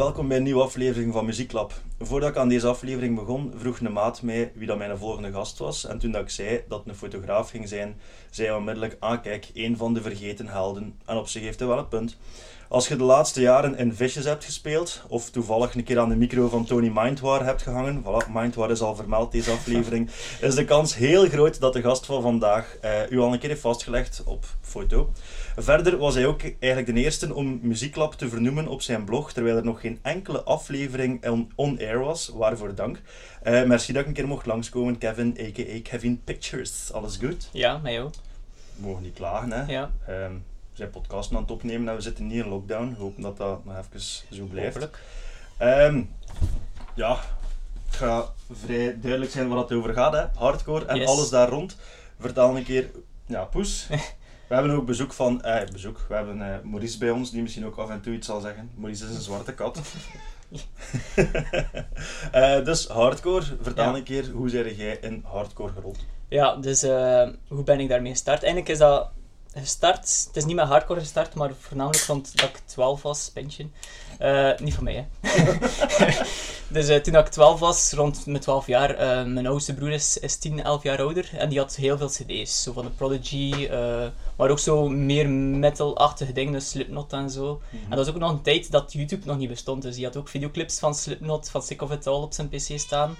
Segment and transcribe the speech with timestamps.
[0.00, 1.72] welkom bij een nieuwe aflevering van Muzieklab.
[1.98, 5.58] Voordat ik aan deze aflevering begon, vroeg een maat mij wie dat mijn volgende gast
[5.58, 5.86] was.
[5.86, 9.50] En toen dat ik zei dat een fotograaf ging zijn, zei hij onmiddellijk, ah kijk,
[9.54, 10.98] één van de vergeten helden.
[11.04, 12.16] En op zich heeft hij wel het punt.
[12.70, 16.16] Als je de laatste jaren in Vicious hebt gespeeld, of toevallig een keer aan de
[16.16, 20.10] micro van Tony Mindwar hebt gehangen, voilà, Mindwar is al vermeld deze aflevering,
[20.40, 23.48] is de kans heel groot dat de gast van vandaag uh, u al een keer
[23.48, 25.12] heeft vastgelegd op foto.
[25.56, 29.56] Verder was hij ook eigenlijk de eerste om Muzieklab te vernoemen op zijn blog, terwijl
[29.56, 33.00] er nog geen enkele aflevering on-air was, waarvoor dank.
[33.44, 35.80] Uh, merci dat ik een keer mocht langskomen, Kevin, a.k.a.
[35.82, 36.92] Kevin Pictures.
[36.92, 37.48] Alles goed?
[37.52, 38.14] Ja, mij ook.
[38.76, 39.72] We mogen niet klagen, hè?
[39.72, 39.90] Ja.
[40.08, 40.49] Um, we
[40.80, 42.90] zijn podcasten aan het opnemen en we zitten niet in lockdown.
[42.90, 44.88] We hopen dat dat nog even zo blijft.
[45.62, 46.10] Um,
[46.94, 47.20] ja,
[47.86, 50.24] het gaat vrij duidelijk zijn waar het over gaat, hè?
[50.34, 51.76] Hardcore en alles daar rond.
[52.18, 52.90] Vertel een keer,
[53.26, 53.86] ja, Poes.
[54.48, 57.66] We hebben ook bezoek van, eh, bezoek, we hebben eh, Maurice bij ons, die misschien
[57.66, 58.70] ook af en toe iets zal zeggen.
[58.74, 59.80] Maurice is een zwarte kat.
[62.34, 63.96] uh, dus hardcore, vertel ja.
[63.96, 65.98] een keer, hoe zijn jij in hardcore gerold?
[66.28, 68.42] Ja, dus uh, hoe ben ik daarmee gestart?
[68.42, 69.10] Eigenlijk is dat
[69.54, 73.72] gestart, het is niet met hardcore gestart, maar voornamelijk rond dat ik 12 was, pension.
[74.20, 75.28] Uh, niet van mij, hè.
[76.74, 80.18] dus uh, toen ik 12 was, rond mijn 12 jaar, uh, mijn oudste broer is,
[80.18, 82.62] is 10, 11 jaar ouder en die had heel veel CD's.
[82.62, 83.68] Zo van de Prodigy,
[84.36, 87.52] maar ook zo meer metal-achtige dingen, dus Slipknot en zo.
[87.52, 87.82] Mm -hmm.
[87.82, 90.16] En dat was ook nog een tijd dat YouTube nog niet bestond, dus die had
[90.16, 93.16] ook videoclips van Slipknot, van Sick of It All op zijn PC staan.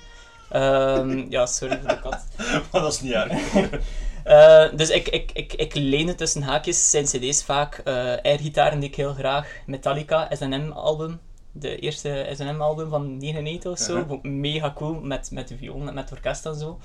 [0.55, 2.25] Um, ja, sorry voor de kat.
[2.72, 3.53] maar dat is niet erg.
[4.27, 7.81] Uh, dus ik, ik, ik, ik leen tussen haakjes zijn cd's vaak.
[7.85, 9.49] Uh, airgitaren die ik heel graag.
[9.67, 11.21] Metallica, SNM-album.
[11.53, 13.97] De eerste SNM-album van 99 of zo.
[13.97, 14.23] Uh -huh.
[14.23, 16.79] Mega cool, met, met de viool en met orkest en zo.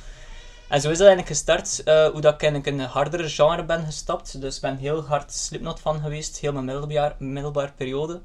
[0.70, 3.86] En zo is dat eigenlijk gestart, uh, hoe dat ik in een hardere genre ben
[3.86, 4.42] gestapt.
[4.42, 8.22] Dus ik ben heel hard Slipknot van geweest, heel mijn middelbaar, middelbare periode.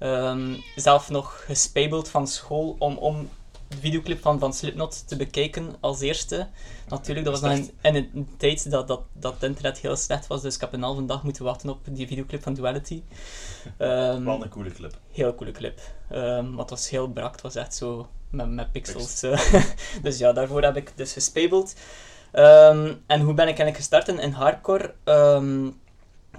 [0.00, 3.28] Um, zelf nog gespabeld van school om, om
[3.74, 6.48] de videoclip van, van Slipknot te bekijken als eerste.
[6.88, 10.26] Natuurlijk, dat was nog in, in een tijd dat, dat, dat het internet heel slecht
[10.26, 13.02] was, dus ik heb een halve dag moeten wachten op die videoclip van Duality.
[13.78, 14.98] Um, Wel een coole clip.
[15.10, 15.80] Heel coole clip.
[16.12, 19.22] Um, maar het was heel brak, het was echt zo met, met pixels.
[19.22, 19.62] Uh,
[20.02, 21.74] dus ja, daarvoor heb ik dus gespabeld.
[22.32, 24.94] Um, en hoe ben ik eigenlijk gestart in, in hardcore?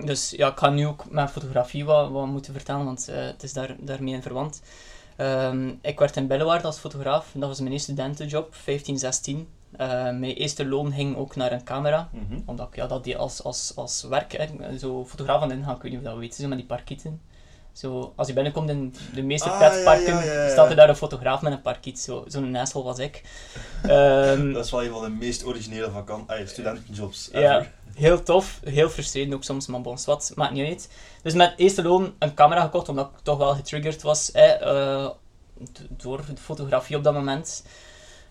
[0.04, 3.44] dus ja, ik ga nu ook mijn fotografie wat, wat moeten vertellen, want uh, het
[3.44, 4.62] is daar, daarmee in verwant.
[5.18, 7.32] Um, ik werd in Bellewaard als fotograaf.
[7.34, 9.38] Dat was mijn eerste studentenjob, 15, 16.
[9.38, 12.10] Uh, mijn eerste loon ging ook naar een camera.
[12.12, 12.44] Mm -hmm.
[12.46, 15.76] Omdat ik ja, dat die als, als, als werk, hè, zo fotograaf aan de ingang,
[15.76, 17.22] ik weet niet of dat weet, zo met die parkieten.
[17.76, 20.50] Zo, als je binnenkomt in de meeste Ah, pretparken, ja, ja, ja, ja.
[20.50, 22.00] staat er daar een fotograaf met een parkiet.
[22.00, 23.22] Zo, zo'n asshole was ik.
[23.84, 28.60] Ehm, Dat is wel een van de meest originele ah, studentenjobs ja, heel tof.
[28.64, 30.90] Heel frustrerend ook soms, maar bon, wat, maakt niet uit.
[31.22, 35.08] Dus met eerste loon een camera gekocht, omdat ik toch wel getriggerd was eh,
[35.90, 37.64] door de fotografie op dat moment.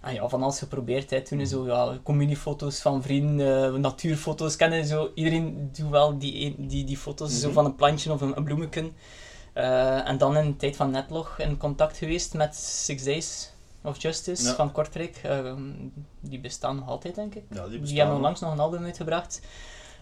[0.01, 1.11] En ja, van alles geprobeerd.
[1.11, 1.21] Hè.
[1.23, 4.85] Toen zo, ja, communiefoto's van vrienden, eh, natuurfoto's kennen.
[4.85, 5.11] Zo.
[5.15, 7.55] Iedereen doet wel die, die, die foto's zo Mhm.
[7.55, 8.91] van een plantje of een, een bloemetje.
[9.55, 13.51] Eh, en dan in de tijd van Netlog in contact geweest met Six Days
[13.83, 14.55] of Justice Ja.
[14.55, 15.21] van Kortrijk.
[15.23, 15.63] Ehm,
[16.21, 17.43] die bestaan nog altijd, denk ik.
[17.51, 19.41] Ja, die hebben onlangs nog een album uitgebracht.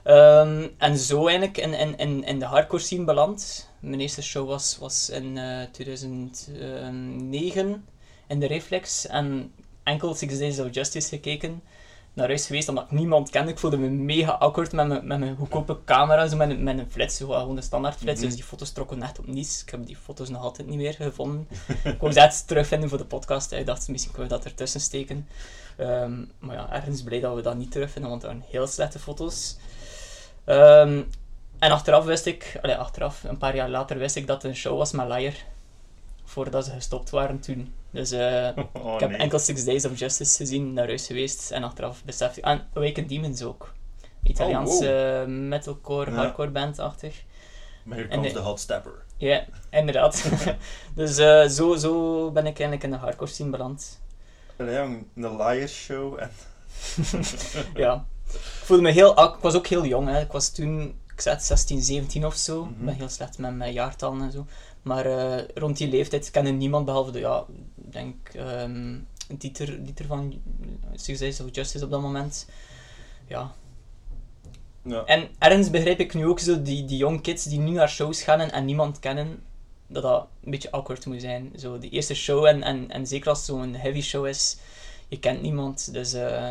[0.02, 3.68] Ehm, en zo eigenlijk in, in, in, in de hardcore scene beland.
[3.80, 7.84] Mijn eerste show was, was in eh 2009
[8.26, 9.06] in de Reflex.
[9.06, 9.52] En
[9.82, 11.62] enkel Six Days of Justice gekeken.
[12.14, 13.50] Naar huis geweest omdat ik niemand kende.
[13.50, 16.26] Ik voelde me mega awkward met mijn, met mijn goedkope camera.
[16.26, 18.18] Zo met, een, met een flits, zo, gewoon een standaard flits.
[18.18, 18.26] Mhm.
[18.26, 19.62] Dus die foto's trokken echt op niets.
[19.62, 21.48] Ik heb die foto's nog altijd niet meer gevonden.
[21.84, 23.52] ik wou ze echt terugvinden voor de podcast.
[23.52, 25.28] Ik dacht, misschien kunnen we dat ertussen steken.
[25.76, 28.98] Ehm, maar ja, ergens blij dat we dat niet terugvinden, want dat waren heel slechte
[28.98, 29.56] foto's.
[30.44, 31.02] Ehm,
[31.58, 34.56] en achteraf wist ik, allee, achteraf, een paar jaar later wist ik dat het een
[34.56, 35.34] show was met Liar.
[36.24, 37.72] Voordat ze gestopt waren toen.
[37.92, 38.48] Dus eh,
[38.82, 39.18] Oh, ik heb nee.
[39.18, 41.50] enkel Six Days of Justice gezien, naar huis geweest.
[41.50, 42.44] En achteraf besefte ik...
[42.46, 43.72] En Awakened Demons ook.
[44.22, 44.86] Italiaans Oh,
[45.20, 46.16] eh, metalcore, Ja.
[46.16, 47.22] hardcore band-achtig.
[47.84, 48.92] Maar hier komt de- hot stepper.
[49.16, 50.24] Ja, inderdaad.
[50.94, 54.00] dus eh, zo, zo ben ik eigenlijk in de hardcore scene beland.
[54.58, 56.30] Jong, een liar show en...
[57.74, 58.06] ja.
[58.32, 59.22] Ik voelde me heel...
[59.24, 60.20] Ik was ook heel jong, hè.
[60.20, 62.64] Ik was toen, ik het, 16, 17 of zo.
[62.64, 62.70] Mhm.
[62.72, 64.46] Ik ben heel slecht met mijn jaartallen en zo.
[64.82, 65.06] Maar
[65.54, 67.44] rond die leeftijd kende niemand behalve de, ja,
[67.92, 68.98] denk, ehm
[69.38, 70.40] Dieter, Dieter van
[71.06, 72.48] Days of Justice op dat moment.
[73.26, 73.54] Ja.
[74.84, 75.04] Ja.
[75.04, 78.22] En ergens begrijp ik nu ook zo die, die young kids die nu naar shows
[78.22, 79.42] gaan en, en niemand kennen,
[79.86, 81.52] dat dat een beetje awkward moet zijn.
[81.56, 84.56] Zo die eerste show en, en, en zeker als het zo'n heavy show is,
[85.08, 86.50] je kent niemand, dus eh,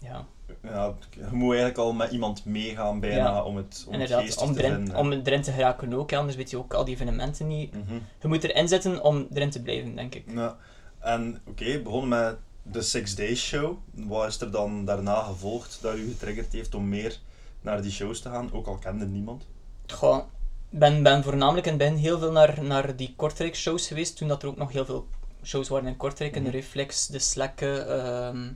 [0.00, 0.26] ja.
[0.62, 3.42] Ja, je moet eigenlijk al met iemand meegaan bijna Ja.
[3.42, 4.96] om het, om het Inderdaad, om te erin, vinden.
[4.96, 7.72] om erin te geraken ook, anders weet je ook al die evenementen niet.
[7.74, 7.94] Mhm.
[8.20, 10.24] Je moet erin zitten om erin te blijven, denk ik.
[10.34, 10.56] Ja.
[10.98, 13.76] En oké, begonnen met de Six Days Show.
[13.94, 17.18] Wat is er dan daarna gevolgd dat u getriggerd heeft om meer
[17.60, 18.52] naar die shows te gaan?
[18.52, 19.46] Ook al kende niemand.
[19.86, 20.16] Goh,
[20.70, 24.28] ik ben, ben voornamelijk in het begin heel veel naar, naar die Kortrijk-shows geweest, toen
[24.28, 25.06] dat er ook nog heel veel
[25.44, 26.58] shows waren in Kortrijk, in de Mhm.
[26.58, 28.48] Reflex, de Slekke, ehm,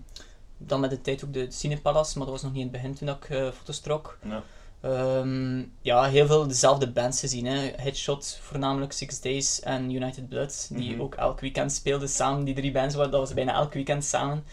[0.66, 2.94] dan met de tijd ook de Cinepalace, maar dat was nog niet in het begin
[2.94, 4.18] toen dat ik eh, foto's trok.
[4.24, 4.42] Ja.
[4.80, 7.46] Ehm, ja, heel veel dezelfde bands gezien.
[7.46, 7.70] Hè.
[7.76, 11.00] Headshot, voornamelijk Six Days en United Blood, die Mhm.
[11.02, 12.44] ook elk weekend speelden samen.
[12.44, 14.44] Die drie bands, wa- dat was bijna elk weekend samen.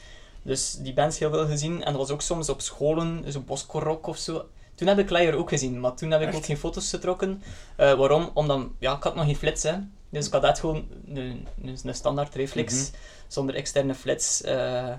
[0.42, 1.84] Dus die bands heel veel gezien.
[1.84, 4.46] En dat was ook soms op scholen, zo'n Bosco of zo.
[4.76, 6.36] Toen heb ik Liar ook gezien, maar toen heb ik Echt?
[6.38, 7.42] ook geen foto's getrokken.
[7.76, 8.30] Eh, waarom?
[8.34, 9.74] Omdat, ja, ik had nog geen flits, hè.
[10.10, 12.84] Dus ik had echt gewoon een, een, een standaard reflex, Mhm.
[13.28, 14.42] zonder externe flits.
[14.42, 14.94] Eh,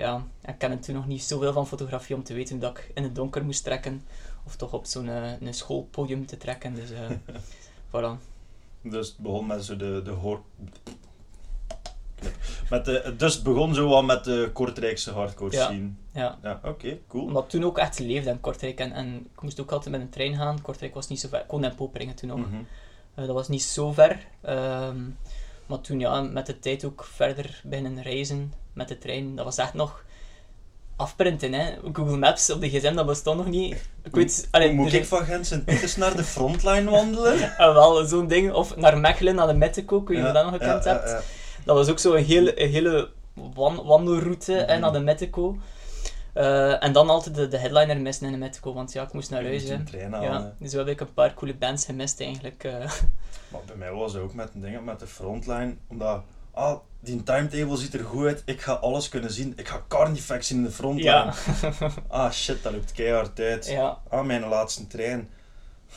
[0.00, 2.90] ja, ik ken er toen nog niet zoveel van fotografie om te weten dat ik
[2.94, 4.02] in het donker moest trekken.
[4.46, 6.74] Of toch op zo'n eh, een schoolpodium te trekken.
[6.74, 7.10] Dus eh
[7.92, 8.18] voilà.
[8.82, 10.42] Dus het begon met zo de, de hoor...
[12.70, 15.64] Met de, dus het begon zo wat met de Kortrijkse hardcore Ja.
[15.64, 15.90] scene.
[16.12, 16.38] Ja.
[16.42, 17.24] Ja, oké, cool.
[17.24, 18.78] Omdat toen ook echt leefde in Kortrijk.
[18.78, 20.62] En, en ik moest ook altijd met een trein gaan.
[20.62, 21.40] Kortrijk was niet zo ver.
[21.40, 22.38] Ik woonde in Poperingen toen nog.
[22.38, 22.62] Mhm.
[23.14, 24.26] Eh, dat was niet zo ver.
[24.40, 25.00] Ehm,
[25.70, 29.36] maar toen ja, met de tijd ook verder beginnen reizen met de trein.
[29.36, 30.04] Dat was echt nog
[30.96, 31.52] afprinten.
[31.52, 31.70] Hè.
[31.92, 33.72] Google Maps op de gsm, dat bestond nog niet.
[34.02, 37.56] Ik weet, allee, Moet ik van Gent Sint-Pieters naar de frontline wandelen?
[37.56, 38.52] Ah, wel, zo'n ding.
[38.52, 41.08] Of naar Mechelen, naar de Metteco, kun je Ja, dat nog gekend ja, hebt.
[41.08, 41.20] ja.
[41.64, 43.08] Dat was ook zo een hele, hele
[43.54, 44.80] wan- wandelroute Mhm.
[44.80, 45.56] naar de Metteco.
[46.34, 49.30] Eh, en dan altijd de, de headliner missen in de Metteco, want ja, ik moest
[49.30, 49.62] naar huis.
[50.22, 52.64] Ja, dus zo heb ik een paar coole bands gemist eigenlijk.
[52.64, 52.72] eh.
[53.52, 56.22] Maar bij mij was het ook met een ding, met de frontline, omdat,
[56.52, 60.46] ah, die timetable ziet er goed uit, ik ga alles kunnen zien, ik ga Carnifex
[60.46, 61.10] zien in de frontline.
[61.10, 61.34] ja.
[62.08, 63.66] Ah shit, dat loopt keihard uit.
[63.66, 65.28] ja, Ah, mijn laatste trein.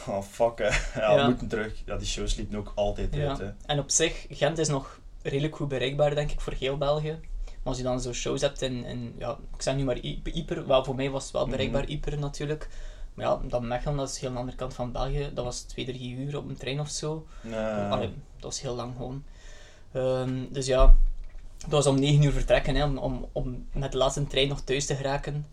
[0.07, 0.69] Oh fuck hè.
[1.01, 1.81] Ja, we moeten terug.
[1.85, 3.51] Ja, die shows liepen ook altijd uit hè.
[3.65, 7.19] En op zich, Gent is nog redelijk goed bereikbaar, denk ik, voor heel België.
[7.63, 10.21] Maar als je dan zo shows hebt in, in ja, ik zeg nu maar I-
[10.23, 11.91] Yper, wel voor mij was het wel bereikbaar, Mhm.
[11.91, 12.69] Yper natuurlijk.
[13.13, 15.31] Maar ja, dan Mechelen, dat is heel aan de andere kant van België.
[15.33, 17.25] Dat was twee, drie uur op een trein of zo.
[17.41, 17.59] Nee.
[17.59, 19.23] Allee, dat was heel lang gewoon.
[19.91, 20.95] Ehm, dus ja,
[21.57, 24.61] dat was om 9 uur vertrekken, hè, om, om, om met de laatste trein nog
[24.61, 25.45] thuis te geraken.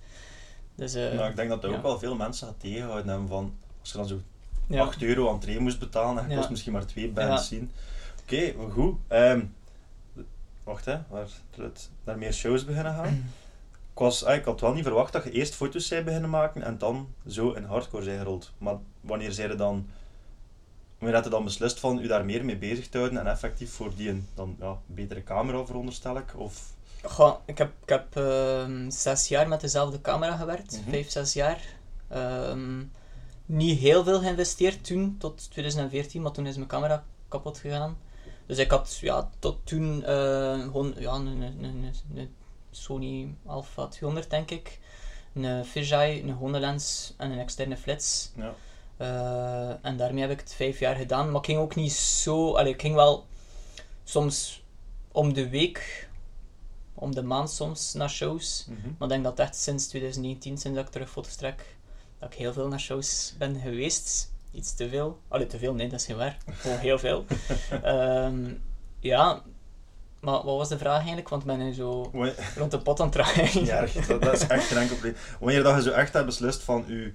[0.75, 1.77] Dus, eh, Nou, ik denk dat er ja.
[1.77, 4.21] ook wel veel mensen gaat tegenhouden hebben van, als je dan zo
[4.67, 4.81] ja.
[4.83, 6.37] 8 euro aan trein moest betalen en je Ja.
[6.37, 7.71] kost misschien maar twee bands zien.
[8.23, 8.95] Oké, goed.
[9.09, 9.41] Ehm,
[10.65, 11.27] wacht hè, waar
[11.57, 13.33] het naar meer shows beginnen gaan.
[13.93, 16.63] Ik, was, ah, ik had wel niet verwacht dat je eerst foto's zou beginnen maken
[16.63, 18.53] en dan zo in hardcore zijn gerold.
[18.59, 19.87] Maar wanneer zij er dan...
[20.99, 23.73] Wanneer had je dan beslist van u daar meer mee bezig te houden en effectief
[23.73, 26.33] voor die een dan, ja, betere camera veronderstel ik?
[26.37, 26.73] Of...
[27.03, 30.91] Goh, ik heb, ik heb ehm, zes jaar met dezelfde camera gewerkt, Mhm.
[30.91, 31.61] vijf, zes jaar.
[32.09, 32.83] Ehm,
[33.47, 37.97] niet heel veel geïnvesteerd toen, tot 2014, maar toen is mijn camera kapot gegaan.
[38.51, 42.35] Dus ik had ja, tot toen eh, gewoon ja, een, een, een, een
[42.71, 44.79] Sony Alpha 200 denk ik,
[45.35, 48.31] een fisheye, een gewone lens en een externe flits.
[48.37, 48.55] Ja.
[48.97, 51.31] Eh, en daarmee heb ik het vijf jaar gedaan.
[51.31, 52.55] Maar ik ging ook niet zo...
[52.55, 53.27] Allee, ik ging wel
[54.05, 54.63] soms
[55.13, 56.09] om de week,
[56.95, 58.67] om de maand soms, naar shows.
[58.69, 58.81] Mhm.
[58.81, 61.77] Maar ik denk dat echt sinds 2019, sinds dat ik terug foto's trek,
[62.19, 64.33] dat ik heel veel naar shows ben geweest.
[64.53, 65.19] Iets te veel.
[65.29, 66.37] Allee, te veel, nee, dat is geen waar.
[66.51, 67.25] Gewoon heel veel.
[67.83, 68.53] Ehm,
[69.01, 69.43] ja,
[70.21, 71.29] maar wat was de vraag eigenlijk?
[71.29, 73.65] Want ben nu zo Wanneer- rond de pot aan het draaien.
[73.73, 75.17] Ja, dat, dat is echt geen enkel probleem.
[75.41, 77.15] Wanneer dat je zo echt hebt beslist van u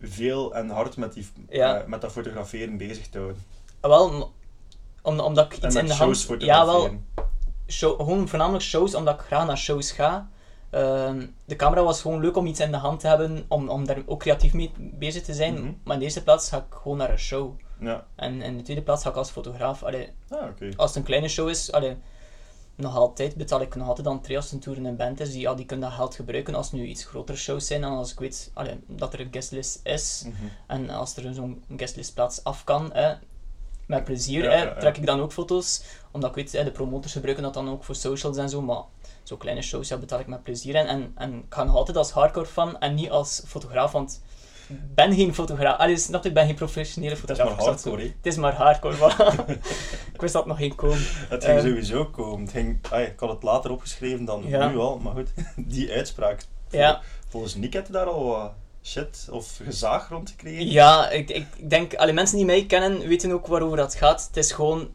[0.00, 1.80] veel en hard met, die, Ja.
[1.80, 3.42] eh, met dat fotograferen bezig te houden.
[3.80, 4.32] Ah, Wel,
[5.02, 6.42] om, omdat ik En iets met in de shows hand...
[6.42, 6.90] Ja, wel,
[7.68, 10.28] show, gewoon voornamelijk shows, omdat ik graag naar shows ga.
[10.72, 13.86] Ehm, de camera was gewoon leuk om iets in de hand te hebben, om, om
[13.86, 15.54] daar ook creatief mee bezig te zijn.
[15.54, 15.72] Mhm.
[15.84, 17.52] Maar in de eerste plaats ga ik gewoon naar een show.
[17.80, 19.82] Ja, En in de tweede plaats ga ik als fotograaf.
[19.82, 20.38] Allee, ah,
[20.76, 21.96] als het een kleine show is, allee,
[22.74, 25.32] nog altijd betaal ik nog altijd dan als een tour in een band is.
[25.32, 27.84] Die, ja, die kunnen dat geld gebruiken als het nu iets grotere shows zijn.
[27.84, 30.24] En als ik weet allee, dat er een guestlist is.
[30.26, 30.34] Mhm.
[30.66, 32.92] En als er zo'n guestlistplaats af kan,
[33.86, 35.82] met plezier, Ja, trek ik dan ook foto's.
[36.10, 38.62] Omdat ik weet, de promotors gebruiken dat dan ook voor socials en zo.
[38.62, 38.82] Maar
[39.36, 40.74] kleine shows ja, betaal ik met plezier.
[40.74, 43.92] En, en, en ik ga nog altijd als hardcore fan en niet als fotograaf.
[43.92, 44.22] Want
[44.68, 45.78] ik ben geen fotograaf.
[45.78, 47.56] Allee, snap je, ik ben geen professionele Het is fotograaf.
[47.56, 48.02] maar hardcore.
[48.02, 48.96] Het is maar hardcore,
[50.14, 50.98] ik wist dat nog geen komen.
[51.28, 51.66] Het ging Ehm.
[51.66, 52.40] sowieso komen.
[52.40, 54.68] Het ging, ik had het later opgeschreven dan Ja.
[54.68, 55.32] nu al, maar goed,
[55.74, 56.44] die uitspraak.
[56.70, 58.52] Ja, Volgens Nick had je daar al wat
[58.84, 60.66] shit of gezaag rond gekregen.
[60.70, 64.26] ja ik, ik denk, alle mensen die mij kennen weten ook waarover dat gaat.
[64.26, 64.88] Het is gewoon,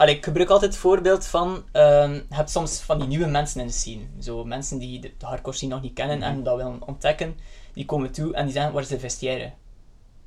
[0.00, 3.60] allee, ik gebruik altijd het voorbeeld van, ehm, je hebt soms van die nieuwe mensen
[3.60, 4.02] in de scene.
[4.20, 6.26] Zo mensen die de, de hardcore scene nog niet kennen Mhm.
[6.26, 7.36] en dat willen ontdekken,
[7.72, 9.52] die komen toe en die zeggen, waar is de vestiaire?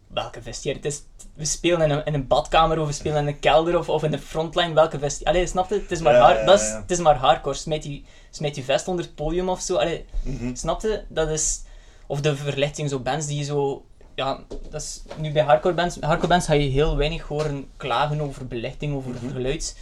[0.08, 0.82] Welke vestiaire?
[0.84, 1.04] Het is,
[1.36, 4.04] we spelen in een, in een badkamer of we spelen in een kelder of, of
[4.04, 5.38] in de frontline, welke vestiaire?
[5.40, 5.76] Allee, snap je?
[5.76, 6.82] Het is maar, Ja, haar- ja, ja, dat is, ja.
[6.82, 7.56] het is maar hardcore.
[7.56, 9.76] Smijt die, smijt die vest onder het podium of zo.
[9.76, 10.56] Allee, Mhm.
[10.56, 11.04] Snap je?
[11.08, 11.62] Dat is...
[12.08, 13.86] Of de verlichting, zo bands die zo...
[14.16, 14.40] Ja,
[14.70, 15.02] dat is...
[15.18, 19.12] Nu bij hardcore bands, hardcore bands ga je heel weinig horen klagen over belichting, over
[19.12, 19.32] Mhm.
[19.32, 19.78] geluid.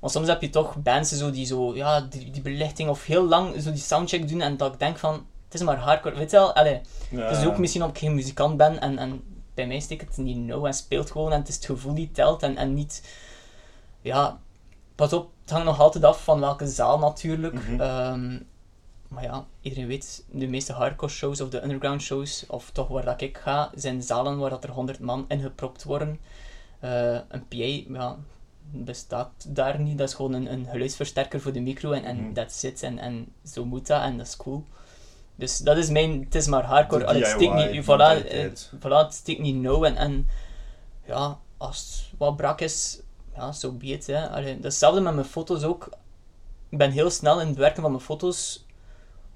[0.00, 1.74] Maar soms heb je toch bands zo die zo...
[1.76, 4.98] Ja, die, die belichting of heel lang zo die soundcheck doen en dat ik denk
[4.98, 5.12] van...
[5.44, 6.14] Het is maar hardcore.
[6.16, 6.54] Weet je wel?
[6.54, 7.20] Allee, Ja.
[7.28, 9.22] het is ook misschien omdat ik geen muzikant ben en, en
[9.54, 12.10] bij mij steekt het niet nauw en speelt gewoon en het is het gevoel die
[12.12, 13.02] telt en, en niet...
[14.00, 14.38] Ja,
[14.94, 17.54] pas op, het hangt nog altijd af van welke zaal natuurlijk.
[17.54, 17.80] Mhm.
[17.80, 18.38] Ehm,
[19.14, 23.04] maar ja, iedereen weet, de meeste hardcore shows of de underground shows, of toch waar
[23.04, 26.20] dat ik ga, zijn zalen waar dat er 100 man ingepropt worden.
[26.80, 28.16] Eh, een PA, ja,
[28.70, 29.98] bestaat daar niet.
[29.98, 32.82] Dat is gewoon een, een geluidsversterker voor de micro en, en that's it.
[32.82, 34.64] En, en zo moet dat en dat is cool.
[35.36, 37.00] Dus dat is mijn, het is maar hardcore.
[37.00, 40.28] De Allee, het steekt niet, voilà, eh, voilà, het steekt niet nauw en, en
[41.06, 43.00] ja, als het wat brak is,
[43.34, 44.28] ja, zo be it, hè.
[44.28, 45.88] Allee, dat is hetzelfde met mijn foto's ook.
[46.68, 48.63] Ik ben heel snel in het werken van mijn foto's,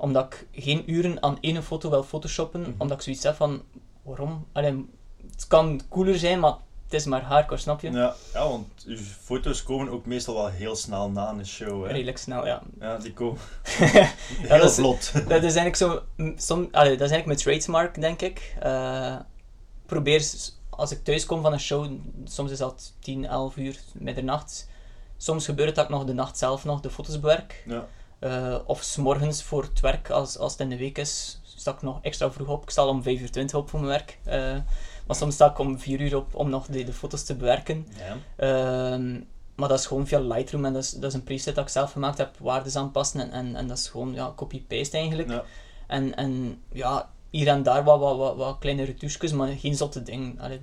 [0.01, 2.71] omdat ik geen uren aan één foto wil photoshoppen, Mhm.
[2.79, 3.63] omdat ik zoiets heb van,
[4.03, 4.47] waarom?
[4.53, 4.87] Allee,
[5.33, 7.91] het kan cooler zijn, maar het is maar hardcore, snap je?
[7.91, 11.85] Ja, ja, want uw foto's komen ook meestal wel heel snel na een show.
[11.85, 11.93] Hè.
[11.93, 12.63] Redelijk snel, ja.
[12.81, 13.39] Ja, die komen
[13.79, 15.13] Ja, heel dat is- vlot.
[15.13, 16.03] Dat is eigenlijk zo,
[16.37, 18.57] som, allee, dat is eigenlijk mijn trademark, denk ik.
[18.61, 19.17] Eh,
[19.87, 20.31] probeer,
[20.71, 21.91] als ik thuis kom van een show,
[22.25, 24.69] soms is dat 10, 11 uur, middernacht.
[25.17, 27.63] Soms gebeurt het dat ik nog de nacht zelf nog de foto's bewerk.
[27.67, 27.87] Ja.
[28.19, 31.83] Eh, of s'morgens voor het werk, als, als het in de week is, sta ik
[31.83, 32.63] nog extra vroeg op.
[32.63, 34.19] Ik sta om 5 uur 20 op voor mijn werk.
[34.25, 34.57] Eh,
[35.07, 37.87] maar soms sta ik om 4 uur op om nog de, de foto's te bewerken.
[37.97, 38.17] Ja.
[38.37, 39.21] Ehm,
[39.55, 41.71] maar dat is gewoon via Lightroom en dat is, dat is een preset dat ik
[41.71, 45.31] zelf gemaakt heb, waardes aanpassen en, en, en dat is gewoon ja, copy-paste eigenlijk.
[45.31, 45.45] Ja.
[45.87, 50.03] En, en ja, hier en daar wat, wat, wat, wat kleine retouches, maar geen zotte
[50.03, 50.41] ding.
[50.41, 50.61] Allee,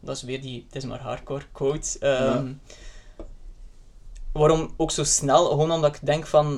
[0.00, 1.98] dat is weer die, het is maar hardcore quote.
[1.98, 2.52] Ehm,
[4.32, 5.48] Waarom ook zo snel?
[5.48, 6.56] Gewoon omdat ik denk van,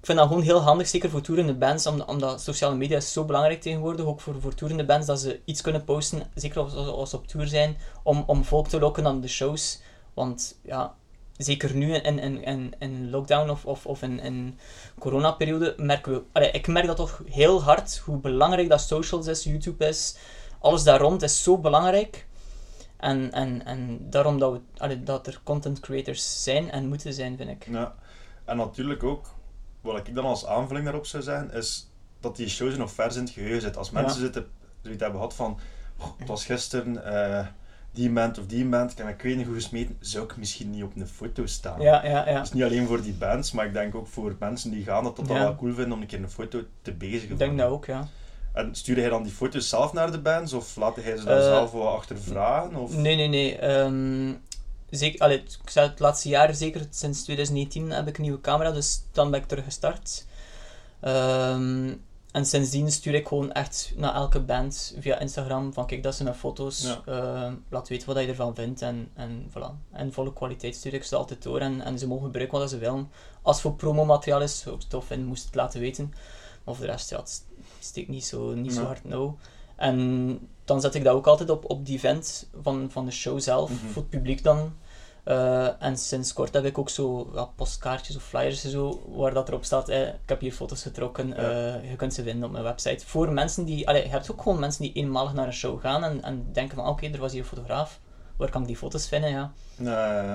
[0.00, 3.12] ik vind dat gewoon heel handig, zeker voor toerende bands, om- omdat sociale media is
[3.12, 6.74] zo belangrijk tegenwoordig, ook voor, voor toerende bands, dat ze iets kunnen posten, zeker als,
[6.74, 9.80] als, ze op tour zijn, om, om volk te lokken aan de shows.
[10.14, 10.94] Want ja,
[11.36, 14.58] zeker nu in, in, in, in lockdown of, of, of in, in
[14.98, 16.50] coronaperiode merken we...
[16.50, 20.16] Ik merk dat toch heel hard, hoe belangrijk dat socials is, YouTube is,
[20.60, 22.26] alles daar rond is zo belangrijk.
[23.00, 27.36] En, en, en daarom dat, we, allee, dat er content creators zijn en moeten zijn,
[27.36, 27.66] vind ik.
[27.70, 27.94] Ja.
[28.44, 29.26] En natuurlijk ook,
[29.80, 31.90] wat ik dan als aanvulling daarop zou zeggen, is
[32.20, 33.78] dat die shows nog vers in het geheugen zitten.
[33.80, 34.24] Als mensen Ja.
[34.24, 34.46] zitten,
[34.82, 35.58] zoiets hebben gehad van,
[35.98, 37.46] "Oh, het was gisteren eh,
[37.92, 40.70] die band of die band, ik heb ik weet niet hoe gesmeten, zou ik misschien
[40.70, 41.80] niet op een foto staan.
[41.80, 42.40] Ja, ja, ja.
[42.40, 45.16] Is niet alleen voor die bands, maar ik denk ook voor mensen die gaan dat
[45.16, 45.34] dat Ja.
[45.34, 47.30] wel cool vinden om een keer een foto te bezigen.
[47.30, 48.08] Ik denk dat ook, ja.
[48.52, 51.36] En stuurde hij dan die foto's zelf naar de bands of laat hij ze dan
[51.36, 52.76] Eh, zelf wat achtervragen?
[52.76, 52.96] Of?
[52.96, 53.58] Nee, nee, nee.
[53.58, 54.32] ehm,
[54.90, 58.70] zeker, allee, ik zei het laatste jaar, zeker sinds 2019, heb ik een nieuwe camera,
[58.70, 60.26] dus dan ben ik terug gestart.
[61.00, 61.92] Ehm,
[62.32, 66.28] en sindsdien stuur ik gewoon echt naar elke band via Instagram van kijk, dat zijn
[66.28, 67.00] mijn foto's, Ja.
[67.06, 69.92] Ehm, laat weten wat je ervan vindt en, en voilà.
[69.92, 72.78] En volle kwaliteit stuur ik ze altijd door en, en ze mogen gebruiken wat ze
[72.78, 73.10] willen.
[73.42, 76.14] Als het voor promomateriaal is, het tof vinden, moest het laten weten.
[76.64, 77.44] Maar voor de rest, ja, het
[77.84, 79.36] steekt niet zo, niet zo hard nauw.
[79.76, 83.40] En dan zet ik dat ook altijd op, op die event van, van de show
[83.40, 83.86] zelf, Mhm.
[83.92, 84.72] voor het publiek dan.
[85.24, 89.34] Eh, en sinds kort heb ik ook zo ja, postkaartjes of flyers en zo, waar
[89.34, 91.34] dat erop staat, eh, ik heb hier foto's getrokken, Ja.
[91.34, 93.06] eh, je kunt ze vinden op mijn website.
[93.06, 96.04] Voor mensen die, allee, je hebt ook gewoon mensen die eenmalig naar een show gaan
[96.04, 98.00] en, en denken van, oké, er was hier een fotograaf,
[98.36, 99.52] waar kan ik die foto's vinden, ja.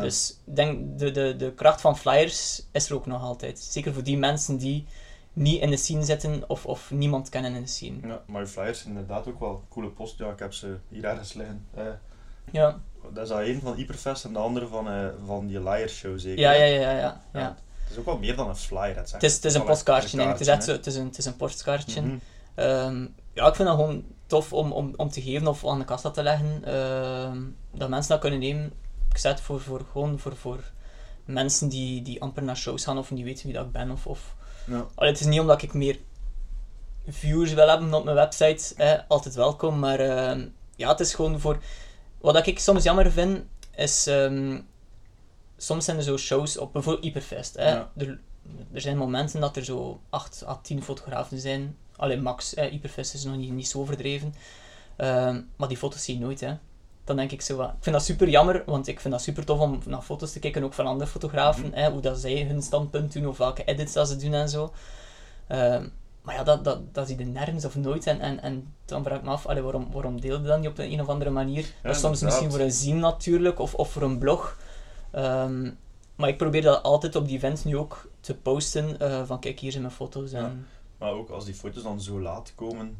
[0.02, 3.60] Dus denk, de, de, de kracht van flyers is er ook nog altijd.
[3.60, 4.86] Zeker voor die mensen die
[5.36, 8.08] niet in de scene zitten of, of niemand kennen in de scene.
[8.08, 10.18] ja, maar je flyers zijn inderdaad ook wel coole post.
[10.18, 11.68] Ja, ik heb ze hier ergens liggen.
[11.74, 11.84] Eh,
[12.51, 12.80] Ja,
[13.13, 16.20] dat is al één van Hyperfest en de andere van, eh, van die Liar Show
[16.20, 16.39] zeker.
[16.39, 16.80] ja, ja, ja.
[16.82, 17.22] ja, ja.
[17.34, 17.56] Ja.
[17.84, 18.96] Het is ook wel meer dan een flyer.
[18.96, 20.39] Het is, Het is, het is een postkaartje eigenlijk.
[20.39, 22.01] Het is, echt zo, het, is een, het is een postkaartje.
[22.01, 22.18] Mhm.
[22.56, 25.86] Ehm, ja, ik vind dat gewoon tof om, om, om te geven of aan de
[25.86, 26.63] kassa te leggen.
[26.65, 28.74] Ehm, dat mensen dat kunnen nemen.
[29.10, 30.60] Ik zet voor, voor, gewoon voor, voor
[31.25, 33.92] mensen die, die amper naar shows gaan of niet weten wie dat ik ben.
[33.92, 34.36] Of, of...
[34.66, 34.88] Ja.
[34.96, 36.00] Allee, het is niet omdat ik meer
[37.08, 39.80] viewers wil hebben op mijn website, hè, altijd welkom.
[39.80, 41.60] Maar ehm, ja, het is gewoon voor...
[42.18, 43.44] Wat ik soms jammer vind,
[43.76, 44.08] is...
[44.08, 44.62] ehm,
[45.58, 47.56] soms zijn er zo shows op bijvoorbeeld Hyperfest.
[47.56, 47.70] Hè.
[47.70, 47.92] Ja.
[47.98, 48.20] Er,
[48.74, 51.78] er zijn momenten dat er zo 8 à 10 fotografen zijn.
[51.96, 52.68] Alleen max, hè.
[52.68, 54.36] Hyperfest is nog niet, niet zo overdreven.
[54.96, 56.40] Ehm, maar die foto's zie je nooit.
[56.40, 56.54] Hè.
[57.06, 57.68] Dan denk ik zo wat...
[57.70, 60.40] Ik vind dat super jammer, want ik vind dat super tof om naar foto's te
[60.40, 61.74] kijken, ook van andere fotografen, Mhm.
[61.76, 64.74] hè, hoe dat zij hun standpunt doen, of welke edits dat ze doen en zo.
[65.48, 65.88] Ehm,
[66.22, 68.08] maar ja, dat, dat, dat zie je nergens of nooit.
[68.08, 70.68] En, en, en dan vraag ik me af, allee, waarom, waarom deel je dat niet
[70.70, 71.66] op de een of andere manier?
[71.82, 72.24] dat is soms inderdaad.
[72.24, 74.58] misschien voor een zien natuurlijk, of, of voor een blog.
[75.12, 75.72] Ehm,
[76.16, 79.60] maar ik probeer dat altijd op die events nu ook te posten, eh, van kijk,
[79.60, 80.32] hier zijn mijn foto's.
[80.32, 80.68] En,
[81.00, 82.98] Maar ook als die foto's dan zo laat komen,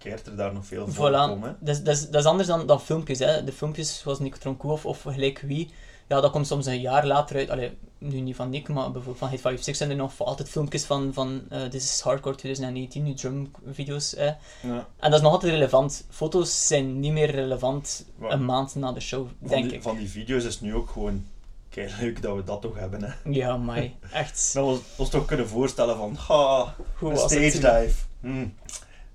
[0.00, 1.42] keert er daar nog veel Voilà.
[1.42, 1.52] Hè?
[1.60, 3.18] Dat, is, dat, is, dat is anders dan, dan filmpjes.
[3.18, 3.44] Hè.
[3.44, 5.70] De filmpjes zoals Nick Troncoe of, gelijk wie,
[6.08, 7.50] ja, dat komt soms een jaar later uit.
[7.50, 10.84] Allee, nu niet van Nick, maar bijvoorbeeld van Hit 56 zijn er nog altijd filmpjes
[10.84, 14.14] van, van eh This is Hardcore 2019, nu drumvideo's.
[14.16, 14.26] Hè.
[14.26, 14.86] Ja.
[14.96, 16.06] En dat is nog altijd relevant.
[16.10, 19.82] Foto's zijn niet meer relevant een maand na de show, Van denk die, ik.
[19.82, 21.24] van die video's is nu ook gewoon
[21.68, 23.02] kei leuk dat we dat toch hebben.
[23.02, 23.30] Hè?
[23.30, 24.50] Ja, maar echt.
[24.54, 27.94] Dat we ons toch kunnen voorstellen van, ha, Hoe een was stage dive.
[28.20, 28.46] Hm,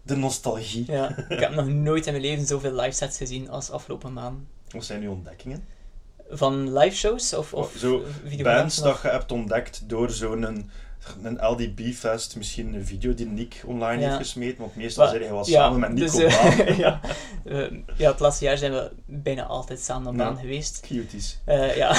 [0.05, 0.91] De nostalgie.
[0.91, 4.37] Ja, ik heb nog nooit in mijn leven zoveel live sets gezien als afgelopen maand.
[4.69, 5.65] Wat zijn uw ontdekkingen?
[6.29, 10.69] Van live shows of, of Zo, videografen Bands dat je hebt ontdekt door zo'n een,
[11.39, 14.07] LDB-fest, misschien een video die Nick online Ja.
[14.07, 16.75] heeft gesmeten, want meestal zijn hij wel ja, samen met Nico dus, Baan.
[16.77, 16.99] ja,
[17.97, 20.79] ja, het laatste jaar zijn we bijna altijd samen op baan geweest.
[20.79, 21.39] Cuties.
[21.45, 21.95] Eh, ja.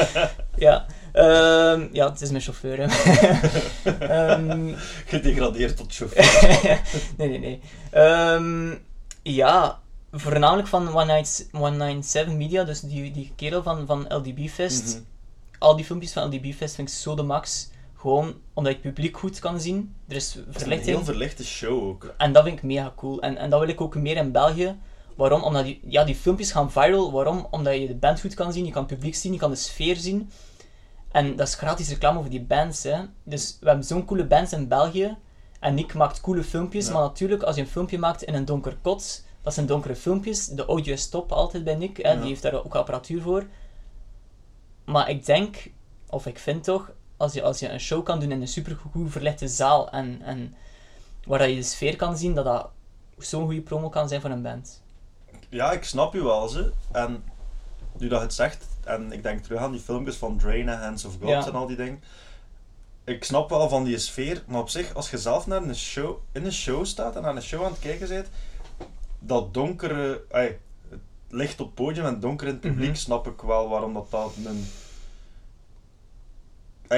[0.56, 0.86] ja.
[1.12, 2.78] Ehm, ja, het is mijn chauffeur.
[2.78, 2.86] Hè.
[4.08, 4.74] Ehm,
[5.06, 6.80] Gedegradeerd tot chauffeur.
[7.18, 7.60] nee, nee, nee.
[7.90, 8.74] Ehm,
[9.22, 9.80] ja,
[10.12, 14.48] voornamelijk van One Night, One Night Seven Media, dus die, die kerel van, van LDB
[14.48, 14.84] Fest.
[14.94, 15.02] Mhm.
[15.58, 17.68] Al die filmpjes van LDB Fest vind ik zo de max.
[17.96, 19.94] Gewoon omdat je het publiek goed kan zien.
[20.08, 20.96] Er is Het is een verlichting.
[20.96, 22.14] heel verlichte show ook.
[22.16, 23.20] En dat vind ik mega cool.
[23.20, 24.76] En, en dat wil ik ook meer in België.
[25.16, 25.42] Waarom?
[25.42, 27.12] Omdat die, ja, die filmpjes gaan viral.
[27.12, 27.46] Waarom?
[27.50, 29.56] Omdat je de band goed kan zien, je kan het publiek zien, je kan de
[29.56, 30.30] sfeer zien.
[31.12, 32.82] En dat is gratis reclame over die bands.
[32.82, 32.98] Hè.
[33.22, 35.16] Dus we hebben zo'n coole bands in België.
[35.60, 36.86] En Nick maakt coole filmpjes.
[36.86, 36.92] Ja.
[36.92, 40.46] Maar natuurlijk, als je een filmpje maakt in een donker kot, dat zijn donkere filmpjes.
[40.46, 41.96] De audio is top altijd bij Nick.
[41.96, 42.10] Hè.
[42.10, 42.18] Ja.
[42.18, 43.46] Die heeft daar ook apparatuur voor.
[44.84, 45.70] Maar ik denk,
[46.08, 49.10] of ik vind toch, als je, als je een show kan doen in een supergoed
[49.10, 50.54] verlichte zaal en, en
[51.26, 52.70] waar dat je de sfeer kan zien, dat dat
[53.18, 54.82] zo'n goede promo kan zijn voor een band.
[55.48, 56.72] Ja, ik snap u wel, ze.
[56.92, 57.24] En
[57.98, 60.78] nu dat je het zegt, en ik denk terug aan die filmpjes van Drain en
[60.78, 61.46] Hands of God Ja.
[61.46, 62.02] en al die dingen.
[63.04, 66.16] Ik snap wel van die sfeer, maar op zich, als je zelf naar een show,
[66.32, 68.28] in een show staat en naar een show aan het kijken bent,
[69.18, 70.56] dat donkere, het
[71.28, 72.98] licht op het podium en donker in het publiek, Mhm.
[72.98, 74.66] snap ik wel waarom dat, dat een...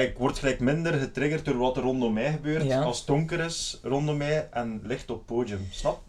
[0.01, 2.81] Ik word gelijk minder getriggerd door wat er rondom mij gebeurt, Ja.
[2.81, 5.67] als het donker is rondom mij en licht op het podium.
[5.71, 6.01] Snap?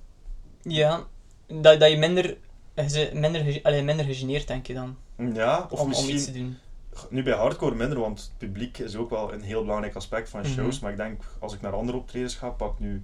[0.63, 1.05] Ja,
[1.47, 2.37] dat, dat je minder,
[3.13, 6.09] minder, allee, minder gegeneerd, denk je dan, Ja, of om, misschien...
[6.11, 6.59] om iets te doen.
[7.11, 10.41] Nu bij hardcore minder, want het publiek is ook wel een heel belangrijk aspect van
[10.41, 10.49] Mhm.
[10.51, 10.79] shows.
[10.81, 13.03] Maar ik denk, als ik naar andere optredens ga, pak nu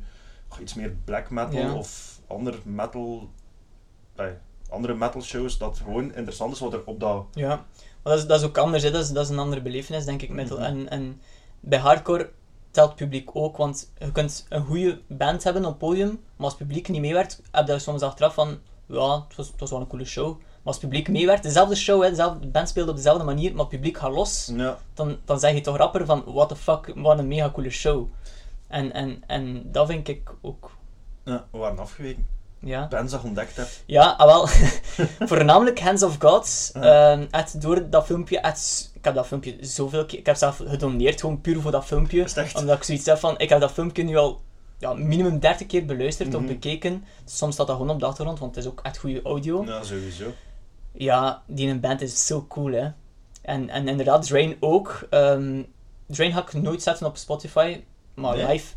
[0.60, 1.74] iets meer black metal Ja.
[1.74, 3.28] of ander metal,
[4.16, 4.32] nee,
[4.70, 7.24] andere metal shows, dat gewoon interessant is wat er op dat...
[7.32, 7.48] Ja,
[8.02, 8.90] maar dat is, dat is ook anders, hè.
[8.90, 10.56] Dat, is, dat is een andere belevenis, denk ik, metal.
[10.58, 10.66] Mhm.
[10.66, 11.20] En, en
[11.60, 12.30] bij hardcore
[12.70, 16.52] telt het publiek ook, want je kunt een goede band hebben op podium, maar als
[16.58, 19.80] het publiek niet meewerkt, heb je soms achteraf van, ja, het was, het was wel
[19.80, 20.40] een coole show.
[20.62, 23.50] Maar als het publiek meewerkt, dezelfde show, hè, dezelfde, de band speelde op dezelfde manier,
[23.50, 26.56] maar het publiek gaat los, Ja, dan, dan zeg je toch rapper van, what the
[26.56, 28.06] fuck, wat een mega coole show.
[28.68, 30.70] En, en, en dat vind ik ook,
[31.24, 32.26] ja, we waren afgeweken.
[32.58, 32.88] ja.
[32.88, 33.82] Bands dat ontdekt hebt.
[33.86, 34.46] Ja, ah, wel.
[35.28, 36.70] Voornamelijk Hands of God.
[36.74, 37.12] Ja.
[37.12, 40.56] Ehm, het, door dat filmpje, het, ik heb dat filmpje zoveel keer, ik heb zelf
[40.66, 42.22] gedoneerd, gewoon puur voor dat filmpje.
[42.34, 42.56] Echt?
[42.56, 44.40] Omdat ik zoiets heb van, ik heb dat filmpje nu al
[44.78, 46.38] ja, minimum 30 keer beluisterd Mhm.
[46.38, 47.04] of bekeken.
[47.24, 49.64] Soms staat dat gewoon op de achtergrond, want het is ook echt goede audio.
[49.64, 50.24] Ja, sowieso.
[50.92, 52.88] Ja, die in een band is zo cool, hè.
[53.42, 55.07] En, en inderdaad, Drain ook.
[55.11, 55.62] Ehm
[56.07, 57.81] Drain ga ik nooit zetten op Spotify,
[58.14, 58.46] maar Nee?
[58.46, 58.74] live...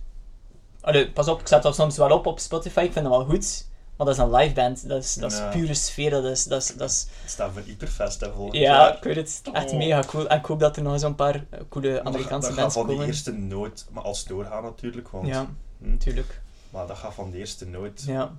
[0.82, 3.26] Allee, pas op, ik zet dat soms wel op op Spotify, ik vind dat wel
[3.26, 3.68] goed.
[3.98, 5.50] Maar dat is een live band, dat is, dat is Ja.
[5.50, 6.44] pure sfeer, dat is...
[6.44, 8.96] Dat is, dat is Het staat voor Hyperfest hè, volgend ja, jaar.
[8.98, 9.78] ik weet het, echt Oh.
[9.78, 10.28] mega cool.
[10.28, 12.74] En ik hoop dat er nog zo'n paar eh, coole dat Amerikaanse bands Dat gaat
[12.74, 12.98] van komen.
[12.98, 15.28] die eerste noot, maar als doorgaan natuurlijk, want...
[15.28, 15.48] Ja,
[15.82, 16.42] Hm, tuurlijk.
[16.70, 18.02] maar dat gaat van de eerste noot.
[18.06, 18.32] Ja.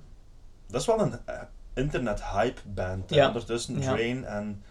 [0.67, 1.19] Dat is wel een
[1.75, 3.09] eh, internet-hype band.
[3.09, 3.15] hè.
[3.15, 3.27] Ja.
[3.27, 3.93] Ondertussen Ja.
[3.93, 4.63] Drain en,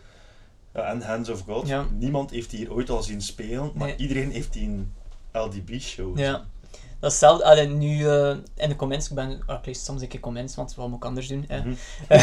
[0.75, 1.69] ja, en Hands of God.
[1.69, 1.85] Ja.
[1.93, 3.97] Niemand heeft die hier ooit al zien spelen, maar Nee.
[3.97, 4.93] iedereen heeft die een
[5.33, 6.19] LDB-show.
[6.19, 6.45] Ja.
[7.01, 10.03] Dat is hetzelfde, allee, nu eh, in de comments, ik, ben, ah, ik lees soms
[10.03, 11.47] een keer comments, want wat moet ik anders doen?
[11.49, 11.73] Mhm.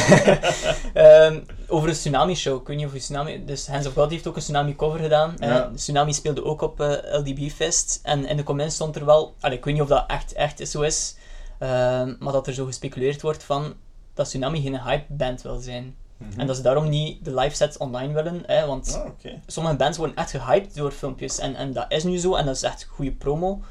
[0.93, 2.61] Ehm, over een Tsunami show.
[2.61, 3.45] Ik weet niet of je Tsunami...
[3.45, 5.35] Dus Hands of God heeft ook een Tsunami cover gedaan.
[5.39, 5.65] Ja.
[5.65, 6.89] Eh, Tsunami speelde ook op eh,
[7.19, 7.99] LDB Fest.
[8.03, 9.35] En in de comments stond er wel...
[9.39, 11.15] Allee, ik weet niet of dat echt, echt zo is.
[11.59, 13.73] ehm, maar dat er zo gespeculeerd wordt van...
[14.21, 15.95] Dat Tsunami geen hype band wil zijn.
[16.17, 16.39] Mhm.
[16.39, 18.43] En dat ze daarom niet de live sets online willen.
[18.45, 21.39] Hè, want Ah, sommige bands worden echt gehyped door filmpjes.
[21.39, 22.35] En, en dat is nu zo.
[22.35, 23.61] En dat is echt goede promo.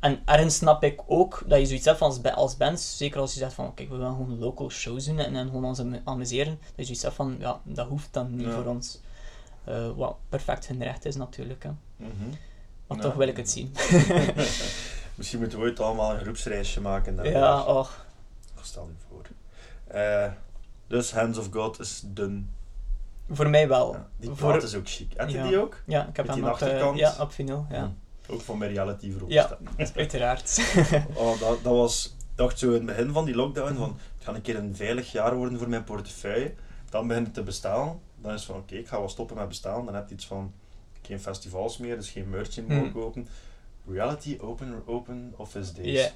[0.00, 3.32] En ergens snap ik ook dat je zoiets hebt van als, als band, zeker als
[3.32, 6.00] je zegt van, kijk, we willen gewoon local shows doen en, en gewoon ons am-
[6.04, 8.52] amuseren, dat je zoiets hebt van, ja, dat hoeft dan niet Ja.
[8.54, 9.00] voor ons.
[9.64, 11.70] Eh, wat perfect hun recht is natuurlijk, hè.
[11.96, 12.10] Mhm.
[12.86, 13.72] maar toch wil ik het zien.
[15.14, 17.24] Misschien moeten we ooit allemaal een groepsreisje maken.
[17.24, 17.88] ja, oh,
[18.62, 19.26] Stel je voor.
[19.92, 20.30] Eh,
[20.86, 22.50] dus Hands of God is dun.
[23.30, 23.92] voor mij wel.
[23.92, 25.12] Ja, die voor, plaat is ook chic.
[25.16, 25.46] Heb je Ja.
[25.48, 25.82] die ook?
[25.86, 26.98] ja, ik heb met hem op, eh, achterkant.
[26.98, 27.92] ja, op vinyl, ja.
[28.28, 29.58] Ook van mijn reality voor Ja,
[29.96, 30.74] uiteraard.
[31.14, 34.24] Oh, dat, dat was, ik dacht zo in het begin van die lockdown van, het
[34.24, 36.54] gaat een keer een veilig jaar worden voor mijn portefeuille.
[36.90, 38.00] Dan begint het te bestaan.
[38.20, 39.84] Dan is het van, oké, ik ga wel stoppen met bestaan.
[39.84, 40.52] Dan heb je iets van,
[41.02, 42.92] geen festivals meer, dus geen merch mogen Hmm.
[42.92, 43.28] kopen.
[43.88, 46.12] Reality open, open office days.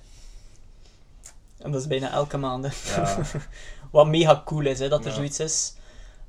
[1.58, 2.76] En dat is bijna elke maand.
[2.96, 3.22] Ja,
[3.90, 5.14] Wat mega cool is, hè, dat er Ja.
[5.14, 5.74] zoiets is.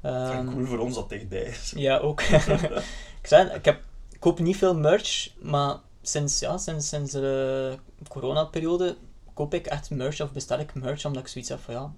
[0.01, 1.73] Ehm, cool voor ons dat dichtbij is.
[1.87, 2.21] Ja, ook.
[3.21, 7.77] ik, zei, ik, heb, ik koop niet veel merch, maar sinds, ja, sinds, sinds de
[8.07, 8.97] coronaperiode
[9.33, 11.91] koop ik echt merch of bestel ik merch omdat ik zoiets heb van ja,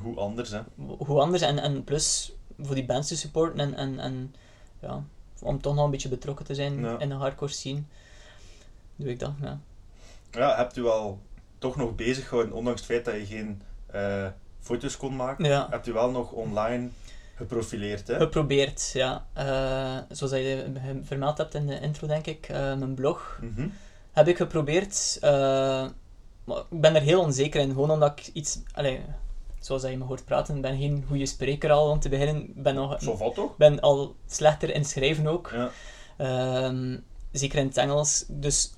[0.00, 0.60] Hoe anders, hè.
[0.98, 4.34] hoe anders en, en plus voor die bands te supporten en, en, en
[4.80, 5.02] ja,
[5.42, 6.98] om toch nog een beetje betrokken te zijn Ja.
[6.98, 7.82] in de hardcore scene,
[8.96, 9.32] doe ik dat.
[9.42, 9.58] Ja.
[10.30, 11.18] Ja, hebt u wel
[11.58, 14.26] toch nog bezig gehouden, ondanks het feit dat je geen eh,
[14.60, 15.66] foto's kon maken, Ja.
[15.70, 16.88] hebt u wel nog online
[17.36, 18.16] geprofileerd, hè?
[18.16, 19.26] Geprobeerd, ja.
[19.32, 20.72] Eh, zoals je
[21.04, 23.38] vermeld hebt in de intro, denk ik, eh, mijn blog.
[23.42, 23.68] Mhm.
[24.12, 25.18] heb ik geprobeerd.
[26.44, 28.58] maar ik ben er heel onzeker in, gewoon omdat ik iets...
[28.72, 29.00] Allee,
[29.60, 32.52] zoals je me hoort praten, ben geen goede spreker al om te beginnen.
[32.54, 33.56] Ben, nog, Zo valt toch?
[33.56, 35.50] ben al slechter in schrijven ook.
[35.54, 35.70] Ja.
[36.16, 36.96] Ehm,
[37.32, 38.24] zeker in het Engels.
[38.28, 38.72] Dus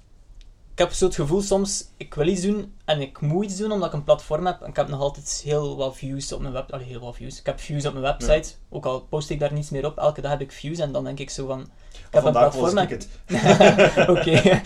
[0.73, 3.73] ik heb zo het gevoel soms, ik wil iets doen en ik moet iets doen
[3.73, 4.61] omdat ik een platform heb.
[4.63, 6.73] En ik heb nog altijd heel wat views op mijn web...
[6.73, 7.39] Allee, heel wat views.
[7.41, 8.55] Ik heb views op mijn website.
[8.69, 11.05] Ook al post ik daar niets meer op, elke dag heb ik views en dan
[11.05, 11.61] denk ik zo van...
[11.61, 14.09] Ik heb een platform ik en- het.
[14.17, 14.61] Oké.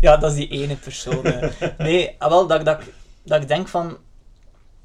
[0.00, 1.24] ja, dat is die ene persoon.
[1.24, 1.68] eh.
[1.78, 3.96] Nee, ah, wel, dat, dat, ik- dat ik denk van...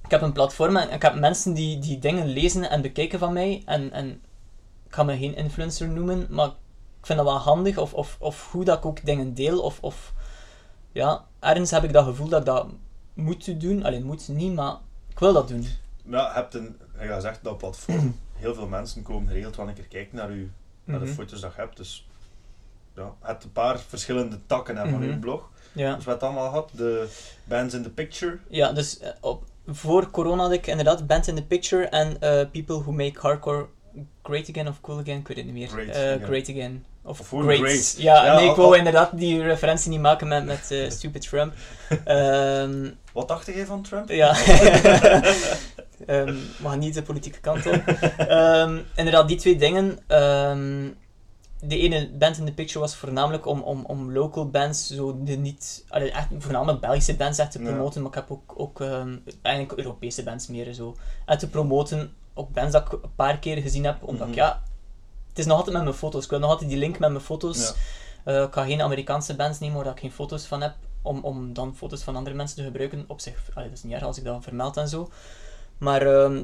[0.03, 3.33] Ik heb een platform en ik heb mensen die, die dingen lezen en bekijken van
[3.33, 3.61] mij.
[3.65, 4.09] En, en
[4.87, 6.47] ik ga me geen influencer noemen, maar
[6.99, 9.59] ik vind dat wel handig of, of, of goed dat ik ook dingen deel.
[9.59, 10.13] Of, of
[10.97, 12.67] ja, ergens heb ik dat gevoel dat ik dat
[13.13, 13.83] moet doen.
[13.83, 14.75] Alleen moet niet, maar
[15.09, 15.65] ik wil dat doen.
[16.09, 18.15] Ja, je hebt een, je zeggen dat platform.
[18.33, 20.51] Heel veel mensen komen geregeld wel een keer kijken naar, u,
[20.83, 21.13] naar de Mhm.
[21.13, 21.77] foto's dat je hebt.
[21.77, 22.07] Dus
[22.95, 25.09] ja, je hebt een paar verschillende takken hè, van Mhm.
[25.11, 25.49] uw blog.
[25.71, 25.95] Ja.
[25.95, 27.07] Dus wat allemaal had, de
[27.43, 28.37] bands in the picture.
[28.47, 32.49] Ja, dus eh, op, voor corona had ik inderdaad Band in the Picture en eh,
[32.51, 33.67] People Who Make Hardcore
[34.23, 35.67] Great Again of Cool Again, ik weet het niet meer.
[35.67, 36.23] Great Eh, Again.
[36.23, 36.85] Great Again.
[37.07, 37.29] Of.
[37.29, 37.95] Great.
[37.97, 41.53] Ja, Ja, nee, ik wou inderdaad die referentie niet maken met, met eh, Stupid Trump.
[42.05, 44.09] Ehm, Wat dacht jij van Trump?
[44.09, 44.35] ja.
[46.05, 47.73] We gaan niet de politieke kant op.
[48.17, 49.99] Ehm, inderdaad, die twee dingen.
[51.59, 55.35] de ene band in de picture was voornamelijk om, om, om local bands, zo de
[55.37, 57.65] niet, allee, echt, voornamelijk Belgische bands echt te Ja.
[57.65, 58.81] promoten, maar ik heb ook, ook
[59.41, 60.95] eigenlijk Europese bands meer zo.
[61.25, 64.43] En te promoten, ook bands dat ik een paar keer gezien heb, omdat ik, Mhm.
[64.43, 64.61] ja,
[65.37, 66.23] het is nog altijd met mijn foto's.
[66.23, 67.73] Ik wil nog altijd die link met mijn foto's.
[68.25, 68.33] Ja.
[68.33, 71.53] Eh, ik ga geen Amerikaanse bands nemen waar ik geen foto's van heb, om, om
[71.53, 73.05] dan foto's van andere mensen te gebruiken.
[73.07, 75.09] Op zich, allee, dat is niet erg als ik dat vermeld en zo.
[75.77, 76.37] Maar ehm,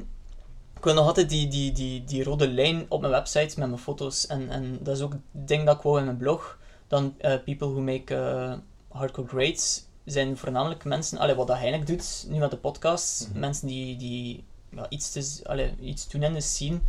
[0.78, 3.82] ik wil nog altijd die, die, die, die rode lijn op mijn website met mijn
[3.82, 4.28] foto's.
[4.28, 6.58] En, en dat is ook het ding dat ik wou in mijn blog.
[6.88, 8.54] Dan eh, People Who Make eh,
[8.90, 13.28] Hardcore Grades zijn voornamelijk mensen, allee, wat dat Heinek doet, nu met de podcast.
[13.30, 13.40] Mhm.
[13.40, 16.80] Mensen die, die ja, iets, te, allee, iets doen in de scene.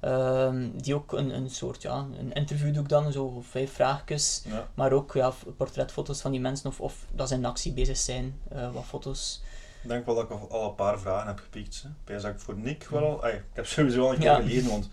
[0.00, 4.42] Ehm, die ook een, een soort, ja, een interview doe ik dan, zo vijf vraagjes.
[4.46, 4.68] Ja.
[4.74, 8.40] Maar ook ja, portretfoto's van die mensen of, of dat ze in actie bezig zijn,
[8.48, 9.42] eh, wat foto's.
[9.82, 11.82] Ik denk wel dat ik al- een paar vragen heb gepikt.
[11.82, 12.14] hè.
[12.14, 13.22] Ik dat ik voor Nick wel al...
[13.22, 14.34] ay, ik heb sowieso al een keer Ja.
[14.36, 14.88] gelezen, want...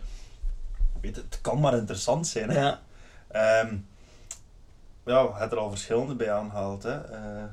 [1.01, 2.49] Weet het, het kan maar interessant zijn.
[2.49, 2.59] Hè.
[2.61, 2.81] Ja,
[3.27, 3.75] Ehm,
[5.05, 6.83] ja, je hebt er al verschillende bij aangehaald.
[6.83, 7.01] Hè.
[7.01, 7.43] Eh,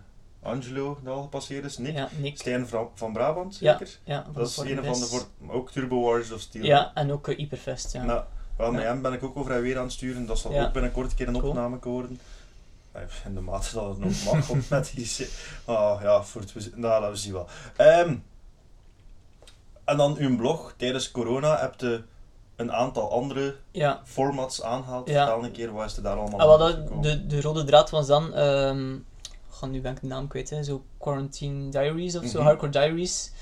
[0.43, 1.79] Angelo, dat al gepasseerd is.
[1.79, 1.95] Nick.
[1.95, 2.39] ja Nick.
[2.39, 3.99] Stijn van, van Brabant, zeker?
[4.05, 5.07] Ja, dat is een van de...
[5.07, 6.65] Voor, ook Turbo Wars of Steel.
[6.65, 8.03] Ja, en ook uh, Hyperfest, ja.
[8.05, 8.25] Nou,
[8.57, 10.27] wel, met hem ben ik ook over en weer aan het sturen.
[10.27, 11.49] Dat zal ook binnenkort een keer een Cool.
[11.49, 12.21] opname worden.
[12.93, 15.29] Eh, In de mate dat het nog mag, want met die...
[15.65, 16.53] Ah, ja, voor het...
[16.53, 17.39] we zien- Nou, dat zien we
[17.77, 17.87] wel.
[17.89, 18.17] Ehm,
[19.85, 20.75] en dan uw blog.
[20.77, 22.03] Tijdens corona heb je
[22.57, 24.01] een aantal andere ja.
[24.05, 25.09] formats aangehaald.
[25.09, 25.25] Ja.
[25.27, 27.03] Vertel een keer, wat is er daar allemaal Ah, dat, gekomen?
[27.03, 28.95] de, de rode draad was dan, ehm
[29.71, 32.47] nu ben ik de naam kwijt, hè, zo Quarantine Diaries of zo, Mhm.
[32.47, 33.33] Hardcore Diaries.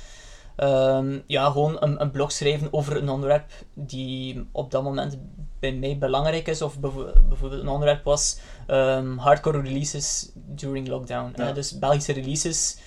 [0.57, 5.19] Ehm, ja, gewoon een, een blog schrijven over een onderwerp die op dat moment
[5.61, 6.63] bij mij belangrijk is.
[6.63, 11.33] Of bijvo- bijvoorbeeld een onderwerp was ehm, hardcore releases during lockdown.
[11.37, 11.45] Ja.
[11.45, 11.53] hè.
[11.53, 12.79] dus Belgische releases,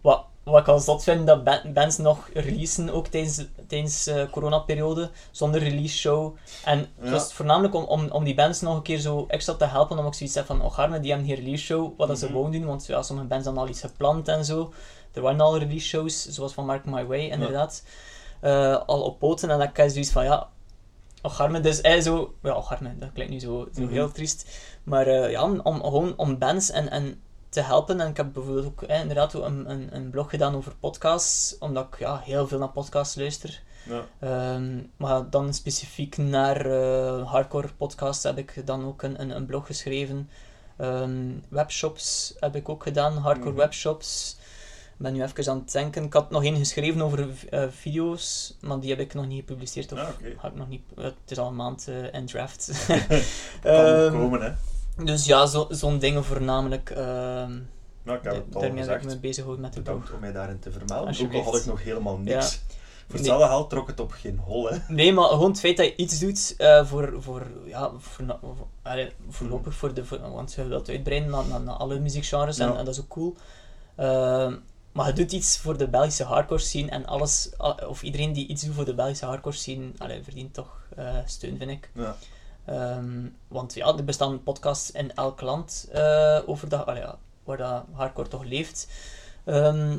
[0.00, 4.28] wat, wat ik al zot vind, dat ba- bands nog releasen, ook tijdens, tijdens de
[4.30, 6.36] coronaperiode, zonder release show.
[6.64, 7.10] En het Ja.
[7.10, 10.12] was voornamelijk om, om, om die bands nog een keer zo extra te helpen, omdat
[10.12, 12.34] ik zoiets heb van, oh die hebben geen release show, wat dat ze Mhm.
[12.34, 14.72] gewoon doen, want ja, sommige bands hadden al iets gepland en zo.
[15.12, 17.84] Er waren al release shows, zoals van Mark My Way, inderdaad,
[18.40, 19.48] eh, al op poten.
[19.50, 20.48] En dan heb ik zoiets van, ja,
[21.22, 22.34] Ocharme, dus hij zo...
[22.42, 23.92] Ja, Ocharme, dat klinkt nu zo, zo Mhm.
[23.92, 24.48] heel triest.
[24.82, 28.00] Maar eh, ja, om, om, gewoon om bands en, en te helpen.
[28.00, 31.86] En ik heb bijvoorbeeld ook eh, inderdaad een, een, een blog gedaan over podcasts, omdat
[31.90, 33.62] ik ja, heel veel naar podcasts luister.
[33.82, 34.04] Ja.
[34.18, 39.46] Ehm, maar dan specifiek naar eh, hardcore podcasts heb ik dan ook een, een, een
[39.46, 40.30] blog geschreven.
[40.76, 43.58] Ehm, webshops heb ik ook gedaan, hardcore Mhm.
[43.60, 44.36] webshops.
[44.98, 46.04] Ik ben nu even aan het denken.
[46.04, 49.92] Ik had nog één geschreven over eh, video's, maar die heb ik nog niet gepubliceerd.
[49.92, 50.82] Of ik nog niet...
[50.94, 52.70] Het is al een maand eh, in draft.
[53.62, 54.52] Kan nog komen, hè.
[55.04, 56.90] Dus ja, zo- zo'n dingen voornamelijk.
[56.90, 57.52] ehm
[58.02, 59.04] Nou, ik heb het al daarmee heb ik gezegd.
[59.14, 59.80] me bezig gehouden met de.
[59.80, 61.14] Bedankt om mij daarin te vermelden.
[61.26, 62.52] Ook al had ik nog helemaal niks.
[62.52, 62.74] Ja.
[63.06, 64.78] Voor hetzelfde geld trok het op geen hol, hè.
[64.88, 68.66] Nee, maar gewoon het feit dat je iets doet eh, voor, voor, ja, voor, voor,
[68.82, 72.68] allee, voorlopig voor de, voor, want je wilt uitbreiden naar, naar, naar alle muziekgenres en,
[72.68, 72.76] Ja.
[72.78, 73.36] en dat is ook cool.
[73.96, 74.54] Ehm,
[74.92, 78.46] maar je doet iets voor de Belgische hardcore scene en alles, al- of iedereen die
[78.46, 81.90] iets doet voor de Belgische hardcore scene, allee, verdient toch eh, steun, vind ik.
[81.94, 82.16] Ja.
[82.64, 87.84] Ehm, want ja, er bestaan podcasts in elk land eh, over dat, ja, waar dat
[87.92, 88.88] hardcore toch leeft.
[89.44, 89.96] Ehm,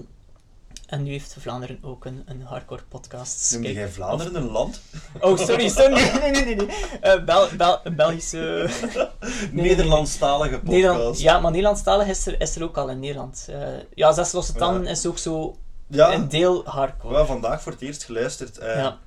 [0.88, 3.52] en nu heeft Vlaanderen ook een, een hardcore podcast.
[3.52, 4.82] Noemde Kijk, jij Vlaanderen een land?
[5.22, 5.94] Oh, sorry, sorry.
[5.94, 6.56] Nee, nee, nee.
[6.56, 6.68] nee.
[7.02, 8.70] Eh, Bel, Bel, Belgische...
[9.52, 10.72] nee, Nederlandstalige podcast.
[10.74, 13.48] Nederland, ja, maar Nederlandstalig is er, is er ook al in Nederland.
[13.50, 14.90] Eh, ja, Zes Losse Tanden Ja.
[14.90, 15.56] is ook zo
[15.88, 17.16] Ja, een deel we hardcore.
[17.16, 18.56] hebben vandaag voor het eerst geluisterd.
[18.62, 18.98] Ja,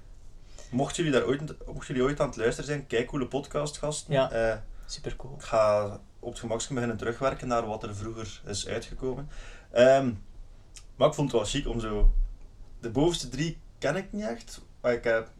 [0.74, 4.12] mochten, jullie daar ooit, mochten jullie ooit aan het luisteren zijn, kijk coole podcastgasten.
[4.14, 4.30] Ja.
[4.30, 4.56] Eh,
[4.86, 5.34] super cool.
[5.34, 5.84] ik ga
[6.20, 9.28] op het gemakje beginnen terugwerken naar wat er vroeger is uitgekomen.
[9.70, 10.10] Ehm,
[10.96, 12.12] maar ik vond het wel chic om zo...
[12.80, 14.60] De bovenste drie ken ik niet echt.
[14.80, 15.30] Maar ik heb,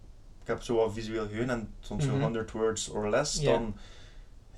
[0.42, 2.14] ik heb zo wat visueel geheugen en soms Mhm.
[2.14, 3.40] zo 100 words or less.
[3.40, 3.52] Ja.
[3.52, 3.76] Dan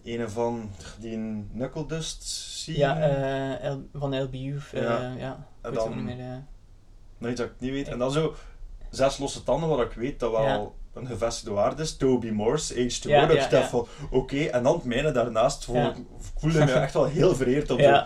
[0.05, 2.79] een van die Knuckle Dust scene.
[2.79, 2.99] Ja,
[3.59, 4.59] eh, van LBU.
[4.73, 5.13] eh, Ja.
[5.19, 5.47] ja.
[5.61, 6.43] En Ik dan- niet meer.
[7.21, 7.31] eh.
[7.31, 7.89] iets dat ik niet weet.
[7.89, 8.35] En dan zo
[8.97, 10.67] zes losse tanden, wat ik weet dat wel Ja.
[10.95, 11.97] een gevestigde waarde is.
[11.97, 13.09] Toby Morse, H2O.
[13.09, 14.45] Ja, dat ik dacht van, oké.
[14.45, 15.95] En dan het mijne daarnaast ik,
[16.39, 18.03] voelde me echt wel heel vereerd om zo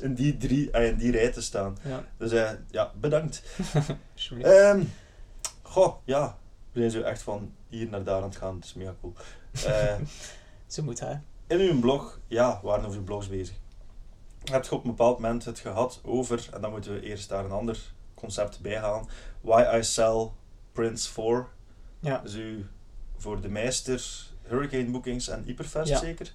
[0.00, 1.76] in die, drie, eh, in die rij te staan.
[2.18, 3.42] Dus eh, ja, bedankt.
[4.42, 4.80] Ehm
[5.62, 6.38] goh, ja.
[6.72, 8.54] We zijn zo echt van hier naar daar aan het gaan.
[8.54, 9.12] Het is mega cool.
[9.66, 9.94] Eh,
[10.66, 11.20] Zo moet hij.
[11.46, 13.54] in uw blog, ja, we waren over uw blogs bezig.
[14.44, 17.44] Heb je op een bepaald moment het gehad over, en dan moeten we eerst daar
[17.44, 17.78] een ander
[18.14, 19.06] concept bij halen,
[19.44, 20.30] Why I Sell
[20.72, 21.46] Prince 4.
[22.00, 22.18] Ja.
[22.18, 22.66] Dus u
[23.16, 24.04] voor de meester,
[24.42, 25.98] Hurricane Bookings en Hyperfest Ja.
[25.98, 26.32] zeker?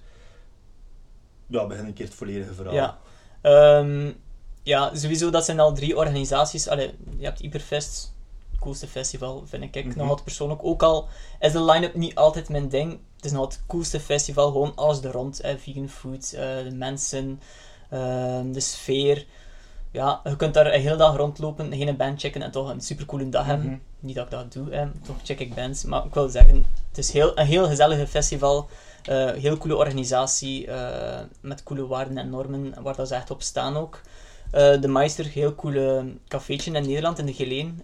[1.46, 2.74] Ja, begin een keer het volledige verhaal.
[2.74, 2.98] Ja.
[3.40, 4.12] Ehm,
[4.62, 6.68] ja, sowieso, dat zijn al drie organisaties.
[6.68, 8.14] Allee, je hebt Hyperfest,
[8.50, 9.84] het coolste festival, vind ik.
[9.84, 9.98] Mhm.
[9.98, 10.64] Nog altijd persoonlijk.
[10.64, 11.08] Ook al
[11.40, 12.90] is de line-up niet altijd mijn ding.
[13.16, 15.40] Het is nog het coolste festival, gewoon alles er rond.
[15.40, 17.40] Eh, vegan food, de mensen,
[17.90, 19.26] ehm, de sfeer.
[19.92, 23.28] Ja, je kunt daar een hele dag rondlopen, geen band checken en toch een supercoole
[23.28, 23.66] dag hebben.
[23.66, 23.76] Mhm.
[24.00, 24.86] Niet dat ik dat doe, hè.
[25.06, 25.84] toch check ik bands.
[25.84, 28.68] Maar ik wil zeggen, het is heel, een heel gezellige festival.
[29.04, 33.42] eh heel coole organisatie, eh, met coole waarden en normen, waar dat ze echt op
[33.42, 34.00] staan ook.
[34.50, 37.82] Eh, de Meister, heel coole cafeetje in Nederland, in de Geleen,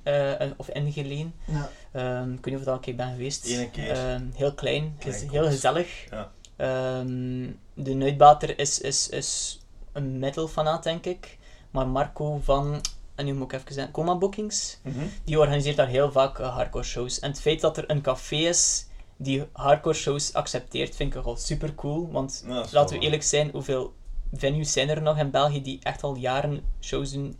[0.56, 1.34] of in de Geleen.
[1.44, 1.70] Ja.
[1.92, 3.46] Ehm, ik weet niet of ik daar een keer ben geweest.
[3.46, 3.90] Ene keer.
[3.90, 5.30] Ehm, heel klein, Klein is kot.
[5.30, 5.88] heel gezellig.
[6.10, 6.30] Ja.
[6.56, 9.60] Ehm, de uitbater is, is, is
[9.92, 11.35] een metal fanaat, denk ik.
[11.76, 12.80] Maar Marco van,
[13.14, 14.98] en nu moet ik even zeggen, Coma Bookings, Mhm.
[15.24, 17.18] die organiseert daar heel vaak eh, hardcore shows.
[17.20, 18.86] En het feit dat er een café is
[19.16, 22.08] die hardcore shows accepteert, vind ik al super cool.
[22.12, 23.92] Want Ja, laten wel we eerlijk zijn, hoeveel
[24.32, 27.36] venues zijn er nog in België die echt al jaren shows doen?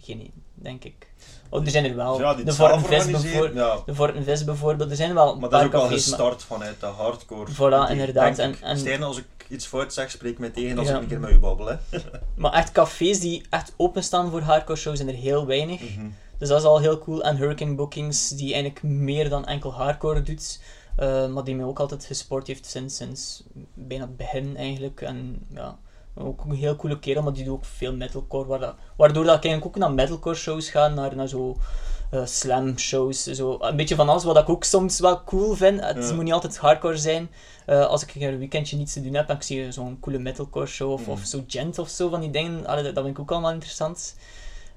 [0.00, 1.12] Geen één, denk ik.
[1.48, 2.18] Oh, er zijn er wel.
[2.20, 3.54] Ja, de Vortenvis bijvoorbeeld.
[3.54, 3.82] ja.
[3.86, 4.90] De Vortenvis bijvoorbeeld.
[4.90, 7.52] Er zijn wel Maar dat is ook maar- gestart vanuit de hardcore.
[7.52, 8.38] Voilà, inderdaad.
[8.38, 10.94] En- en- Stijn, als ik iets fout zeg, spreek mij tegen als Ja.
[10.96, 11.66] ik een keer met u babbel.
[11.66, 11.76] Hè.
[12.36, 15.80] Maar echt cafés die echt openstaan voor hardcore shows zijn er heel weinig.
[15.80, 16.06] Mhm.
[16.38, 17.22] Dus dat is al heel cool.
[17.24, 20.60] En Hurricane Bookings, die eigenlijk meer dan enkel hardcore doet.
[20.96, 23.42] eh, maar die mij ook altijd gesport heeft sinds, sinds
[23.74, 25.00] bijna het begin eigenlijk.
[25.00, 25.78] En ja,
[26.14, 28.74] ook een heel coole kerel, maar die doet ook veel metalcore.
[28.96, 31.56] waardoor dat ik eigenlijk ook naar metalcore shows ga, naar, naar zo
[32.10, 33.22] eh, slam shows.
[33.22, 33.56] Zo.
[33.60, 35.80] Een beetje van alles wat ik ook soms wel cool vind.
[35.84, 36.14] Het Ja.
[36.14, 37.30] moet niet altijd hardcore zijn.
[37.66, 40.66] Eh, als ik een weekendje niets te doen heb, dan zie je zo'n coole metalcore
[40.66, 41.10] show of, Mhm.
[41.10, 42.66] of zo gent of zo van die dingen.
[42.66, 44.14] Allee, dat, dat vind ik ook allemaal interessant.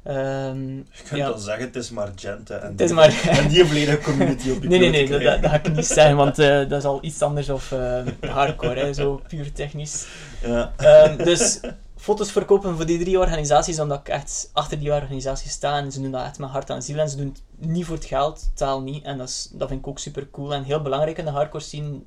[0.03, 1.37] Ehm, Je kunt ja.
[1.37, 2.53] zeggen, het is maar Gente.
[2.53, 5.21] En Het is die- maar- En die volledige community op je Nee, nee, nee, dat,
[5.41, 8.79] dat, ga ik niet zeggen, want eh, dat is al iets anders of eh, hardcore,
[8.79, 10.05] hè, zo puur technisch.
[10.45, 10.73] Ja.
[10.77, 11.59] Ehm, dus
[12.03, 16.01] foto's verkopen voor die drie organisaties, omdat ik echt achter die organisaties sta en ze
[16.01, 18.49] doen dat echt met hart en ziel en ze doen het niet voor het geld,
[18.53, 19.03] totaal niet.
[19.03, 22.01] En dat, dat vind ik ook super cool en heel belangrijk in de hardcore scene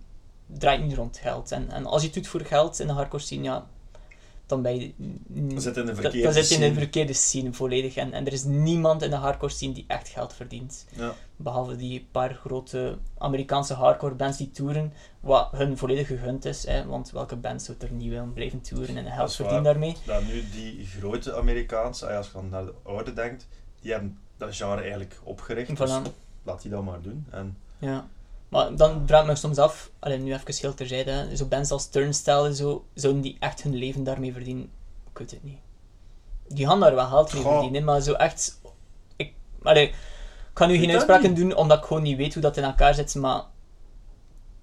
[0.46, 1.52] draait niet rond geld.
[1.52, 3.66] En, en als je het doet voor geld in de hardcore scene, ja,
[4.46, 4.92] dan ben je...
[5.26, 7.96] Dan zit in de verkeerde dan zit je in de verkeerde scene volledig.
[7.96, 10.86] En, en er is niemand in de hardcore scene die echt geld verdient.
[10.96, 11.14] Ja.
[11.36, 16.66] Behalve die paar grote Amerikaanse hardcore bands die toeren, wat hun volledig gegund is.
[16.66, 19.96] Hè, want welke band zou er niet willen blijven toeren en geld verdienen daarmee?
[20.04, 23.48] Dat nu die grote Amerikaanse, ah als je dan naar de oude denkt,
[23.80, 25.76] die hebben dat genre eigenlijk opgericht.
[25.76, 25.90] Dus
[26.42, 27.26] laat die dat maar doen.
[27.30, 28.08] En Ja.
[28.56, 31.70] Maar dan vraag ik me soms af, alleen nu even heel terzijde, hè, zo bands
[31.70, 34.70] als Turnstile en zo, zouden die echt hun leven daarmee verdienen?
[35.10, 35.58] Ik weet het niet.
[36.48, 37.52] Die gaan daar wel geld mee Goh.
[37.52, 38.60] verdienen, maar zo echt...
[39.16, 39.94] Ik, allee, ik
[40.52, 42.94] kan nu Weet geen uitspraken doen, omdat ik gewoon niet weet hoe dat in elkaar
[42.94, 43.42] zit, maar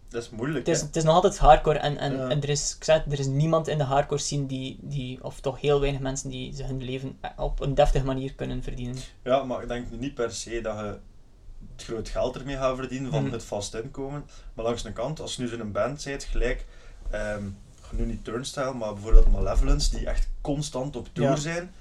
[0.10, 0.66] dat is moeilijk.
[0.68, 2.28] het is, het is nog altijd hardcore en, en, Ja.
[2.28, 5.40] en er, is, ik zei er is niemand in de hardcore scene die, die, of
[5.40, 8.96] toch heel weinig mensen die ze hun leven op een deftige manier kunnen verdienen.
[9.24, 10.98] Ja, maar ik denk niet per se dat je
[11.76, 13.34] het groot geld ermee gaat verdienen van Mhm.
[13.34, 14.26] het vast inkomen.
[14.54, 16.66] Maar langs de kant, als je nu zo'n band bent, gelijk,
[17.10, 17.44] ehm,
[17.92, 21.36] nu niet Turnstile, maar bijvoorbeeld Malevolence, die echt constant op tour Ja.
[21.36, 21.72] zijn.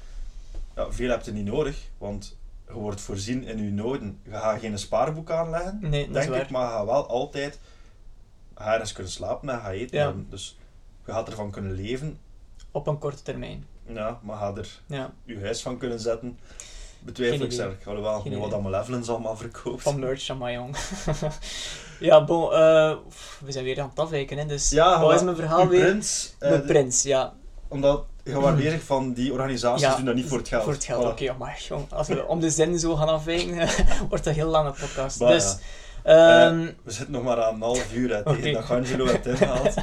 [0.77, 4.19] Ja, veel heb je niet nodig, want je wordt voorzien in je noden.
[4.25, 7.59] Je gaat geen spaarboek aanleggen, Nee, denk ik, maar je gaat wel altijd
[8.55, 9.99] ergens kunnen slapen en gaat eten.
[9.99, 10.15] Ja.
[10.31, 10.57] Dus
[11.07, 12.19] je gaat ervan kunnen leven,
[12.71, 13.67] Op een korte termijn.
[13.87, 15.13] ja, maar gaat er Ja.
[15.25, 16.39] je huis van kunnen zetten.
[17.05, 17.87] Betwijfel ik.
[17.87, 19.83] Alhoewel, Geen nu wat Malevolence allemaal verkoopt.
[19.83, 20.77] Van merch mij, jong.
[22.01, 22.95] ja, bon, eh,
[23.45, 25.81] we zijn weer aan het afwijken, hè, dus Ja, wat maar is mijn verhaal weer?
[25.81, 27.33] Prins, eh, Mijn de- prins, ja.
[27.69, 29.97] Omdat je was bezig van die organisaties ja.
[29.97, 30.63] doen dat niet voor het geld.
[30.63, 31.09] Voor het geld, Voilà.
[31.09, 33.57] oké, maar jong, als we om de zin zo gaan afwijken,
[34.09, 35.21] wordt dat een heel lange podcast.
[35.21, 35.57] Maar dus,
[36.05, 36.47] ja.
[36.47, 39.75] ehm, We zitten nog maar aan een half uur hè, tegen dat Angelo het inhaalt.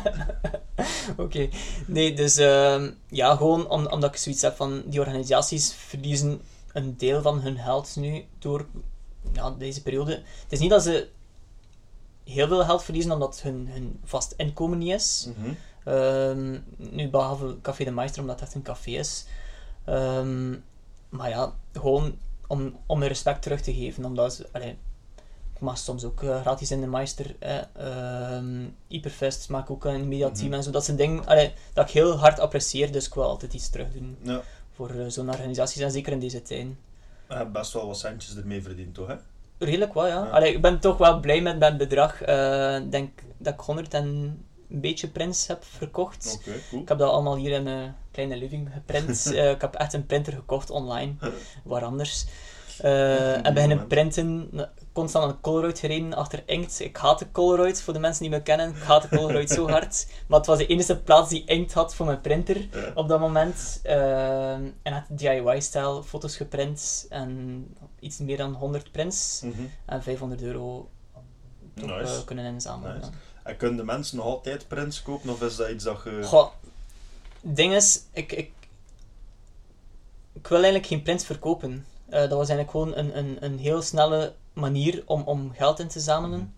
[1.17, 1.49] Oké,
[1.85, 6.41] nee, dus ehm, ja, gewoon om, omdat ik zoiets heb van die organisaties verliezen
[6.73, 8.65] een deel van hun geld nu door
[9.33, 10.11] ja, deze periode.
[10.43, 11.09] Het is niet dat ze
[12.23, 15.29] heel veel geld verliezen omdat hun, hun vast inkomen niet is.
[15.37, 15.53] Mhm.
[15.83, 19.25] Ehm, nu behalve Café de Meister, omdat het echt een café is.
[19.85, 20.49] Ehm,
[21.09, 24.05] maar ja, gewoon om, om hun respect terug te geven.
[24.05, 24.77] Omdat ze, allee,
[25.53, 27.35] ik mag soms ook eh, gratis in de Meister.
[27.39, 28.37] Eh,
[28.87, 30.53] Hyperfest maak ook een mediateam Mhm.
[30.57, 30.71] en zo.
[30.71, 32.91] Dat zijn dingen allee, dat ik heel hard apprecieer.
[32.91, 34.41] Dus ik wil altijd iets terug doen Ja.
[34.79, 35.81] Voor eh, zo'n organisaties.
[35.81, 36.67] En zeker in deze tijd.
[37.29, 39.07] Je hebt best wel wat centjes ermee verdiend, toch?
[39.07, 39.15] Hè?
[39.57, 40.23] Redelijk wel, ja.
[40.23, 40.29] Ja.
[40.29, 42.21] Allee, ik ben toch wel blij met, het bedrag.
[42.21, 44.05] Eh, Ik denk dat ik 100 en
[44.69, 46.39] een beetje prints heb verkocht.
[46.39, 46.81] Oké, cool.
[46.81, 49.25] Ik heb dat allemaal hier in mijn kleine living geprint.
[49.35, 51.13] Eh, ik heb echt een printer gekocht online,
[51.63, 52.25] waar anders.
[52.81, 54.49] Eh, en beginnen printen,
[54.99, 56.79] constant de Colruyt gereden achter inkt.
[56.79, 58.69] Ik haat de Colruyt, voor de mensen die me kennen.
[58.69, 60.07] Ik haat de Colruyt zo hard.
[60.27, 63.79] Maar het was de enige plaats die inkt had voor mijn printer op dat moment.
[63.83, 67.65] Eh, en had DIY-stijl foto's geprint en
[67.99, 69.41] iets meer dan 100 prints.
[69.43, 69.61] Mhm.
[69.85, 70.89] En 500 euro
[71.73, 72.15] toch, Nice.
[72.19, 72.95] eh, kunnen inzamelen.
[72.99, 73.11] Nice.
[73.43, 76.23] En kunnen de mensen nog altijd prints kopen, of is dat iets dat je...
[76.23, 76.47] Goh,
[77.41, 78.51] het ding is, ik, ik,
[80.33, 81.85] ik wil eigenlijk geen prints verkopen.
[82.09, 85.87] Eh, dat was eigenlijk gewoon een, een, een heel snelle manier om, om geld in
[85.87, 86.53] te zamelen.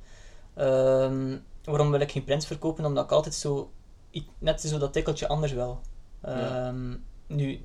[0.55, 2.85] Ehm, waarom wil ik geen prints verkopen?
[2.85, 3.71] Omdat ik altijd zo,
[4.39, 5.79] net zo dat tikkeltje anders wil.
[6.23, 6.67] Ja.
[6.67, 6.95] Ehm,
[7.27, 7.61] Nu,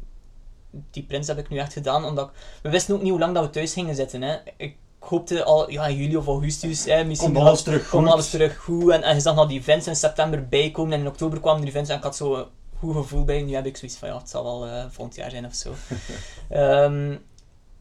[0.91, 3.35] die prints heb ik nu echt gedaan, omdat ik- we wisten ook niet hoe lang
[3.35, 4.23] dat we thuis gingen zitten.
[4.23, 4.37] Hè.
[4.57, 8.31] Ik hoopte al, ja, in juli of augustus, hè, misschien Komt alles terug komt alles
[8.31, 8.91] terug goed.
[8.91, 11.71] En, en je zag nog die events in september bijkomen en in oktober kwamen die
[11.71, 12.47] events en ik had zo een
[12.79, 13.43] goed gevoel bij.
[13.43, 15.73] Nu heb ik zoiets van, ja, het zal wel eh, volgend jaar zijn of zo.
[16.49, 17.17] Ehm,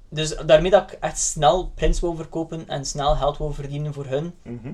[0.09, 4.05] dus daarmee dat ik echt snel prints wil verkopen en snel geld wil verdienen voor
[4.05, 4.71] hun, Mhm.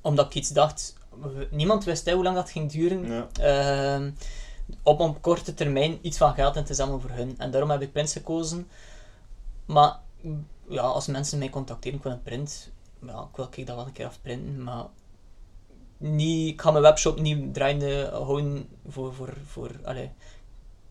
[0.00, 0.94] omdat ik iets dacht,
[1.50, 3.06] niemand wist hè, hoe lang dat ging duren.
[3.06, 3.28] Ja.
[3.40, 4.10] Ehm,
[4.82, 7.34] op een korte termijn iets van geld in te zamelen voor hun.
[7.38, 8.68] En daarom heb ik prints gekozen.
[9.66, 9.96] Maar
[10.68, 12.70] ja, als mensen mij contacteren, ik wil een print.
[13.06, 14.84] Ja, ik wil ik dat wel een keer afprinten, maar
[15.96, 20.10] niet, ik ga mijn webshop niet draaiende houden voor, voor, voor allee.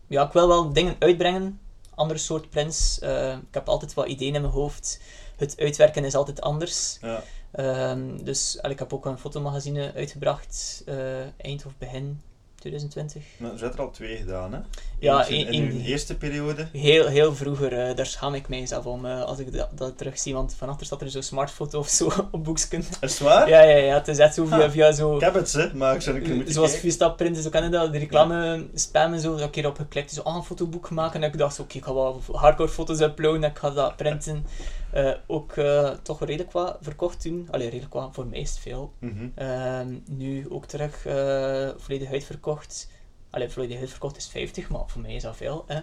[0.06, 1.60] Ja, ik wil wel dingen uitbrengen,
[1.94, 2.98] andere soort prints.
[2.98, 5.00] Eh, ik heb altijd wat ideeën in mijn hoofd.
[5.36, 6.98] Het uitwerken is altijd anders.
[7.00, 7.22] Ja.
[7.52, 12.22] Ehm, dus ik heb ook een fotomagazine uitgebracht, eh, eind of begin
[12.64, 13.22] 2020.
[13.36, 14.58] Nou, er zijn er al twee gedaan, hè?
[14.98, 16.66] Ja, in uw eerste periode.
[16.72, 19.98] Heel, heel vroeger, eh, daar schaam ik mij zelf om eh, als ik dat, dat
[19.98, 22.84] terugzie, want van achter staat er zo'n smartfoto of zo op boeksken.
[23.00, 23.48] Is het waar?
[23.48, 25.14] Ja, ja, ja, het is echt zo via, via zo...
[25.14, 26.76] Ik heb het, hè, maar ik zou keer moeten Zoals.
[26.76, 30.12] Vista Print, zo kennen dat, de reclame spam en zo, dat ik keer op geklikt,
[30.12, 33.44] zo, ah, een fotoboek maken, en ik dacht, oké, ik ga wel hardcore foto's uploaden,
[33.44, 34.46] en ik ga dat printen.
[34.94, 38.58] Eh, ook eh, toch redelijk wat verkocht toen, allee, redelijk wat, voor mij is het
[38.58, 38.92] veel.
[38.98, 39.28] Mhm.
[39.34, 42.90] Ehm, nu ook terug, eh, volledig uitverkocht.
[43.30, 45.64] Allee, volledig uitverkocht is 50, maar voor mij is dat veel.
[45.66, 45.80] Hè.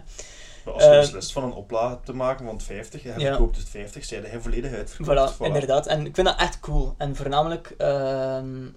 [0.66, 3.16] Maar Als je beslist van een oplage te maken van 50, je Ja.
[3.16, 5.34] verkoopt het 50, zijn hij volledig uitverkocht.
[5.34, 5.88] Voilà, inderdaad.
[5.88, 6.94] En ik vind dat echt cool.
[6.98, 8.68] En voornamelijk ehm,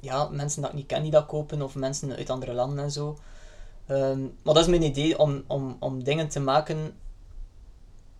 [0.00, 2.90] ja, mensen dat ik niet ken die dat kopen, of mensen uit andere landen en
[2.90, 3.18] zo.
[3.86, 6.94] Ehm, maar dat is mijn idee om, om, om dingen te maken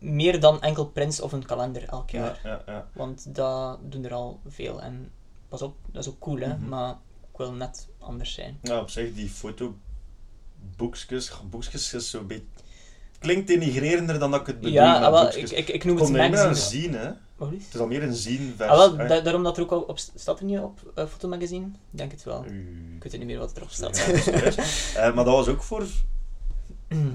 [0.02, 2.40] meer dan enkel prints of een kalender elk Ja, jaar.
[2.44, 2.88] ja, ja.
[2.94, 4.82] Want dat doen er al veel.
[4.82, 5.10] En
[5.48, 6.56] pas op, dat is ook cool, hè?
[6.56, 6.68] Mhm.
[6.68, 6.90] maar
[7.32, 8.58] ik wil net anders zijn.
[8.62, 12.44] Ja, op zich, die fotoboekjes, boekjes is zo'n beetje...
[13.18, 15.96] Klinkt denigrerender dan dat ik het bedoel ja, met ah, wel, ik, ik, ik noem
[15.96, 16.54] het Komt magazine.
[16.54, 17.10] zien, hè.
[17.36, 17.64] Wat is?
[17.64, 18.54] Het is al meer een zien.
[18.58, 21.66] Ah, wel, da- daarom dat er ook al op staat er niet op uh, fotomagazine?
[21.66, 22.44] Ik denk het wel.
[22.46, 23.98] u- Ik weet niet meer wat erop staat.
[23.98, 24.04] Ja.
[25.00, 25.86] Eh, maar dat was ook voor...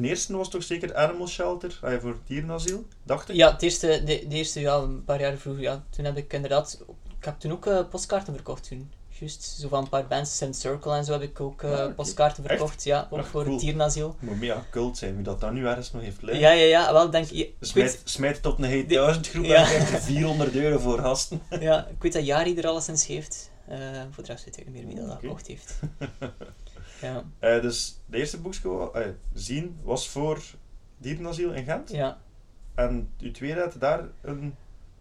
[0.01, 3.35] De eerste was toch zeker Animal Shelter, eh, voor dierenasiel, dacht ik?
[3.35, 6.33] Ja, het eerste, de, de eerste ja, een paar jaar vroeger, ja, toen heb ik
[6.33, 6.83] inderdaad...
[7.19, 8.91] Ik heb toen ook eh, postkaarten verkocht toen.
[9.19, 11.95] Juist, zo van een paar bands, Sand Circle en zo heb ik ook eh, Ah,
[11.95, 12.53] postkaarten Echt?
[12.57, 12.83] verkocht.
[12.83, 13.53] Ja, ook Ah, voor cool.
[13.53, 14.15] het dierenasiel.
[14.19, 16.39] Moet mega cult zijn, wie dat dan nu ergens nog heeft liggen.
[16.43, 17.31] Ja, ja, ja, wel denk ik...
[17.37, 19.55] ik Smijt, weet, smijt het op een Hey 1000 groep Ja.
[19.55, 21.41] en krijgt er 400 euro voor gasten.
[21.59, 23.51] ja, ik weet dat Jari er alleszins heeft.
[23.67, 23.77] Eh,
[24.11, 25.25] voor de rest weet ik niet meer wie dat, dat Oké.
[25.25, 25.73] gekocht heeft.
[27.01, 29.01] ja, Eh, dus de eerste boekje, eh,
[29.33, 30.41] zien, was voor
[30.97, 31.89] dierenasiel in Gent.
[31.91, 32.17] ja.
[32.75, 34.55] En uw tweede had daar een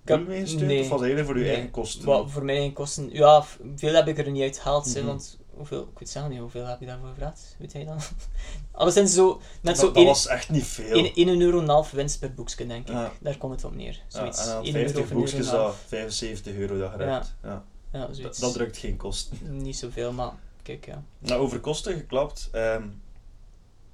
[0.05, 0.63] doel mee gesteund?
[0.67, 0.81] nee.
[0.83, 1.51] Of was dat voor uw Nee.
[1.53, 2.05] eigen kosten?
[2.05, 3.11] Wat voor mijn kosten...
[3.13, 3.45] Ja,
[3.77, 5.07] veel heb ik er niet uit gehaald, Mhm.
[5.07, 5.39] want...
[5.57, 7.57] Hoeveel, ik weet zelf niet, hoeveel heb je daarvoor gevraagd?
[7.59, 7.99] Weet jij dan?
[8.73, 9.29] Alleszins zo...
[9.37, 11.11] Net dat, zo dat één- was echt niet veel.
[11.15, 12.95] 1 euro en een half winst per boekje, denk ik.
[12.95, 13.13] Ja.
[13.21, 13.93] Daar komt het op neer.
[13.93, 14.41] Ja, Zoiets.
[14.41, 15.85] en dan 1 50 euro of een euro en boekjes, een dat half.
[15.87, 17.23] 75 euro dat je Ja.
[17.43, 17.65] Ja.
[17.93, 19.39] Ja, Dat, dat drukt geen kosten.
[19.63, 20.31] Niet zoveel, maar
[20.67, 21.03] kijk, ja.
[21.19, 22.49] Nou, over kosten geklapt.
[22.53, 22.89] ehm,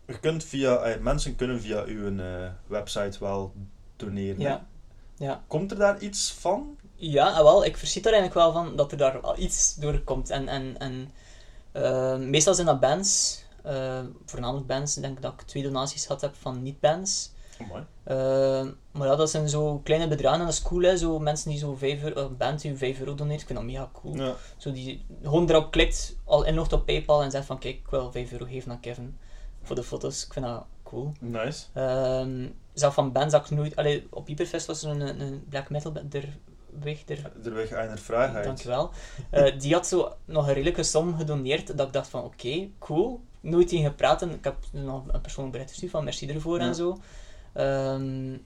[0.07, 3.55] je kunt via, eh, mensen kunnen via uw eh, website wel
[3.97, 4.41] doneren.
[4.41, 4.67] Ja.
[5.17, 6.77] Ja, Komt er daar iets van?
[6.95, 10.01] ja en wel, ik verschiet er eigenlijk wel van dat er daar al iets door
[10.01, 10.31] komt.
[10.31, 11.13] En, en, en
[11.73, 13.45] eh, meestal zijn dat bands,
[14.27, 14.97] voornamelijk bands.
[14.97, 17.32] Ik denk dat ik twee donaties gehad heb van niet-bands.
[18.05, 20.97] Eh, maar ja, dat zijn zo kleine bedragen en dat is cool, hè.
[20.97, 23.69] Zo mensen die zo 5 euro, een band die 5 euro doneert, ik vind dat
[23.69, 24.15] mega cool.
[24.17, 24.35] Ja.
[24.57, 28.13] Zo die gewoon erop klikt, al inlogt op Paypal en zegt van kijk, ik wil
[28.13, 29.17] 5 euro geven aan Kevin
[29.63, 30.25] voor de foto's.
[30.27, 31.13] Ik vind dat cool.
[31.21, 31.65] Nice.
[31.73, 33.77] Ehm zelf van bands dat ik nooit...
[33.77, 36.25] Allee, op Hyperfest was er een, een black metal band, der
[36.81, 38.45] weg, der, Er weg een vraag uit.
[38.45, 38.91] dankjewel.
[39.31, 43.21] Eh die had zo nog een redelijke som gedoneerd, dat ik dacht van oké, cool.
[43.41, 46.67] Nooit tegen gepraat en ik heb nog een persoonlijk bericht gestuurd van merci ervoor Ja.
[46.67, 46.99] en zo.
[47.53, 48.37] Ehm,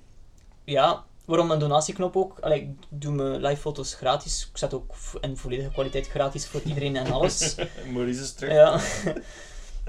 [0.64, 2.38] ja, waarom een donatieknop ook?
[2.40, 4.48] Allee, ik doe mijn live foto's gratis.
[4.50, 7.54] Ik zet ook in volledige kwaliteit gratis voor iedereen en alles.
[7.92, 8.52] Maurice is terug.
[8.52, 8.78] Ja.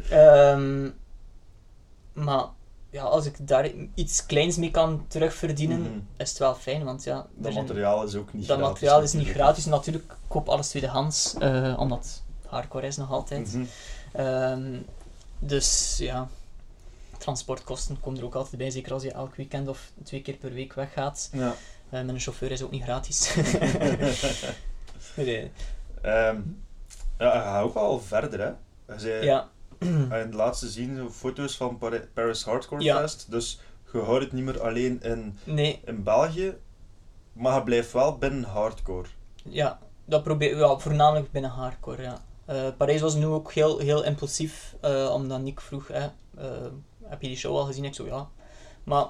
[0.10, 0.90] Ehm,
[2.14, 2.46] maar
[2.90, 6.00] ja, als ik daar iets kleins mee kan terugverdienen, Mhm.
[6.18, 8.74] is het wel fijn, want ja, Dat materiaal is ook niet dat gratis.
[8.74, 9.66] materiaal is niet gratis.
[9.66, 13.54] Natuurlijk, ik koop alles tweedehands, eh omdat hardcore is nog altijd.
[13.54, 13.66] Mhm.
[14.14, 14.78] Ehm,
[15.40, 16.28] dus ja,
[17.18, 20.54] transportkosten komen er ook altijd bij, zeker als je elk weekend of twee keer per
[20.54, 21.30] week weggaat.
[21.34, 21.54] Ja.
[21.90, 23.36] Eh, met een chauffeur is ook niet gratis.
[25.16, 25.52] nee.
[26.02, 26.42] Ehm,
[27.18, 28.52] ja, hij gaat ook wel verder, hè.
[28.86, 29.50] Hij zei, Ja,
[29.80, 33.00] in het laatste zien foto's van Pari- Paris Hardcore Ja.
[33.00, 33.32] Fest.
[33.32, 33.60] Dus
[33.94, 36.56] je houdt het niet meer alleen in, nee, in België,
[37.34, 39.08] maar je blijft wel binnen hardcore.
[39.44, 42.22] Ja, dat probeer ja, voornamelijk binnen hardcore, ja.
[42.46, 46.08] Eh, Parijs was nu ook heel, heel impulsief, eh, omdat Nick vroeg, hè,
[47.10, 47.86] heb je die show al gezien?
[47.86, 48.28] Ik zo, ja.
[48.84, 49.06] Maar,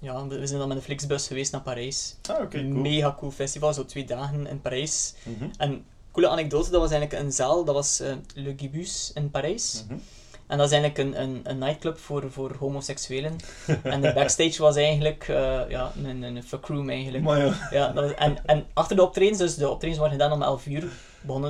[0.00, 2.16] ja, we, zijn dan met de Flixbus geweest naar Parijs.
[2.30, 2.80] Ah, oké, cool.
[2.80, 5.14] Mega cool festival, zo twee dagen in Parijs.
[5.22, 5.50] Mhm.
[5.58, 9.84] En, coole anekdote, dat was eigenlijk een zaal, dat was eh, Le Gibus in Parijs.
[9.88, 9.98] Mhm.
[10.46, 13.36] En dat is eigenlijk een, een, een nightclub voor, voor homoseksuelen.
[13.82, 17.24] en de backstage was eigenlijk, eh, ja, een, een fuckroom eigenlijk.
[17.24, 20.32] Maar ja, Ja, dat was- en, en achter de optredens, dus de optredens waren gedaan
[20.32, 20.92] om 11 uur,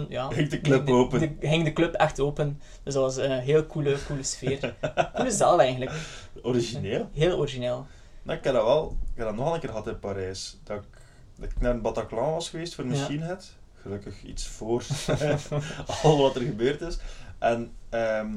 [0.08, 0.28] ja.
[0.30, 1.20] Ging de club de- open.
[1.20, 2.60] de- ging de club echt open.
[2.82, 4.74] Dus dat was een heel coole, coole sfeer.
[5.14, 5.90] coole zaal eigenlijk.
[6.42, 7.08] origineel.
[7.12, 7.86] Heel origineel.
[8.22, 10.58] Nou, ik heb dat wel, ik heb dat nog een keer gehad in Parijs.
[10.64, 10.84] Dat ik,
[11.36, 12.86] dat ik naar een Bataclan was geweest voor.
[12.86, 13.52] Machine Head.
[13.82, 14.82] Gelukkig iets voor
[16.02, 16.98] al wat er gebeurd is.
[17.38, 18.28] En ehm,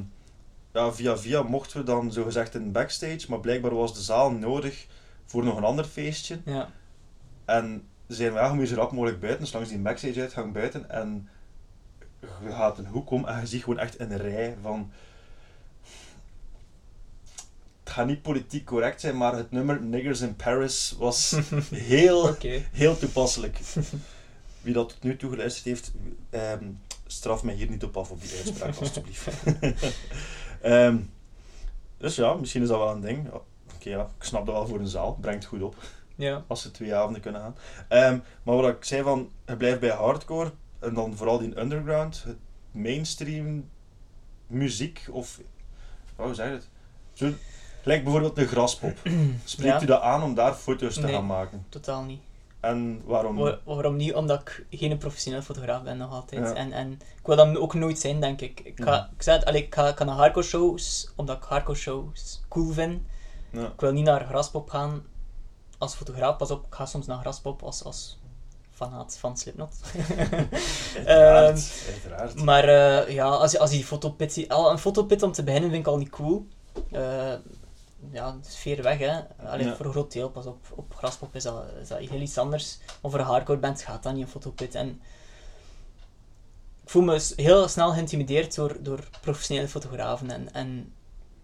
[0.73, 4.87] ja, via via mochten we dan zogezegd in backstage, maar blijkbaar was de zaal nodig
[5.25, 6.39] voor nog een ander feestje.
[6.45, 6.69] Ja.
[7.45, 10.89] En zijn we, je moet zo rap mogelijk buiten, dus langs die backstage uitgang buiten.
[10.89, 11.29] En
[12.19, 14.91] je gaat een hoek om en je ziet gewoon echt een rij van...
[17.83, 21.35] Het gaat niet politiek correct zijn, maar het nummer Niggers in Paris was
[21.71, 22.35] heel,
[22.71, 23.59] heel toepasselijk.
[24.61, 25.91] Wie dat tot nu toe geluisterd heeft,
[26.29, 26.65] ehm,
[27.05, 29.27] straf mij hier niet op af op die uitspraak, alstublieft.
[30.61, 30.97] Ehm,
[31.97, 33.31] dus ja, misschien is dat wel een ding.
[33.75, 35.75] Oké, ja, ik snap dat wel voor een zaal, brengt goed op
[36.17, 36.43] Ja.
[36.47, 37.55] als ze twee avonden kunnen gaan.
[37.87, 42.23] Ehm, maar wat ik zei van, je blijft bij hardcore en dan vooral die underground,
[42.25, 42.37] het
[42.71, 43.69] mainstream
[44.47, 45.39] muziek of
[46.15, 46.69] hoe zeg je het?
[47.13, 47.31] Zo,
[47.81, 48.97] gelijk bijvoorbeeld de graspop.
[49.43, 49.81] Spreekt Ja.
[49.81, 51.13] u dat aan om daar foto's te Nee.
[51.13, 51.65] gaan maken?
[51.69, 52.21] Totaal niet.
[52.59, 53.35] En waarom?
[53.35, 54.13] Wa- waarom niet?
[54.13, 56.47] Omdat ik geen professioneel fotograaf ben nog altijd.
[56.47, 56.53] Ja.
[56.53, 58.59] En, en ik wil dat ook nooit zijn, denk ik.
[58.59, 59.09] Ik ga, Ja.
[59.15, 62.43] ik zei het, allee, ik ga, ik ga naar hardcore shows, omdat ik hardcore shows
[62.49, 63.01] cool vind.
[63.51, 63.65] Ja.
[63.65, 65.03] Ik wil niet naar Graspop gaan
[65.77, 66.37] als fotograaf.
[66.37, 68.17] Pas op, ik ga soms naar Graspop als, als
[68.71, 69.75] fanaat van Slipknot.
[70.95, 72.43] Uiteraard, uiteraard.
[72.43, 74.45] Maar eh, ja, als, je- als die fotopit...
[74.47, 76.47] Al een fotopit om te beginnen vind ik al niet cool.
[76.91, 77.33] Eh,
[78.11, 79.19] ja, het is ver weg, hè.
[79.45, 79.75] Allee, Ja.
[79.75, 80.65] Voor een groot deel, pas op.
[80.75, 82.77] Op Graspop is dat, is dat heel iets anders.
[83.01, 84.75] Maar voor een hardcore band gaat dat niet, een fotopit.
[84.75, 85.01] En
[86.83, 90.31] ik voel me heel snel geïntimideerd door, door professionele fotografen.
[90.31, 90.93] En, en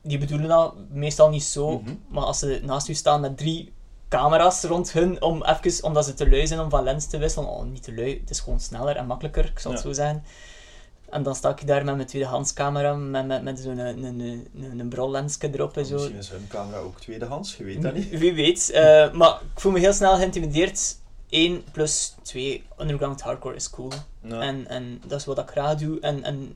[0.02, 1.80] die bedoelen dat meestal niet zo.
[1.80, 1.96] Mhm.
[2.08, 3.74] Maar als ze naast u staan met drie
[4.18, 7.50] camera's rond hun, om even, omdat ze te lui zijn om van lens te wisselen.
[7.50, 9.88] Oh, niet te lui, het is gewoon sneller en makkelijker, ik zal het Ja.
[9.88, 10.24] zo zeggen.
[11.10, 14.20] En dan sta ik daar met mijn tweedehands camera, met, met, met zo'n een, een,
[14.20, 15.94] een, een brollensje erop en zo.
[15.94, 18.10] Misschien is hun camera ook tweedehands, je weet dat niet.
[18.20, 18.70] Wie weet.
[18.72, 20.96] Eh, maar ik voel me heel snel geïntimideerd.
[21.30, 23.92] 1 plus 2, underground hardcore is cool.
[24.22, 24.42] Ja.
[24.42, 26.00] En, en dat is wat ik graag doe.
[26.00, 26.56] En, en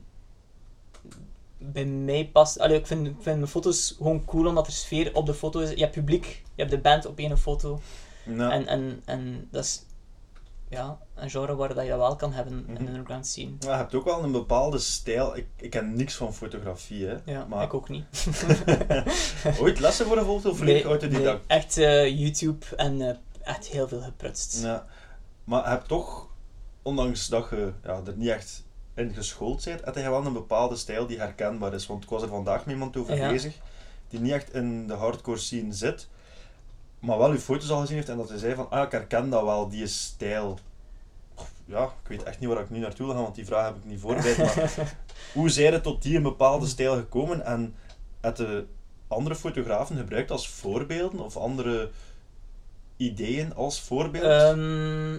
[1.58, 2.58] bij mij past...
[2.58, 5.70] Allee, ik, vind, vind mijn foto's gewoon cool, omdat er sfeer op de foto is.
[5.70, 7.80] Je hebt publiek, je hebt de band op één foto.
[8.24, 8.50] Ja.
[8.50, 9.82] En, en, en dat is
[10.68, 12.84] ja, een genre waar dat je dat wel kan hebben in Mhm.
[12.84, 13.50] de underground scene.
[13.50, 15.36] Maar je hebt ook wel een bepaalde stijl.
[15.36, 17.16] Ik, ik ken niks van fotografie, hè.
[17.24, 18.04] Ja, maar ik ook niet.
[19.60, 21.48] ooit lessen voor gevolgd of volledig autodidact?
[21.48, 24.62] nee, echt eh, YouTube en eh, echt heel veel geprutst.
[24.62, 24.86] Ja.
[25.44, 26.28] Maar je hebt toch,
[26.82, 28.64] ondanks dat je ja, er niet echt
[28.98, 31.86] in geschoold bent, heb je wel een bepaalde stijl die herkenbaar is.
[31.86, 33.30] Want ik was er vandaag met iemand over Ja.
[33.30, 33.54] bezig,
[34.08, 36.08] die niet echt in de hardcore scene zit,
[36.98, 39.30] maar wel uw foto's al gezien heeft en dat hij zei van, ah, ik herken
[39.30, 40.58] dat wel, die stijl.
[41.64, 43.76] Ja, ik weet echt niet waar ik nu naartoe wil gaan, want die vraag heb
[43.76, 44.36] ik niet voorbereid.
[44.38, 44.96] Maar
[45.34, 47.74] hoe zijn er tot die een bepaalde stijl gekomen en
[48.20, 48.38] heb
[49.08, 51.90] andere fotografen gebruikt als voorbeelden of andere
[52.96, 54.24] ideeën als voorbeeld?
[54.24, 55.16] Ehm,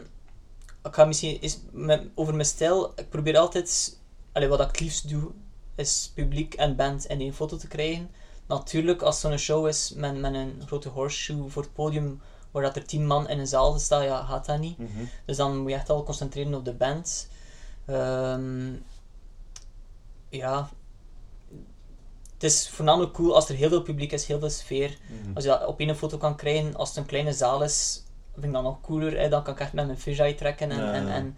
[0.83, 2.91] ik ga misschien eens met, over mijn stijl.
[2.95, 3.97] Ik probeer altijd,
[4.31, 5.31] allee, wat ik het liefst doe,
[5.75, 8.09] is publiek en band in één foto te krijgen.
[8.47, 12.21] Natuurlijk, als zo'n show is met, met een grote horseshoe voor het podium,
[12.51, 14.77] waar dat er tien man in een zaal staan, ja, gaat dat niet.
[14.77, 15.03] Mhm.
[15.25, 17.27] Dus dan moet je echt al concentreren op de band.
[17.85, 18.73] Ehm,
[20.29, 20.69] ja.
[22.33, 24.97] Het is voornamelijk cool als er heel veel publiek is, heel veel sfeer.
[25.07, 25.35] Mhm.
[25.35, 28.03] Als je dat op één foto kan krijgen, als het een kleine zaal is,
[28.41, 29.19] vind ik dat nog cooler.
[29.19, 29.29] Hè?
[29.29, 31.37] Dan kan ik echt met mijn fisheye trekken en, Ja, en, en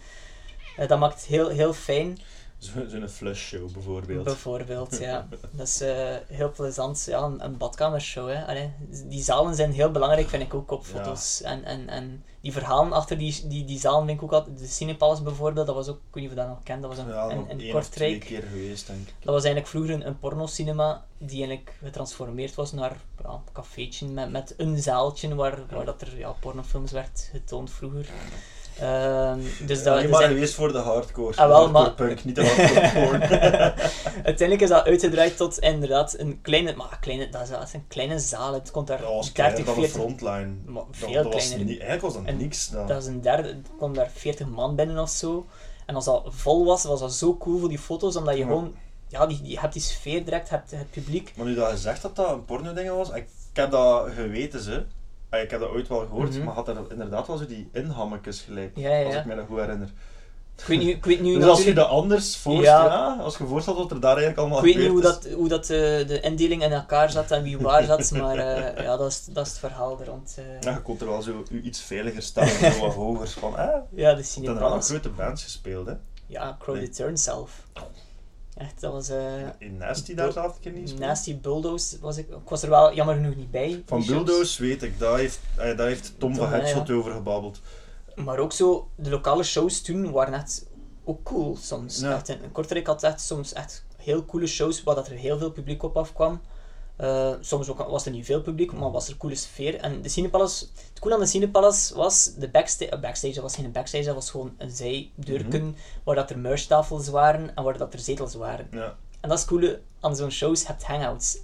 [0.77, 2.17] eh, dat maakt het heel, heel fijn.
[2.61, 4.23] Zo- Zo'n flush show bijvoorbeeld.
[4.23, 5.27] Bijvoorbeeld, ja.
[5.51, 7.03] Dat is eh, heel plezant.
[7.07, 8.27] Ja, een, een badkamershow.
[8.29, 8.45] Hè.
[8.45, 8.71] Allee,
[9.05, 10.89] die zalen zijn heel belangrijk, vind ik ook op Ja.
[10.91, 11.41] foto's.
[11.41, 14.59] En, en, en die verhalen achter die, die, die zalen vind ik ook altijd.
[14.59, 16.95] De Cinepalace bijvoorbeeld, dat was ook, ik weet niet of je dat nog kent, dat
[16.95, 18.19] was een, ja, een, een twee Kortrijk.
[18.19, 19.13] keer geweest, denk ik.
[19.19, 24.07] Dat was eigenlijk vroeger een, een pornocinema die eigenlijk getransformeerd was naar ja, een cafeetje
[24.07, 28.09] met, met een zaaltje waar, waar dat er ja, pornofilms werd getoond vroeger.
[28.79, 31.35] Ehm, dus dat, dus maar eigenlijk- geweest voor de hardcore.
[31.37, 33.21] Ah, wel, hardcore maar- punk, niet de hardcore porn.
[34.29, 37.87] Uiteindelijk is dat uitgedraaid tot inderdaad een kleine, maar kleine, dat is, dat is een
[37.87, 38.53] kleine zaal.
[38.53, 40.53] Het komt daar Dat was 30, kleiner dan de 40, frontline.
[40.65, 41.59] maar veel dat was kleiner.
[41.65, 42.69] niet, eigenlijk was dat En niks.
[42.69, 42.87] Dat.
[42.87, 45.45] Dat is een derde, er komt daar 40 man binnen of zo.
[45.85, 48.45] En als dat vol was, was dat zo cool voor die foto's, omdat je Ja.
[48.47, 48.75] gewoon,
[49.07, 51.33] ja, die, je hebt die sfeer direct, hebt het publiek.
[51.35, 53.15] Maar nu dat je zegt dat dat een porno-ding was, ik,
[53.51, 54.83] ik heb dat geweten, ze.
[55.31, 56.43] Ah, Ik heb dat ooit wel gehoord, Mhm.
[56.45, 58.71] maar had er inderdaad wel zo die inhammetjes gelijk.
[58.75, 59.89] Ja, ja, Als ik me dat goed herinner.
[60.57, 63.17] Ik weet niet, ik weet niet Dus als je dat anders voorstelt, Ja.
[63.21, 65.61] als je voorstelt wat er daar eigenlijk allemaal Ik weet niet hoe dat, hoe dat
[65.61, 65.67] eh,
[66.07, 69.45] de indeling in elkaar zat en wie waar zat, maar eh, ja, dat is, dat
[69.45, 70.35] is het verhaal er rond.
[70.37, 70.61] eh.
[70.61, 73.27] Ja, je kon er wel zo u iets veiliger stellen, zo wat hoger.
[73.27, 74.89] Van, je ja, de nog Cinepalace.
[74.93, 75.93] grote bands gespeeld, hè.
[76.27, 76.89] Ja, Crow Nee.
[76.89, 77.63] Turn zelf.
[78.61, 79.09] Echt, dat was...
[79.09, 80.99] eh In Nasty daar zat ik niet.
[80.99, 82.27] Nasty Bulldoze was ik...
[82.27, 83.83] Ik was er wel jammer genoeg niet bij.
[83.85, 84.23] Van shows.
[84.23, 86.93] Bulldoze weet ik, daar heeft, eh, daar heeft Tom Tom, van Headshot ja.
[86.93, 87.61] over gebabbeld.
[88.15, 90.65] Maar ook zo, de lokale shows toen waren echt
[91.03, 91.99] ook cool soms.
[91.99, 92.15] Ja.
[92.15, 95.51] Echt, in Kortrijk had echt soms echt heel coole shows waar dat er heel veel
[95.51, 96.41] publiek op afkwam.
[97.01, 99.75] Eh, soms ook, was er niet veel publiek, maar was er coole sfeer.
[99.75, 103.71] En de Cinepalace, het coole aan de Cinepalace was de backstage, backstage, dat was geen
[103.71, 105.71] backstage, dat was gewoon een zijdeurken Mhm.
[106.03, 108.67] waar dat er merchtafels waren en waar dat er zetels waren.
[108.71, 111.37] Ja, En dat is het coole aan zo'n shows, hebt hangouts.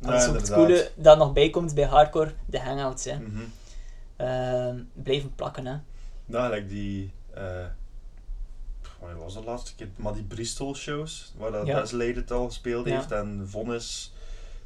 [0.00, 3.04] En dat is ook het coole dat nog bijkomt bij hardcore, de hangouts.
[3.04, 3.18] Hè.
[4.16, 5.76] Ehm, blijven plakken, hè.
[6.24, 7.12] Nou, like die...
[7.34, 7.66] eh
[9.00, 9.88] wanneer was dat de laatste keer?
[9.96, 11.80] Maar die Bristol shows, waar dat Ja.
[11.80, 12.94] Desolate het al gespeeld Ja.
[12.96, 13.10] heeft.
[13.12, 14.11] En Vonnis,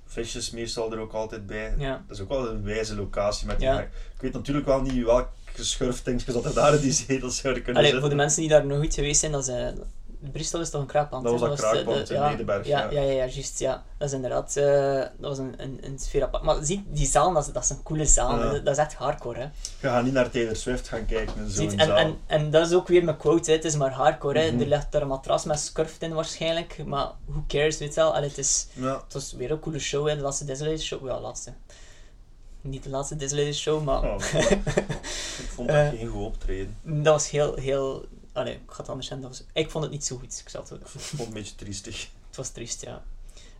[0.06, 1.74] Fishes meestal er ook altijd bij.
[1.78, 2.04] Ja.
[2.08, 3.68] Dat is ook wel een wijze locatie met die...
[3.68, 3.80] Ja.
[3.80, 7.82] Ik weet natuurlijk wel niet welk geschurfdingetje dat er daar in die zetels zouden kunnen
[7.82, 9.68] Allee, voor de mensen die daar nog niet geweest zijn, dat eh,
[10.32, 11.22] Bristol is toch een kraakpand?
[11.24, 13.00] Dat was dat de- kraakpand in Nederberg, Ja, ja.
[13.00, 13.58] ja, juist.
[13.58, 13.84] Ja.
[13.98, 14.64] Dat is inderdaad eh,
[14.94, 16.42] dat was een, een, een sfeer apart.
[16.42, 18.38] Maar zie, die zaal, dat is, dat is een coole zaal.
[18.38, 18.50] Ja.
[18.52, 19.38] Dat, dat is echt hardcore.
[19.38, 19.44] Hè.
[19.44, 21.50] Je gaat niet naar Taylor Swift gaan kijken en en,
[21.86, 21.96] zaal.
[21.96, 23.56] en, en dat is ook weer mijn quote, hè.
[23.56, 24.38] het is maar hardcore.
[24.38, 24.50] hè.
[24.52, 24.60] Mhm.
[24.60, 28.14] Er ligt daar een matras met scurft in waarschijnlijk, maar who cares, weet je wel.
[28.14, 28.94] Allee, het, is, Ja.
[29.04, 30.16] het was weer een coole show, hè.
[30.16, 31.06] de laatste Disney show.
[31.06, 31.52] Ja, laatste.
[32.60, 34.14] Niet de laatste Disney show, maar Oh,
[35.42, 35.88] ik vond dat Eh.
[35.88, 36.76] geen goed optreden.
[36.82, 38.04] dat was heel, heel...
[38.36, 40.42] Allee, ik ga het anders zeggen, dat was, ik vond het niet zo goed.
[40.46, 42.08] Ik het Ik vond het een beetje triestig.
[42.26, 43.02] Het was triest, ja.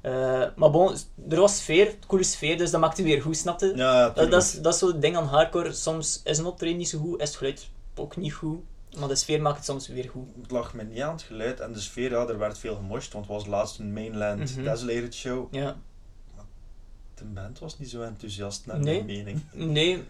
[0.00, 0.96] Eh, maar bon,
[1.28, 3.72] er was sfeer, coole sfeer, dus dat maakte weer goed, snapte?
[3.76, 5.72] Ja, dat, dat, is, dat is zo het ding aan hardcore.
[5.72, 8.60] Soms is een optreden niet zo goed, is het geluid ook niet goed.
[8.98, 10.26] Maar de sfeer maakt het soms weer goed.
[10.42, 13.12] Het lag me niet aan het geluid en de sfeer, ja, er werd veel gemosht,
[13.12, 14.64] want het was laatst een mainland Mhm.
[14.64, 15.54] Desolated show.
[15.54, 15.76] Ja.
[17.14, 19.04] De band was niet zo enthousiast naar Nee.
[19.04, 19.42] mijn mening.
[19.52, 20.04] Nee,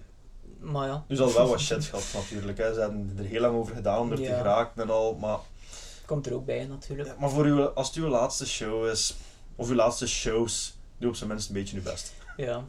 [0.61, 2.75] maar ja, Nu zal wel wat shit gehad natuurlijk, hè.
[2.75, 5.39] ze hebben er heel lang over gedaan om er te geraken en al, maar,
[6.07, 7.09] komt er ook bij natuurlijk.
[7.09, 9.17] ja, maar voor uw, als het uw laatste show is,
[9.57, 12.13] of uw laatste shows, doe op zijn minst een beetje uw best.
[12.37, 12.65] Ja.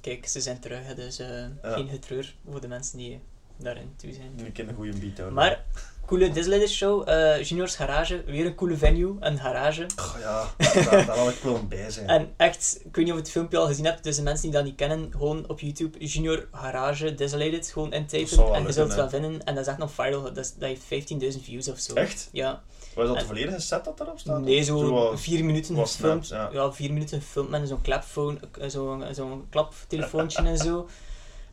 [0.00, 3.20] Kijk, ze zijn terug, dus eh, geen getreur voor de mensen die
[3.56, 4.34] daarin toe zijn.
[4.34, 5.34] Nu ken een goede beat houden.
[5.34, 5.64] Maar,
[6.06, 9.86] coole Disney show, eh, Juniors Garage, weer een coole venue, een garage.
[10.00, 12.08] Oh, ja, daar, daar had ik wel bij zijn.
[12.08, 14.42] En echt, ik weet niet of je het filmpje al gezien hebt, dus de mensen
[14.42, 18.88] die dat niet kennen, gewoon op YouTube Junior Garage Desolated, gewoon intypen en je zult
[18.88, 19.44] het wel vinden.
[19.44, 21.94] En dat is echt nog viral, dat, is, dat heeft 15.000 views of zo.
[21.94, 22.28] Echt?
[22.32, 22.62] Ja.
[22.94, 24.40] Was dat de volledige set dat erop staat?
[24.40, 26.26] Nee, zo, wat- vier minuten gefilmd.
[26.26, 26.62] snaps, ja.
[26.62, 26.72] ja.
[26.72, 30.88] vier minuten gefilmd met zo'n klapphone, eh, zo'n zo'n klaptelefoontje en zo.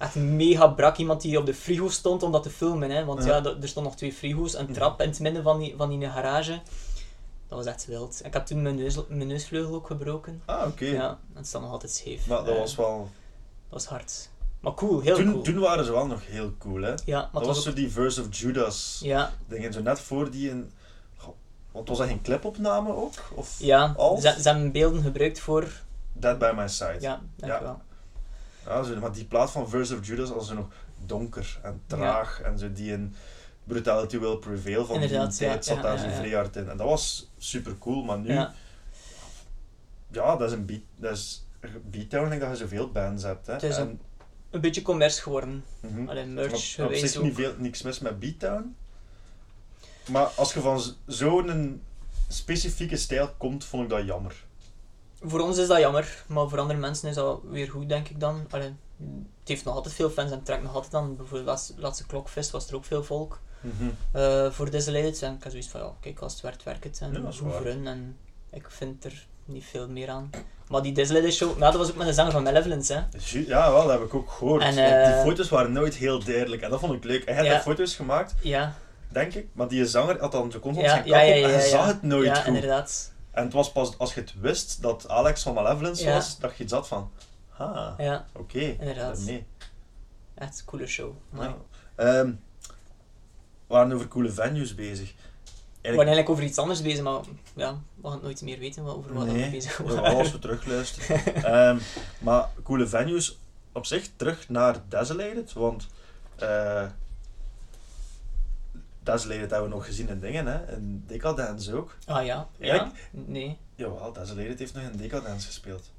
[0.02, 3.06] Echt mega brak, iemand die op de frigo stond om dat te filmen, hè.
[3.06, 3.41] Want ja, Ja.
[3.41, 4.74] dat- er stonden nog twee frigo's, een Mhm.
[4.74, 6.60] trap in het midden van die, van die garage.
[7.47, 8.22] Dat was echt wild.
[8.26, 10.41] Ik heb toen mijn, neus, mijn neusvleugel ook gebroken.
[10.45, 10.86] Ah, oké.
[10.86, 12.28] Ja, en het staat nog altijd scheef.
[12.28, 12.97] Maar dat was wel...
[13.70, 14.30] Dat was hard.
[14.60, 15.41] Maar cool, heel Toen, cool.
[15.43, 16.93] toen waren ze wel nog heel cool, hè.
[17.06, 20.32] ja, maar dat was was zo die Verse of Judas Ja, dingen, zo net voor
[20.32, 20.72] die een...
[21.72, 23.14] Want was dat geen clipopname ook?
[23.36, 23.93] Of ja.
[23.97, 24.22] Als?
[24.22, 25.68] Ze, ze hebben beelden gebruikt voor...
[26.14, 26.97] Dead by My Side?
[26.99, 27.82] Ja, denk Ja.
[28.72, 30.67] Ja, zo, maar die plaat van Verse of Judas was zo nog
[31.05, 33.15] donker en traag en zo die een
[33.63, 36.69] Brutality Will Prevail van Inderdaad, die tijd ja, zat daar zo vrij hard in.
[36.69, 38.34] En dat was super cool, maar nu...
[38.34, 38.53] Ja.
[40.11, 40.82] Dat is een beat...
[40.95, 41.45] Dat is
[41.82, 43.53] beatdown, denk dat je zoveel bands hebt, hè.
[43.53, 43.99] Het is En-
[44.49, 45.63] Een beetje commerce geworden.
[45.80, 46.09] mhm.
[46.09, 47.24] Alleen merch op geweest zich ook.
[47.24, 48.76] niet veel, niks mis met beatdown.
[50.09, 51.82] Maar als je van zo'n
[52.28, 54.43] specifieke stijl komt, vond ik dat jammer.
[55.22, 58.19] Voor ons is dat jammer, maar voor andere mensen is dat weer goed, denk ik
[58.19, 58.45] dan.
[58.49, 58.74] Allee,
[59.39, 61.15] het heeft nog altijd veel fans en trekt nog altijd aan.
[61.15, 63.39] Bijvoorbeeld laatste, laatste Klokfest was er ook veel volk
[64.11, 64.67] eh, voor.
[64.67, 66.99] En ik had zoiets van, ja, kijk, als het werkt, werkt het.
[67.01, 67.88] En dat voor hun.
[67.88, 68.17] En
[68.51, 70.30] ik vind er niet veel meer aan.
[70.67, 73.39] Maar die Desolated show, maar dat was ook met de zanger van Malevolence, hè.
[73.39, 74.61] Ja, wel, dat heb ik ook gehoord.
[74.61, 77.26] En, Want eh, die foto's waren nooit heel duidelijk en dat vond ik leuk.
[77.26, 77.51] Hij had Ja.
[77.51, 78.74] daar foto's gemaakt, Ja,
[79.07, 81.69] denk ik, maar die zanger had dan zo constant ja, zijn kap ja, op en
[81.69, 82.45] zag het nooit ja, goed.
[82.47, 83.11] inderdaad.
[83.32, 86.13] En het was pas als je het wist dat Alex van Malevolence Ja.
[86.13, 87.11] was, dat je iets had van,
[87.57, 89.19] ah, Ja, oké, inderdaad.
[89.19, 89.45] nee.
[90.36, 91.13] Echt een coole show.
[91.39, 91.55] Ja.
[91.95, 92.25] Ehm,
[93.67, 95.13] we waren over coole venues bezig.
[95.82, 97.21] We waren eigenlijk over iets anders bezig, maar
[97.55, 100.15] ja, we gaan het nooit meer weten over wat we Nee, bezig Ja, waren.
[100.17, 101.36] als we terugluisteren.
[101.45, 101.77] Ehm,
[102.19, 103.39] maar coole venues
[103.71, 105.88] op zich, terug naar Desolated, want
[109.04, 111.97] eh Desolated hebben we nog gezien in dingen, hè, in Decadence ook.
[112.06, 112.47] Ah ja,
[113.12, 113.58] Nee.
[113.76, 115.91] Jawel, Desolated heeft nog in Decadence gespeeld.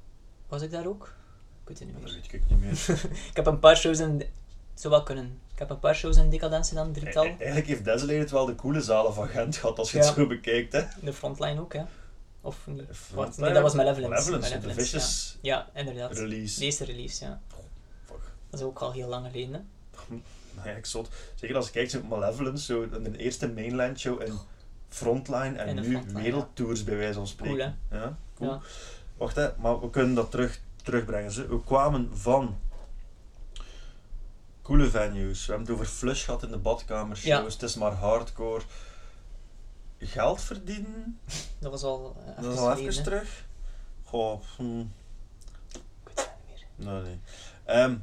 [0.47, 1.13] Was ik daar ook?
[1.61, 2.13] Ik weet het niet Dat meer.
[2.21, 3.01] weet ik niet meer.
[3.29, 4.23] Ik heb een paar shows in...
[4.73, 5.39] Zou wel kunnen.
[5.53, 7.23] Ik heb een paar shows in Decadence gedaan, een drietal.
[7.25, 10.05] E- Eigenlijk heeft Desolated wel de coole zalen van Gent gehad, als je Ja.
[10.05, 10.73] het zo bekijkt.
[10.73, 10.81] Hè.
[11.01, 11.81] De frontline ook, hè.
[12.41, 12.81] Of niet?
[12.91, 14.31] Frontline Wacht, nee, dat was Malevolence.
[14.31, 16.11] Malevolence, de Vicious Ja, ja inderdaad.
[16.17, 16.59] release.
[16.59, 17.41] Deze release, ja.
[18.05, 18.17] Fuck.
[18.49, 19.61] Dat is ook al heel lang geleden, hè.
[20.55, 21.09] Nou ja, ik zot.
[21.35, 24.33] Zeker als ik kijk naar Malevolence, zo in de eerste mainland show in
[24.89, 27.77] Frontline en nu Frontline, wereldtours bij wijze van spreken.
[27.89, 28.05] Cool, hè.
[28.05, 28.49] Ja, cool.
[28.51, 28.59] Ja.
[29.17, 31.31] Wacht hè, maar we kunnen dat terug, terugbrengen.
[31.31, 31.47] Ze.
[31.47, 32.57] We kwamen van
[34.61, 35.45] coole venues.
[35.45, 37.23] We hebben het over flush gehad in de badkamershows.
[37.43, 37.43] Ja.
[37.43, 38.61] Het is maar hardcore.
[39.99, 41.19] Geld verdienen,
[41.59, 43.03] Dat was al eh, dat is even al even hè.
[43.03, 43.45] terug.
[44.03, 44.85] Goh, hm, Ik
[46.05, 46.27] weet het
[46.77, 46.93] niet meer.
[46.93, 47.19] nee, nee.
[47.65, 47.95] Ehm,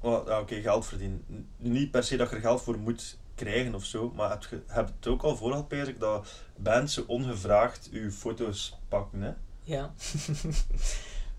[0.00, 1.46] Oké, geld verdienen.
[1.56, 4.60] Niet per se dat je er geld voor moet krijgen of zo, maar heb je
[4.66, 9.30] hebt het ook al voor gehad, dat bands zo ongevraagd uw foto's pakken, hè?
[9.62, 9.90] Ja.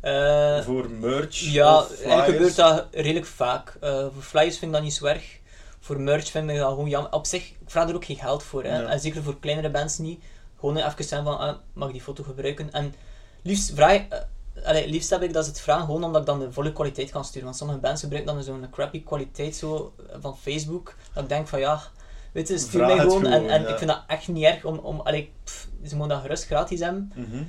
[0.01, 2.26] Eh, voor merch Ja, eigenlijk flyers.
[2.26, 3.78] gebeurt dat redelijk vaak.
[3.82, 5.39] Eh, voor flyers vind ik dat niet zo erg.
[5.80, 7.12] Voor merch vind ik dat gewoon jammer.
[7.12, 8.64] Op zich, ik vraag er ook geen geld voor.
[8.64, 8.80] Hè.
[8.80, 8.88] Ja.
[8.88, 10.24] En zeker voor kleinere bands niet.
[10.59, 12.72] Gewoon even zijn van, ah, mag ik die foto gebruiken?
[12.72, 12.93] En
[13.41, 14.20] liefst, vraag, eh,
[14.64, 17.12] allee, liefst heb ik dat ze het vragen gewoon omdat ik dan de volle kwaliteit
[17.12, 17.43] kan sturen.
[17.45, 20.95] Want sommige bands gebruiken dan zo'n crappy kwaliteit zo, eh, van Facebook.
[21.14, 21.82] Dat ik denk van ja,
[22.32, 23.26] Weet je, stuur Vraag mij gewoon.
[23.26, 23.68] en en ja.
[23.68, 24.78] ik vind dat echt niet erg om...
[24.78, 27.12] om allee, pff, ze mogen dat gerust gratis hebben.
[27.16, 27.43] Mhm.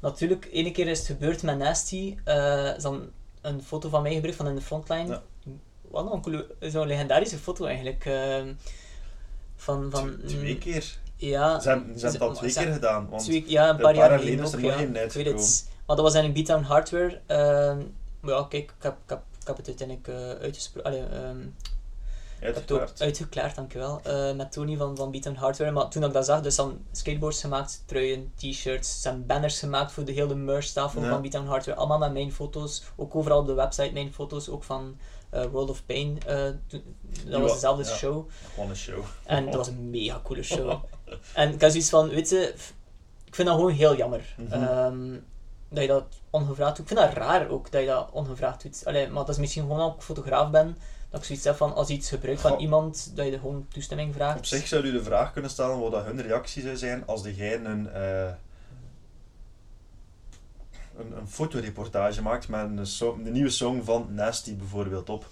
[0.00, 2.16] Natuurlijk, ene keer is het gebeurd met Nasty.
[2.24, 3.10] eh is dan
[3.40, 5.06] een foto van mij gebruikt van in de frontline.
[5.08, 5.22] Ja.
[5.90, 8.04] Wat een zo'n legendarische foto eigenlijk.
[8.04, 8.52] ehm,
[9.56, 10.98] van, van, Twee- Twee mm, keer.
[11.16, 13.08] Ja, Ze hebben, ze hebben het al twee keer gedaan.
[13.08, 14.76] Want twee- ja, een paar jaar geleden ook, nog ja.
[14.76, 15.40] één Ik weet uitgekomen.
[15.42, 15.68] het.
[15.88, 17.20] Maar dat was eigenlijk Beatdown Hardware.
[17.26, 17.78] ehm,
[18.22, 21.12] ja, kijk, ik heb, ik heb, ik heb het uiteindelijk eh uitgesproken.
[21.12, 21.36] ehm,
[22.42, 23.00] uitgeklaard.
[23.02, 24.00] uitgeklaard, dankjewel.
[24.04, 25.70] eh met Tony van, van Beatdown Hardware.
[25.70, 30.04] Maar toen ik dat zag, dus dan skateboards gemaakt, truien, t-shirts, zijn banners gemaakt voor
[30.04, 31.08] de hele merch-tafel Ja.
[31.10, 31.78] van Beatdown Hardware.
[31.78, 32.82] Allemaal met mijn foto's.
[32.96, 34.96] Ook overal op de website mijn foto's, ook van
[35.30, 36.18] eh, World of Pain.
[37.26, 37.96] dat was dezelfde ja.
[37.96, 38.28] show.
[38.54, 39.04] Gewoon een show.
[39.24, 40.82] En dat was een mega coole show.
[41.34, 42.54] En ik had zoiets van, weet je,
[43.24, 44.34] ik vind dat gewoon heel jammer.
[44.36, 44.52] Mhm.
[44.52, 45.16] ehm,
[45.68, 46.90] dat je dat ongevraagd doet.
[46.90, 48.82] Ik vind dat raar ook, dat je dat ongevraagd doet.
[48.84, 50.76] Allee, maar dat is misschien gewoon omdat ik fotograaf ben,
[51.10, 52.60] dat ik zoiets heb van, als je iets gebruikt van Goh.
[52.60, 54.38] iemand, dat je er gewoon toestemming vraagt.
[54.38, 57.22] Op zich zou u de vraag kunnen stellen wat dat hun reactie zou zijn als
[57.22, 58.32] degene een, eh,
[60.98, 65.26] een, een fotoreportage maakt met een, song, de nieuwe song van Nasty bijvoorbeeld op.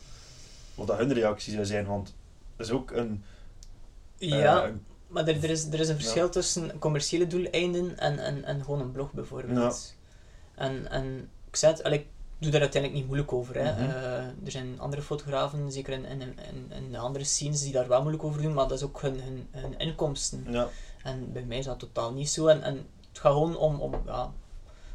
[0.75, 2.15] Wat dat hun reactie zou zijn, want
[2.57, 3.25] dat is ook een...
[4.19, 4.71] eh, Ja,
[5.07, 8.81] maar er, er, is, er is een verschil tussen commerciële doeleinden en, en, en gewoon
[8.81, 9.96] een blog bijvoorbeeld.
[10.57, 12.07] En, en ik zei het, ik
[12.39, 13.55] doe daar uiteindelijk niet moeilijk over.
[13.55, 13.73] Hè.
[13.73, 13.83] Mhm.
[13.91, 17.89] Eh, er zijn andere fotografen, zeker in, in, in, in de andere scenes, die daar
[17.89, 20.47] wel moeilijk over doen, maar dat is ook hun, hun, hun inkomsten.
[20.49, 20.69] ja,
[21.03, 22.47] En bij mij is dat totaal niet zo.
[22.47, 22.75] En, en
[23.09, 24.33] het gaat gewoon om, om ja,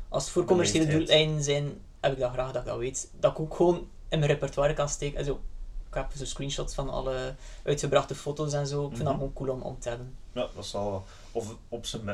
[0.10, 3.10] als het voor commerciële doeleinden zijn, heb ik dat graag dat ik dat weet.
[3.20, 5.18] Dat ik ook gewoon in mijn repertoire kan steken.
[5.20, 5.40] En zo,
[5.88, 8.82] ik heb zo screenshots van alle uitgebrachte foto's en zo.
[8.86, 9.18] Ik vind dat Mhm.
[9.18, 10.16] gewoon cool om, om te hebben.
[10.34, 11.04] ja, dat zal wel.
[11.32, 12.10] Of op zijn,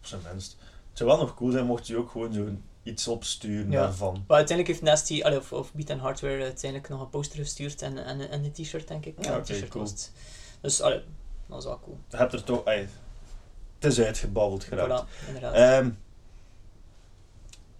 [0.00, 0.56] op zijn minst.
[0.92, 2.48] Het zou wel nog cool zijn mocht je ook gewoon zo
[2.82, 3.80] iets opsturen Ja.
[3.80, 4.24] daarvan.
[4.26, 7.82] Maar uiteindelijk heeft Nasty, allee, of, of Beat and Hardware, uiteindelijk nog een poster gestuurd
[7.82, 9.24] en, en, en een t-shirt, denk ik.
[9.24, 9.84] Ja, een oké, t-shirt cool.
[9.84, 10.12] het.
[10.60, 11.02] Dus allee,
[11.46, 11.98] dat is wel cool.
[12.08, 12.64] Je hebt er toch...
[12.64, 15.04] het is uitgebabbeld geraakt.
[15.04, 15.54] Voilà, inderdaad.
[15.54, 15.90] Ehm,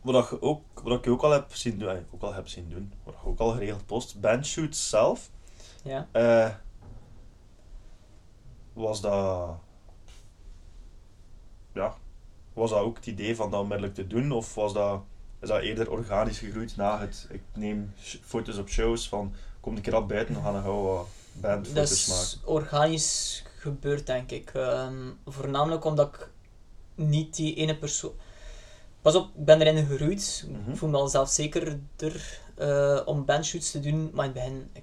[0.01, 2.93] wat, ik ook, wat ik ook al heb zien doen, ook al heb zien doen,
[3.05, 5.31] wat ik ook al geregeld post, bandshoots zelf,
[5.85, 6.09] ja.
[6.13, 6.51] eh,
[8.73, 9.55] was dat,
[11.73, 11.95] ja,
[12.53, 15.01] was dat ook het idee van dat onmiddellijk te doen, of was dat,
[15.41, 17.93] is dat eerder organisch gegroeid na het, ik neem
[18.23, 22.07] foto's op shows van, kom een keer buiten, we gaan een gauw wat Dat bandfoto's
[22.07, 22.23] maken.
[22.23, 24.51] is organisch gebeurd, denk ik.
[24.55, 26.29] Ehm, voornamelijk omdat ik
[26.95, 28.13] niet die ene persoon...
[29.03, 30.47] Pas op, ik ben erin gegroeid.
[30.49, 30.71] Mhm.
[30.71, 34.11] Ik voel me al zelfzekerder eh om bandshoots te doen.
[34.13, 34.83] Maar in het begin, ik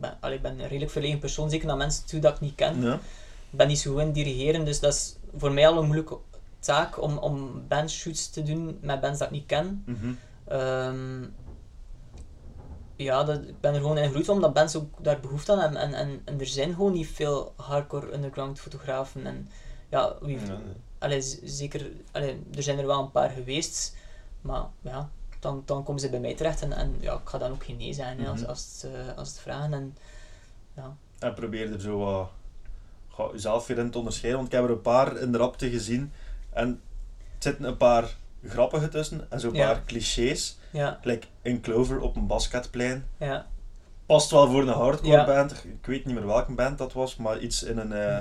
[0.00, 1.50] ben, allee, ik ben een redelijk verlegen persoon.
[1.50, 2.82] Zeker naar mensen toe dat ik niet ken.
[2.82, 2.94] Ja.
[3.50, 6.18] Ik ben niet zo goed in dirigeren, dus dat is voor mij al een moeilijke
[6.60, 9.82] taak om, om bandshoots te doen met bands dat ik niet ken.
[9.86, 10.12] Mhm.
[10.44, 11.22] Ehm,
[12.96, 15.80] ja, dat, ik ben er gewoon in gegroeid omdat bands ook daar behoefte aan hebben.
[15.80, 19.26] En, en, en er zijn gewoon niet veel hardcore underground fotografen.
[19.26, 19.48] En
[19.90, 20.58] ja, wie, Ja, nee.
[20.98, 23.96] allee, zeker, allee, er zijn er wel een paar geweest,
[24.40, 27.50] maar ja, dan, dan komen ze bij mij terecht en, en ja, ik ga dan
[27.50, 28.48] ook geen nee zijn als, Mhm.
[28.48, 29.72] als, het, als het vragen.
[29.72, 29.96] En,
[30.76, 30.96] ja.
[31.18, 34.40] En probeer er zo wat jezelf weer in te onderscheiden.
[34.40, 36.12] Want ik heb er een paar in de rapte gezien.
[36.50, 36.76] En er
[37.38, 39.66] zitten een paar grappige tussen en zo'n Ja.
[39.66, 40.58] paar clichés.
[40.70, 43.06] Ja, Like in Clover op een basketplein.
[43.16, 43.46] ja,
[44.06, 45.24] Past wel voor een hardcore Ja.
[45.26, 45.52] band.
[45.64, 48.16] Ik weet niet meer welke band dat was, maar iets in een, eh,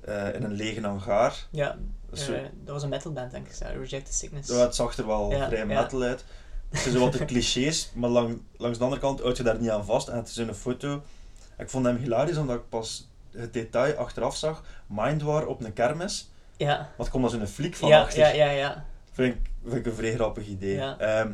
[0.00, 1.34] eh, in een lege hangar.
[1.50, 1.76] ja.
[2.12, 3.54] Zo, eh, dat was een metalband, denk ik.
[3.58, 4.48] Rejected Sickness.
[4.50, 6.24] ja, het zag er wel Ja, vrij metal uit.
[6.70, 9.60] Het zijn zo wat de clichés, maar lang, langs de andere kant houd je daar
[9.60, 10.08] niet aan vast.
[10.08, 11.02] En het is een foto.
[11.58, 14.64] Ik vond hem hilarisch omdat ik pas het detail achteraf zag.
[14.86, 16.30] Mindwar op een kermis.
[16.66, 18.18] Ja, Wat komt als een fliek van ja, achter?
[18.18, 18.84] ja, ja, ja.
[19.12, 20.74] Vind, ik, vind ik een vrij grappig idee.
[20.74, 20.98] Ja.
[20.98, 21.32] Ehm,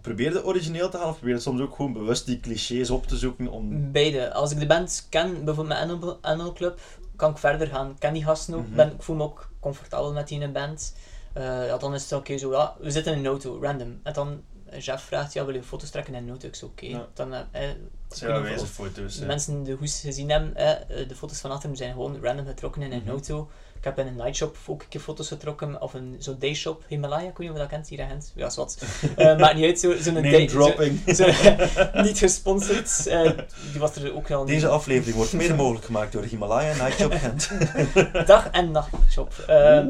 [0.00, 3.16] probeer de origineel te gaan of probeer soms ook gewoon bewust die clichés op te
[3.16, 3.92] zoeken om...
[3.92, 4.32] Beide.
[4.32, 6.80] Als ik de band ken, bijvoorbeeld met Animal, Animal Club,
[7.16, 7.90] kan ik verder gaan.
[7.90, 8.66] Ik ken die gasten ook.
[8.66, 8.74] Mhm.
[8.76, 10.94] ben, ik voel me ook comfortabel met die in een band.
[11.32, 14.00] Eh, ja, dan is het oké zo, ja, we zitten in een auto, random.
[14.02, 16.46] En dan eh, Jeff vraagt, ja, wil je foto's trekken in een auto?
[16.46, 16.86] Ik zeg, oké.
[16.86, 17.06] Ja.
[17.14, 17.76] Dan, eh, eh, ik
[18.08, 19.18] zijn wijze of foto's.
[19.18, 22.46] de mensen de hoes gezien hebben, eh, eh, de foto's van achter zijn gewoon random
[22.46, 23.10] getrokken in een Mhm.
[23.10, 23.48] auto.
[23.84, 27.28] Ik heb in een nightshop ook een keer foto's getrokken, of een zo'n dayshop, Himalaya,
[27.28, 28.32] ik weet niet of je dat kent, hier in Gent.
[28.34, 28.78] Ja, wat.
[29.16, 30.46] Eh, maakt niet uit, zo'n zo day...
[30.46, 31.00] dropping.
[31.06, 31.26] zo-
[32.02, 33.06] niet gesponsord.
[33.06, 33.30] eh,
[33.72, 37.50] die was er ook al Deze aflevering wordt mede mogelijk gemaakt door Himalaya Nightshop Gent.
[38.26, 39.32] dag- en nachtshop.
[39.46, 39.82] Eh,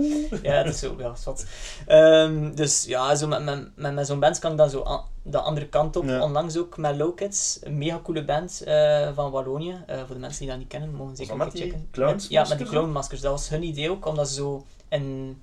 [0.43, 1.45] ja, dat is zo, ja, wat.
[1.87, 4.81] Ehm, dus ja, zo met, met, met, met zo'n band kan ik dan zo
[5.27, 6.05] de andere kant op.
[6.05, 6.23] Ja.
[6.23, 9.83] Onlangs ook met Low Kids, een mega coole band eh, van Wallonië.
[9.87, 11.89] Eh, voor de mensen die dat niet kennen, mogen zeker een die checken.
[11.95, 13.21] Met- ja, met die clownmaskers.
[13.21, 15.39] Dat was hun idee ook, omdat ze zo in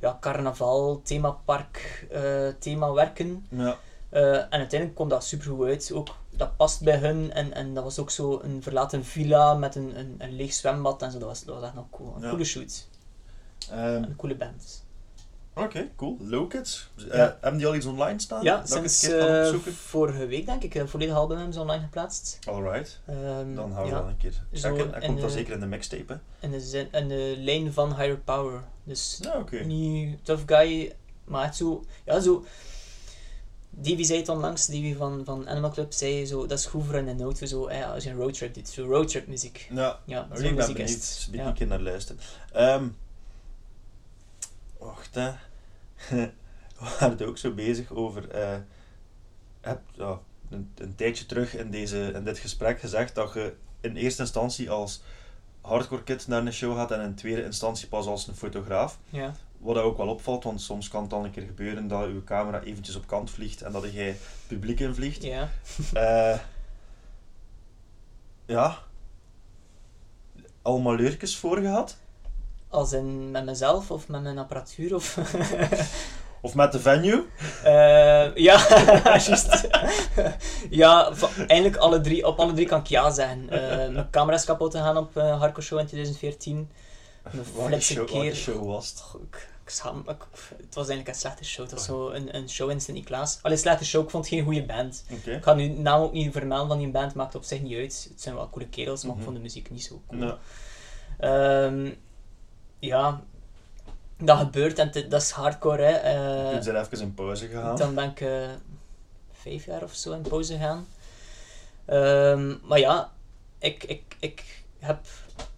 [0.00, 3.46] ja, carnaval, themapark, eh thema werken.
[3.48, 3.76] ja.
[4.10, 5.90] En uiteindelijk komt dat super goed uit.
[5.94, 7.32] Ook, dat past bij hun.
[7.32, 11.02] En, en dat was ook zo een verlaten villa met een, een, een leeg zwembad
[11.02, 11.18] en zo.
[11.18, 12.14] Dat was, dat was echt nog cool.
[12.16, 12.28] Een Ja.
[12.28, 12.88] coole shoot.
[13.70, 14.84] Ehm, Een coole band.
[15.58, 16.16] Oké, cool.
[16.20, 16.90] Low Kids.
[17.10, 17.38] Eh, Ja.
[17.40, 18.42] Hebben die al iets online staan?
[18.42, 19.72] Ja, Dat sinds eh, opzoeken?
[19.74, 20.74] vorige week denk ik.
[20.74, 22.38] Een volledig album hebben ze online geplaatst.
[22.48, 23.00] Alright.
[23.06, 24.78] Ehm, Dan gaan we ja, dat een keer checken.
[24.78, 27.72] Dat en, komt dan eh, zeker in de mixtape, in, de zin, in de lijn
[27.72, 28.62] van Higher Power.
[28.84, 30.92] Dus Ja, niet tough guy,
[31.24, 31.84] maar echt zo...
[32.04, 32.44] Ja, zo...
[33.70, 36.94] Davy zei het onlangs, Davy van, van Animal Club zei zo, dat is goed voor
[36.94, 39.68] in een auto, zo, eh, als je een roadtrip doet, zo roadtrip muziek.
[39.72, 41.28] Ja, Ja, ik ben muziek benieuwd.
[41.32, 41.46] Ja.
[41.46, 42.20] een keer naar luisteren.
[42.52, 42.84] Ehm
[44.86, 45.30] wacht, hè.
[46.78, 48.30] We waren ook zo bezig over...
[48.30, 48.58] eh
[49.66, 50.18] heb, ja,
[50.50, 54.70] een, een tijdje terug in, deze, in dit gesprek gezegd dat je in eerste instantie
[54.70, 55.02] als
[55.60, 58.98] hardcore kid naar een show gaat en in tweede instantie pas als een fotograaf.
[59.10, 59.34] Ja.
[59.58, 62.62] Wat ook wel opvalt, want soms kan het dan een keer gebeuren dat je camera
[62.62, 64.16] eventjes op kant vliegt en dat jij
[64.46, 65.22] publiek invliegt.
[65.22, 65.48] Ja.
[65.92, 66.38] Eh,
[68.46, 68.78] ja.
[70.62, 71.98] Allemaal leurtjes voor gehad?
[72.76, 75.16] Als in met mezelf of met mijn apparatuur of...
[76.40, 77.24] Of met de venue?
[77.64, 78.66] Eh, ja,
[79.04, 79.68] juist.
[80.70, 83.50] ja, eigenlijk alle drie, op alle drie kan ik ja zeggen.
[83.50, 86.70] Eh, mijn camera is kapot gegaan op eh Hardcore Show in 2014.
[87.68, 88.34] Mijn show, welke keer...
[88.34, 89.02] show was het?
[89.22, 90.12] Ik, ik schaam me.
[90.12, 91.64] Ik- het was eigenlijk een slechte show.
[91.64, 93.38] Het was zo een, een show in Sint-Niklaas.
[93.42, 94.04] Allee, slechte show.
[94.04, 95.04] Ik vond het geen goede band.
[95.24, 97.14] Ik ga nu naam ook niet vermelden van die band.
[97.14, 98.06] Maakt op zich niet uit.
[98.10, 99.18] Het zijn wel coole kerels, maar Mhm.
[99.18, 100.34] ik vond de muziek niet zo cool.
[101.18, 101.90] Ehm,
[102.78, 103.20] ja,
[104.18, 105.82] dat gebeurt en dat is hardcore.
[105.82, 105.92] Hè.
[105.92, 107.76] Eh, toen zijn even in pauze gegaan.
[107.76, 108.48] dan ben ik eh,
[109.32, 110.86] vijf jaar of zo in pauze gegaan.
[111.84, 113.12] Ehm, maar ja,
[113.58, 114.98] ik, ik, ik heb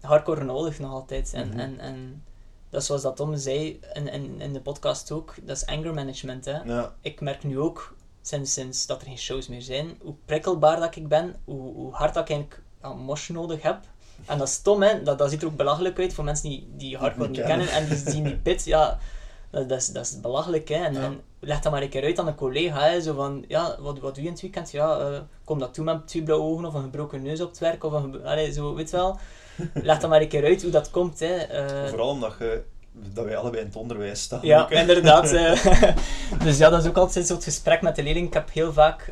[0.01, 1.33] hardcore nodig nog altijd.
[1.33, 1.59] En, Mhm.
[1.59, 2.23] en, en
[2.69, 5.93] dat is zoals dat Tom zei in, in, in de podcast ook, dat is anger
[5.93, 6.45] management.
[6.45, 6.57] Hè.
[6.63, 10.79] Ja, Ik merk nu ook, sinds, sinds dat er geen shows meer zijn, hoe prikkelbaar
[10.79, 12.61] dat ik ben, hoe, hoe hard dat ik eigenlijk
[13.27, 13.79] nodig heb.
[14.25, 15.03] En dat is stom, hè.
[15.03, 17.67] Dat, dat ziet er ook belachelijk uit voor mensen die, die hardcore niet kennen.
[17.67, 18.65] kennen en die zien die pit.
[18.65, 18.97] Ja,
[19.49, 20.75] dat, dat, is, dat is belachelijk, hè.
[20.75, 21.01] En, Ja.
[21.01, 23.01] en leg dat maar een keer uit aan een collega, hè.
[23.01, 24.71] Zo van, ja, wat, wat doe je in het weekend?
[24.71, 27.59] Ja, eh, kom dat toe met twee blauwe ogen of een gebroken neus op het
[27.59, 28.25] werk of een...
[28.25, 29.19] Allee, zo, weet wel.
[29.73, 31.33] Leg dat maar een keer uit hoe dat komt, hè.
[31.35, 32.61] Eh, vooral omdat je,
[32.91, 34.39] dat wij allebei in het onderwijs staan.
[34.41, 35.31] ja, ook, inderdaad.
[35.33, 35.93] eh.
[36.43, 38.27] dus ja, dat is ook altijd zo'n gesprek met de leerling.
[38.27, 39.11] Ik heb heel vaak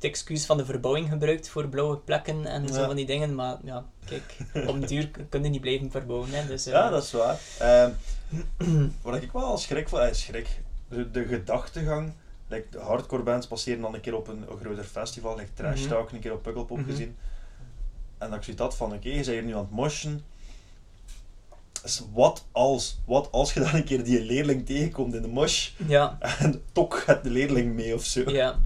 [0.00, 3.34] het excuus van de verbouwing gebruikt voor blauwe plekken en zo van die dingen.
[3.34, 4.36] Maar ja, kijk,
[4.66, 6.30] op den duur kun je niet blijven verbouwen.
[6.30, 7.38] Hè, dus, eh, Ja, dat is waar.
[7.58, 7.90] Ehm
[9.02, 12.12] wat ik wel al schrik van, eh, schrik, de, de gedachtegang,
[12.48, 15.80] like, de hardcore bands passeren dan een keer op een, een groter festival, like Trash
[15.80, 15.88] Mhm.
[15.88, 16.90] Talk, een keer op Pukkelpop Mhm.
[16.90, 17.16] gezien.
[18.18, 20.24] En dat ik zoiets had van, oké, je bent hier nu aan het moshen.
[21.82, 25.70] Dus wat als, wat als je dan een keer die leerling tegenkomt in de mosh
[25.86, 28.30] Ja, en toch gaat de leerling mee of zo.
[28.30, 28.58] ja.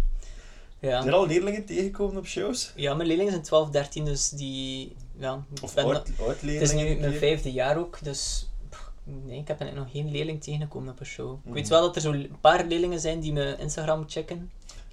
[0.90, 1.12] Zijn er Ja.
[1.16, 2.72] al leerlingen tegengekomen op shows?
[2.76, 4.96] ja, mijn leerlingen zijn 12, 13, dus die...
[5.18, 5.86] Ja, Of oud,
[6.20, 8.48] oud het is nu mijn vijfde jaar ook, dus...
[8.70, 11.38] pff, Nee, ik heb nog geen leerling tegengekomen op een show.
[11.46, 11.72] Ik weet Mhm.
[11.72, 14.50] wel dat er zo'n paar leerlingen zijn die mijn Instagram checken.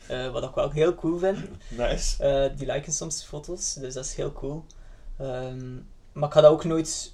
[0.08, 1.38] eh, wat ik wel heel cool vind.
[1.78, 2.24] Nice.
[2.24, 4.64] Eh, die liken soms foto's, dus dat is heel cool.
[5.18, 5.74] Ehm,
[6.12, 7.14] maar ik ga dat ook nooit,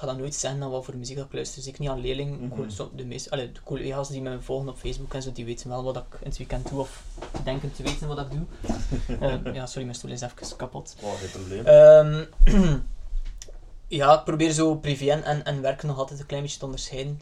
[0.00, 1.66] ga dat nooit zeggen aan wat voor muziek dat ik luister.
[1.68, 2.68] Ik niet aan leerling, Mhm.
[2.70, 5.68] zo- de meeste, allee, de collega's die me volgen op Facebook en zo, die weten
[5.68, 7.02] wel wat ik in het weekend doe of
[7.44, 8.44] denken te weten wat ik doe.
[9.20, 10.96] Eh, ja, sorry, mijn stoel is even kapot.
[11.02, 11.66] Oh, geen probleem.
[11.66, 12.24] Ehm,
[13.98, 17.20] ja, ik probeer zo privé en, en, werk nog altijd een klein beetje te onderscheiden.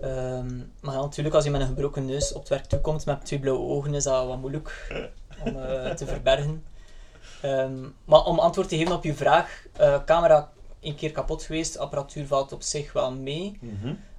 [0.00, 3.24] Ehm, maar ja, natuurlijk, als je met een gebroken neus op het werk toekomt met
[3.24, 4.92] twee blauwe ogen, is dat wat moeilijk
[5.44, 6.64] om eh, te verbergen.
[7.42, 10.52] Ehm, maar om antwoord te geven op je vraag, eh, camera
[10.84, 13.58] een keer kapot geweest, apparatuur valt op zich wel mee.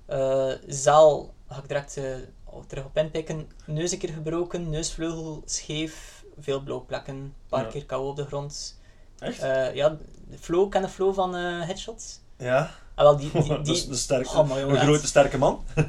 [0.06, 2.16] Eh, zaal ga ik direct eh,
[2.68, 3.48] terug op inpikken.
[3.66, 7.70] Neus een keer gebroken, neusvleugel scheef, veel blauwplekken, een paar Ja.
[7.70, 8.80] keer kou op de grond.
[9.20, 9.40] Echt?
[9.42, 9.98] Eh, ja,
[10.30, 12.20] de flow, ken de flow van Headshots?
[12.38, 12.72] ja.
[12.96, 15.64] Ah, wel, die, die, dat is die, een, sterke, Oh, jongen, een grote, sterke man.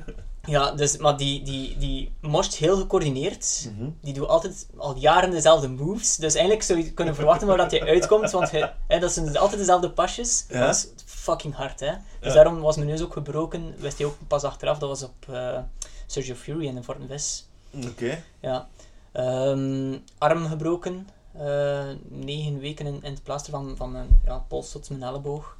[0.46, 3.70] ja, dus, maar die, die, die morst heel gecoördineerd.
[3.76, 3.90] Mhm.
[4.00, 6.16] Die doet altijd al jaren dezelfde moves.
[6.16, 9.36] Dus eigenlijk zou je kunnen verwachten waar dat hij uitkomt, want hij, hè, dat zijn
[9.36, 10.44] altijd dezelfde pasjes.
[10.48, 10.66] Ja.
[10.66, 11.92] Dat is fucking hard, hè.
[12.20, 12.34] Dus Ja.
[12.34, 13.74] daarom was mijn neus ook gebroken.
[13.78, 15.58] Wist hij ook pas achteraf, dat was op eh
[16.06, 17.46] Sergio Fury in de Fortinvis.
[17.86, 18.22] Oké.
[18.40, 18.68] Ja.
[19.12, 21.08] Ehm, arm gebroken.
[21.38, 25.56] eh, negen weken in, in het plaaster van, van mijn ja, pols tot mijn elleboog.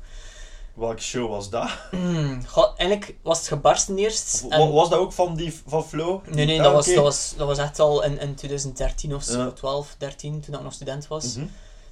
[0.77, 1.68] Welke show was dat?
[1.91, 2.41] Mm,
[2.77, 4.45] eigenlijk was het gebarsten eerst.
[4.49, 6.22] En- Was dat ook van, die, van Flo?
[6.31, 9.22] Nee, nee, Ah, dat, was, dat, was, dat was echt al in, in 2013 of
[9.22, 9.51] zo, Ja.
[9.51, 11.37] 12, 13, toen ik nog student was.
[11.37, 11.47] Mhm.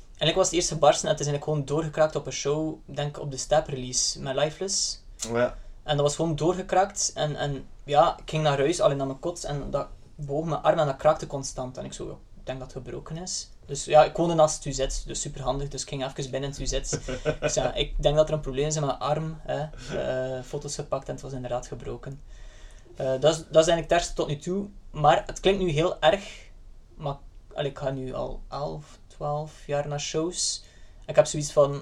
[0.07, 3.19] Eigenlijk was het eerst gebarsten en het is eigenlijk gewoon doorgekraakt op een show, denk
[3.21, 5.03] op de Step release met Lifeless.
[5.17, 5.57] Ja.
[5.83, 9.19] En dat was gewoon doorgekraakt en, en ja, ik ging naar huis, alleen naar mijn
[9.19, 11.77] kot en dat boog mijn arm en dat kraakte constant.
[11.77, 13.49] En ik zo, ik denk dat het gebroken is.
[13.67, 15.69] Dus ja, ik woonde naast UZ, dus super handig.
[15.69, 16.81] Dus ik ging even binnen het UZ.
[17.41, 19.41] dus ja, ik denk dat er een probleem is met mijn arm.
[19.41, 19.63] Hè.
[19.99, 22.21] Eh, foto's gepakt en het was inderdaad gebroken.
[22.97, 24.69] Eh, dat, is, dat is eigenlijk het ergste tot nu toe.
[24.91, 26.51] Maar het klinkt nu heel erg.
[26.95, 27.17] Maar
[27.55, 30.65] allee, ik ga nu al 11, 12 jaar naar shows.
[31.07, 31.75] Ik heb zoiets van.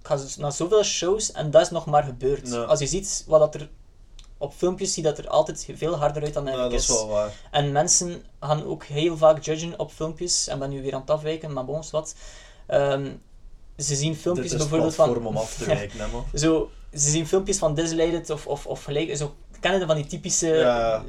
[0.00, 2.52] Ik ga naar zoveel shows en dat is nog maar gebeurd.
[2.52, 3.70] Als je ziet wat dat er
[4.42, 7.08] op filmpjes ziet dat er altijd veel harder uit dan Ja, dat eigenlijk is wel
[7.08, 7.32] waar.
[7.50, 10.46] en mensen gaan ook heel vaak judgen op filmpjes.
[10.48, 12.14] En ben nu weer aan het afwijken, maar bon, is wat.
[12.66, 13.06] Ehm,
[13.76, 15.26] ze zien Dit filmpjes bijvoorbeeld platform van...
[15.26, 16.00] om af te wijken.
[16.34, 19.16] Zo, ze zien filmpjes van Disleided of, of, of gelijk...
[19.16, 20.46] Zo, kennen van die typische...
[20.48, 21.02] Ja.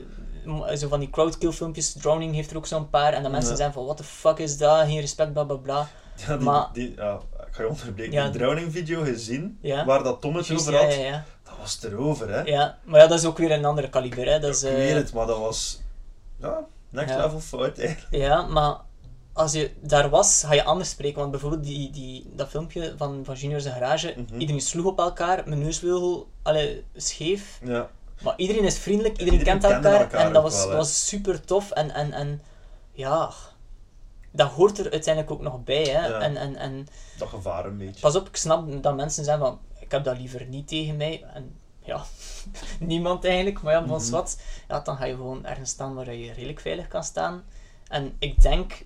[0.77, 1.93] Zo van die crowdkill filmpjes.
[1.93, 3.13] Drowning heeft er ook zo'n paar.
[3.13, 3.57] En dan mensen Ja.
[3.57, 4.85] zijn van, what the fuck is dat?
[4.85, 5.89] Geen respect, bla bla bla.
[6.27, 8.13] Ja, die, Maar- die, ja, ik ga je onderbreken.
[8.13, 8.29] Ja.
[8.29, 11.11] Die drowning video gezien, waar dat Tom het Juist, over had, ja, ja.
[11.11, 11.23] dat
[11.61, 12.41] was erover, hè.
[12.41, 12.77] ja.
[12.83, 14.39] Maar ja, dat is ook weer een andere kaliber, hè.
[14.39, 15.81] Dat is, ik eh, weet het, maar dat was...
[16.39, 16.59] Ja,
[16.89, 17.21] next Ja.
[17.23, 18.15] level fout, eigenlijk.
[18.15, 18.75] Ja, maar
[19.33, 21.19] als je daar was, ga je anders spreken.
[21.19, 24.39] Want bijvoorbeeld die, die, dat filmpje van, van Junior zijn garage, Mhm.
[24.39, 27.59] iedereen sloeg op elkaar, mijn neusvleugel allee, scheef.
[27.63, 27.89] Ja.
[28.21, 31.41] Maar iedereen is vriendelijk, iedereen, Iedereen kent elkaar, elkaar en dat was, wel, was super
[31.45, 31.71] tof.
[31.71, 32.41] En, en, en
[32.91, 33.31] ja,
[34.31, 35.83] dat hoort er uiteindelijk ook nog bij.
[35.83, 36.07] Hè.
[36.07, 36.19] Ja.
[36.19, 36.87] En, en, en
[37.17, 37.99] Dat gevaar een beetje.
[38.01, 39.59] pas op, ik snap dat mensen zeggen van,
[39.91, 41.23] ik heb dat liever niet tegen mij.
[41.33, 42.03] En ja,
[42.79, 44.09] niemand eigenlijk, maar ja, van Mhm.
[44.11, 44.39] wat.
[44.67, 47.43] Ja, dan ga je gewoon ergens staan waar je redelijk veilig kan staan.
[47.87, 48.83] En ik denk,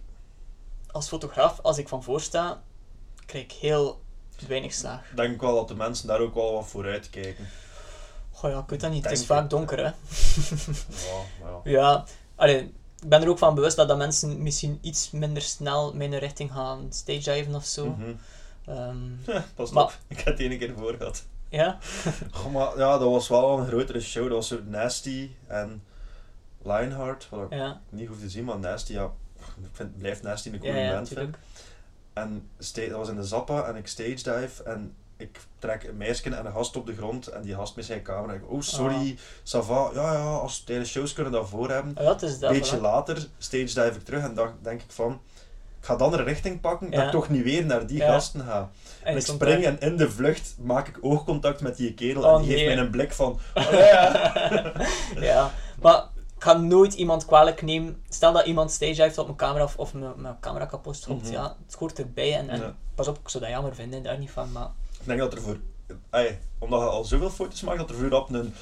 [0.91, 2.62] als fotograaf, als ik van voor sta,
[3.26, 4.01] krijg ik heel
[4.47, 5.10] weinig slaag.
[5.10, 7.47] Ik denk wel dat de mensen daar ook wel wat voor uitkijken.
[8.32, 9.84] Goh ja, ik weet dat niet, het is vaak donker hè.
[9.84, 9.93] Ja,
[11.43, 11.60] ja.
[11.64, 12.03] Ja,
[12.36, 12.60] allee,
[13.01, 16.51] ik ben er ook van bewust dat, dat mensen misschien iets minder snel mijn richting
[16.51, 17.86] gaan stage diven of zo.
[17.86, 18.14] Mhm.
[18.66, 18.97] Ehm,
[19.55, 21.26] Pas Maar- op, ik heb het ene keer voor gehad.
[21.49, 21.78] ja,
[22.32, 24.24] Goh, maar ja, dat was wel een grotere show.
[24.24, 25.84] Dat was zo Nasty en
[26.63, 29.11] Lionheart, wat ik ja, niet hoef te zien, maar Nasty, ja,
[29.61, 31.38] ik vind, blijft Nasty een ja, coole ja, band natuurlijk.
[32.13, 36.36] En dat was in de Zappa en ik stage dive en ik trek een meisje
[36.36, 38.34] en een gast op de grond en die gast met zijn camera.
[38.34, 39.89] Ik, oh sorry, ça va.
[39.93, 41.95] Ja, ja, als tijdens shows kunnen we dat voor hebben.
[41.97, 42.51] Ah, ja, het is dat.
[42.51, 42.82] Een beetje voilà.
[42.82, 45.22] later stage dive ik terug en dan denk ik van,
[45.86, 48.70] ga de andere richting pakken, dat ik toch niet weer naar die gasten ga.
[49.04, 52.36] En ik spring daar- en in de vlucht maak ik oogcontact met die kerel Oh,
[52.36, 52.58] en die nee.
[52.58, 53.40] geeft mij een blik van,
[55.20, 56.04] ja, maar
[56.38, 58.04] ik ga nooit iemand kwalijk nemen.
[58.10, 61.24] Stel dat iemand stage heeft op mijn camera of, of mijn, mijn camera kapot schopt,
[61.24, 61.32] Mhm.
[61.32, 62.36] ja, het hoort erbij.
[62.38, 62.76] En, en Ja.
[62.96, 64.70] pas op, ik zou dat jammer vinden, daar niet van, maar...
[65.00, 65.58] ik denk dat er voor,
[66.60, 68.54] omdat je al zoveel foto's maakt, dat er voorop een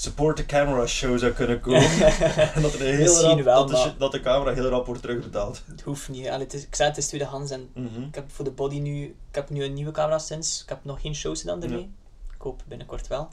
[0.00, 1.82] support the camera show zou kunnen komen.
[2.54, 5.02] en dat, er heel rap, wel, dat, de, maar- dat de camera heel rap wordt
[5.02, 5.62] terugbetaald.
[5.66, 6.28] Het hoeft niet.
[6.28, 8.02] Het is, ik zei het is tweedehands en Mhm.
[8.02, 10.62] ik heb voor de body nu, ik heb nu een nieuwe camera sinds.
[10.62, 11.78] Ik heb nog geen shows gedaan ermee.
[11.80, 11.86] Ja.
[12.34, 13.28] Ik hoop binnenkort wel.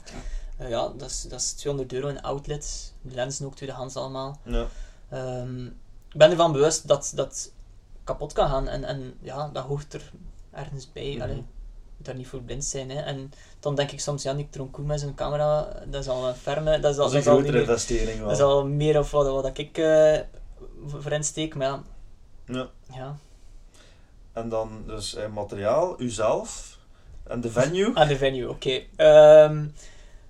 [0.56, 2.94] Eh, ja, dat is, dat is 200 euro in outlet.
[3.02, 4.40] De lenzen ook tweedehands allemaal.
[4.42, 4.66] Ja.
[5.10, 5.66] Ehm,
[6.08, 7.52] ik ben ervan bewust dat dat
[8.04, 10.12] kapot kan gaan en, en ja, dat hoort er
[10.52, 11.18] ergens bij.
[11.22, 11.42] Allee, je
[11.96, 12.90] moet daar niet voor blind zijn.
[12.90, 13.00] Hè.
[13.00, 16.34] En dan denk ik soms, ja, Nick Troncoen met zijn camera, dat is al een
[16.34, 18.28] ferme, dat is al, Dat is een grotere investering wel.
[18.28, 20.18] dat is al meer of wat, wat ik eh,
[20.86, 21.82] voor insteek, maar ja,
[22.46, 22.68] Ja.
[22.92, 23.16] ja.
[24.32, 26.78] En dan dus eh, materiaal, uzelf
[27.26, 27.90] en de venue.
[27.94, 28.82] Aan de venue, oké.
[28.96, 29.66] Ehm,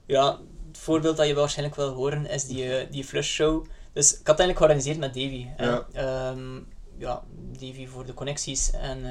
[0.07, 3.65] ja, het voorbeeld dat je waarschijnlijk wil horen is die, eh, die flush show.
[3.93, 5.47] Dus ik had eigenlijk georganiseerd met Davy.
[5.59, 5.87] Ja.
[5.93, 6.61] Ehm,
[6.99, 7.23] ja,
[7.53, 9.05] Davy voor de connecties en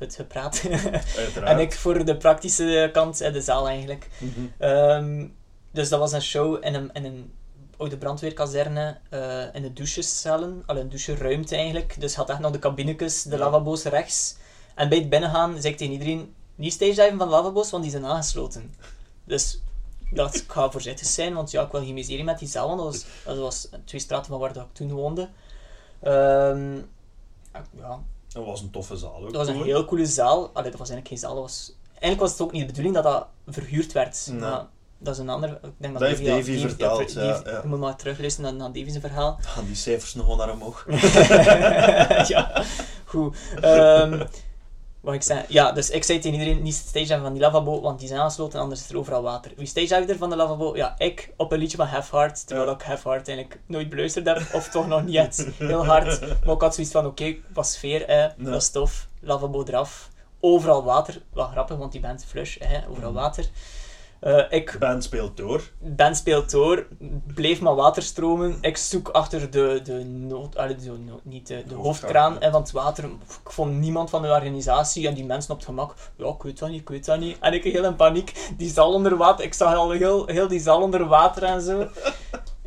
[0.00, 0.62] het gepraat.
[1.44, 4.08] En ik voor de praktische kant, eh, de zaal eigenlijk.
[4.18, 4.46] Mhm.
[4.58, 5.26] Ehm,
[5.70, 7.32] dus dat was een show in een, in een
[7.76, 11.96] oude brandweerkazerne, eh, in de douchecellen, al een doucheruimte eigenlijk.
[12.00, 13.36] Dus had echt nog de cabinetjes, de Ja.
[13.38, 14.36] lavabo's rechts.
[14.74, 17.82] En bij het binnengaan zei ik tegen iedereen, niet stage diven van de lavabo's, want
[17.82, 18.74] die zijn aangesloten.
[19.24, 19.62] Dus
[20.10, 22.80] dacht, ik ga voorzichtig zijn, want ja, ik wil geen miserie met die zaal, want
[22.80, 25.28] dat was, dat was twee straten van waar dat ik toen woonde.
[26.00, 26.74] Ehm,
[27.78, 28.02] ja,
[28.32, 29.22] Dat was een toffe zaal ook.
[29.22, 29.64] dat was een hoor.
[29.64, 30.50] heel coole zaal.
[30.52, 31.34] Allee, dat was eigenlijk geen zaal.
[31.34, 31.72] Dat was...
[31.90, 34.26] Eigenlijk was het ook niet de bedoeling dat dat verhuurd werd.
[34.30, 34.40] Nee.
[34.40, 34.66] Maar
[34.98, 35.50] dat is een ander...
[35.62, 37.60] Ik denk Dat heeft Davy verteld, ja, Davy- ja.
[37.62, 39.38] Je moet maar terugluisteren naar, naar Davy's verhaal.
[39.40, 40.86] Gaan die cijfers nog wel naar omhoog?
[42.28, 42.64] ja,
[43.04, 43.36] goed.
[43.60, 44.26] Ehm,
[45.00, 45.44] wat ik zei?
[45.48, 48.60] Ja, dus ik zei tegen iedereen, niet stage van die lavabo, want die zijn aangesloten,
[48.60, 49.52] anders is er overal water.
[49.56, 50.76] Wie stage dive er van de lavabo?
[50.76, 54.26] Ja, ik, op een liedje van Half Heart, terwijl ik Half Heart eigenlijk nooit beluisterd
[54.26, 56.20] heb, of toch nog niet heel hard.
[56.44, 60.08] Maar ik had zoiets van, oké, was sfeer, hè, dat is tof, lavabo eraf.
[60.40, 63.20] Overal water, wel grappig, want die band Flush, hè, overal Mhm.
[63.20, 63.44] water.
[64.20, 65.62] Eh, ik Band speelt door.
[65.78, 66.86] band speelt door,
[67.34, 68.58] bleef maar water stromen.
[68.60, 72.70] Ik zoek achter de, de nood, allee, de, no- niet de, de Hoofdkraan, van het
[72.70, 73.04] water.
[73.44, 75.94] Ik vond niemand van de organisatie en die mensen op het gemak.
[76.16, 77.36] Ja, ik weet dat niet, ik weet dat niet.
[77.40, 79.44] En ik heel in paniek, die zaal onder water.
[79.44, 81.86] Ik zag al heel, heel die zaal onder water en zo.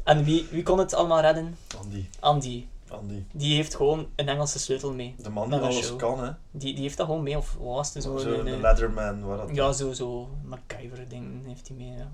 [0.04, 1.58] En wie, wie kon het allemaal redden?
[1.84, 2.06] Andy.
[2.20, 2.66] Andy.
[2.94, 3.26] Andy.
[3.34, 5.16] Die heeft gewoon een Engelse sleutel mee.
[5.18, 5.98] De man die alles show.
[5.98, 6.32] kan, hè.
[6.52, 8.04] Die, die heeft dat gewoon mee, of was het?
[8.04, 9.56] Zo, Zo, een, de Leatherman, waar dat...
[9.56, 10.30] Ja, zo, zo.
[10.44, 12.12] MacGyver-ding heeft hij mee, ja.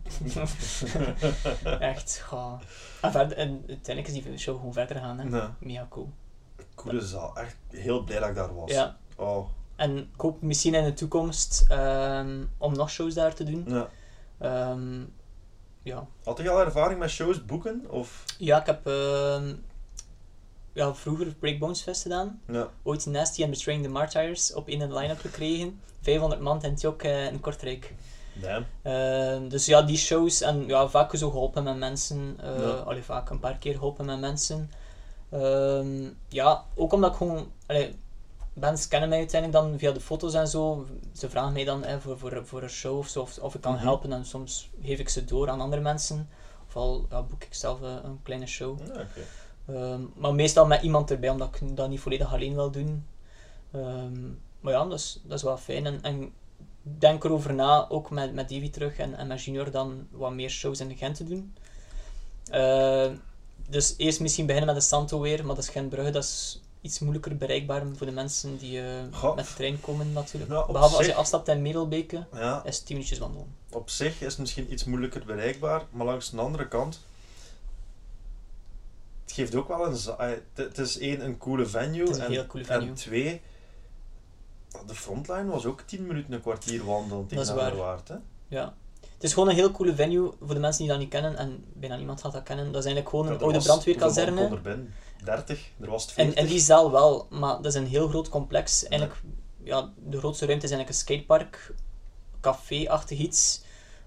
[1.79, 2.59] Echt, ga.
[3.01, 5.37] En, verder, en uiteindelijk is die show gewoon verder gegaan, hè.
[5.37, 6.09] Ja, Mega cool.
[6.75, 7.37] coole zaal.
[7.37, 8.71] Echt heel blij dat ik daar was.
[8.71, 8.97] Ja.
[9.15, 13.63] Oh, En ik hoop misschien in de toekomst ehm, om nog shows daar te doen.
[13.67, 13.89] ja.
[14.39, 15.01] Ehm,
[15.83, 16.07] ja.
[16.23, 17.85] Had je al ervaring met shows boeken?
[17.89, 18.23] Of...
[18.37, 18.85] ja, ik heb
[20.79, 22.41] ehm, ja, vroeger Breakbones Fest gedaan.
[22.47, 22.67] Ja.
[22.83, 25.81] Ooit Nasty and Betraying the Martyrs op in een line-up gekregen.
[26.01, 27.93] 500 man in Tjok eh, in Kortrijk.
[28.81, 32.35] Ehm, dus ja, die shows en ja, vaak zo geholpen met mensen.
[32.41, 32.69] eh Ja.
[32.69, 34.71] allee, vaak een paar keer geholpen met mensen.
[35.29, 37.51] Ehm, ja, ook omdat ik gewoon...
[37.65, 37.95] Allee,
[38.53, 40.85] bands kennen mij uiteindelijk dan via de foto's en zo.
[41.13, 43.61] Ze vragen mij dan eh, voor, voor, voor een show of zo, of, of ik
[43.61, 43.83] kan Mhm.
[43.83, 46.29] helpen en soms geef ik ze door aan andere mensen.
[46.67, 48.79] Ofwel ja, boek ik zelf eh, een kleine show.
[48.79, 49.21] Ja, oké.
[49.73, 53.05] Ehm, maar meestal met iemand erbij, omdat ik dat niet volledig alleen wil doen.
[53.71, 54.27] Ehm,
[54.59, 55.85] maar ja, dat is, dat is wel fijn.
[55.85, 56.31] En, en
[56.81, 60.49] denk erover na, ook met, met Davy terug en, en met Junior, dan wat meer
[60.49, 61.53] shows in Gent te doen.
[62.49, 63.15] Ehm,
[63.67, 66.61] dus eerst misschien beginnen met de Santo weer, maar dat is geen brugge, dat is
[66.81, 70.51] iets moeilijker bereikbaar voor de mensen die eh, met de trein komen natuurlijk.
[70.51, 73.55] Nou, Behalve als je afstapt in Middelbeke, Ja, is het 10 minuutjes wandelen.
[73.71, 76.99] op zich is het misschien iets moeilijker bereikbaar, maar langs de andere kant...
[79.39, 79.97] Het geeft ook wel een...
[80.17, 81.99] eh, Het is één, een coole venue.
[81.99, 82.87] Het is een en, heel coole venue.
[82.87, 83.41] En twee...
[84.85, 87.75] De frontline was ook 10 minuten, een kwartier wandelen tegen waar.
[87.75, 88.15] waard, hè?
[88.47, 88.73] Ja.
[89.13, 91.63] Het is gewoon een heel coole venue voor de mensen die dat niet kennen, en
[91.73, 92.65] bijna niemand gaat dat kennen.
[92.71, 94.47] Dat is eigenlijk gewoon een oude brandweerkazerne.
[94.47, 94.93] er binnen?
[95.23, 96.43] 30, er was het En, 40.
[96.43, 98.87] en die zaal wel, maar dat is een heel groot complex.
[98.87, 99.21] Eigenlijk,
[99.63, 101.73] ja, de grootste ruimte is eigenlijk een skatepark,
[102.41, 103.61] café-achtig iets.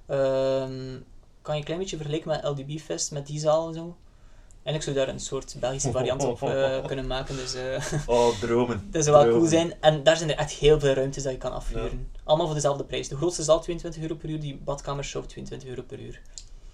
[0.07, 0.99] Ehm,
[1.43, 3.97] kan je een klein beetje vergelijken met LDB Fest, met die zaal en zo.
[4.65, 8.39] Eigenlijk zou je daar een soort Belgische variant op eh, kunnen maken, dus eh, Oh,
[8.41, 8.89] dromen.
[8.91, 9.39] dat zou wel Dromen.
[9.41, 9.75] cool zijn.
[9.81, 12.11] En daar zijn er echt heel veel ruimtes dat je kan afhuren.
[12.25, 13.09] Allemaal voor dezelfde prijs.
[13.09, 16.21] De grootste zaal 22 euro per uur, die badkamershow 22 euro per uur.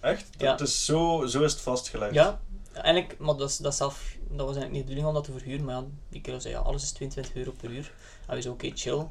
[0.01, 0.27] Echt?
[0.39, 0.51] Ja.
[0.57, 2.15] Dat is zo, zo is het vastgelegd.
[2.15, 2.41] Ja,
[2.73, 5.65] eigenlijk, maar dat, dat, zelf, dat was eigenlijk niet de bedoeling om dat te verhuren,
[5.65, 7.93] maar ja, die kerel zei ja, alles is 22 euro per uur.
[8.27, 9.07] En we zeiden oké, chill.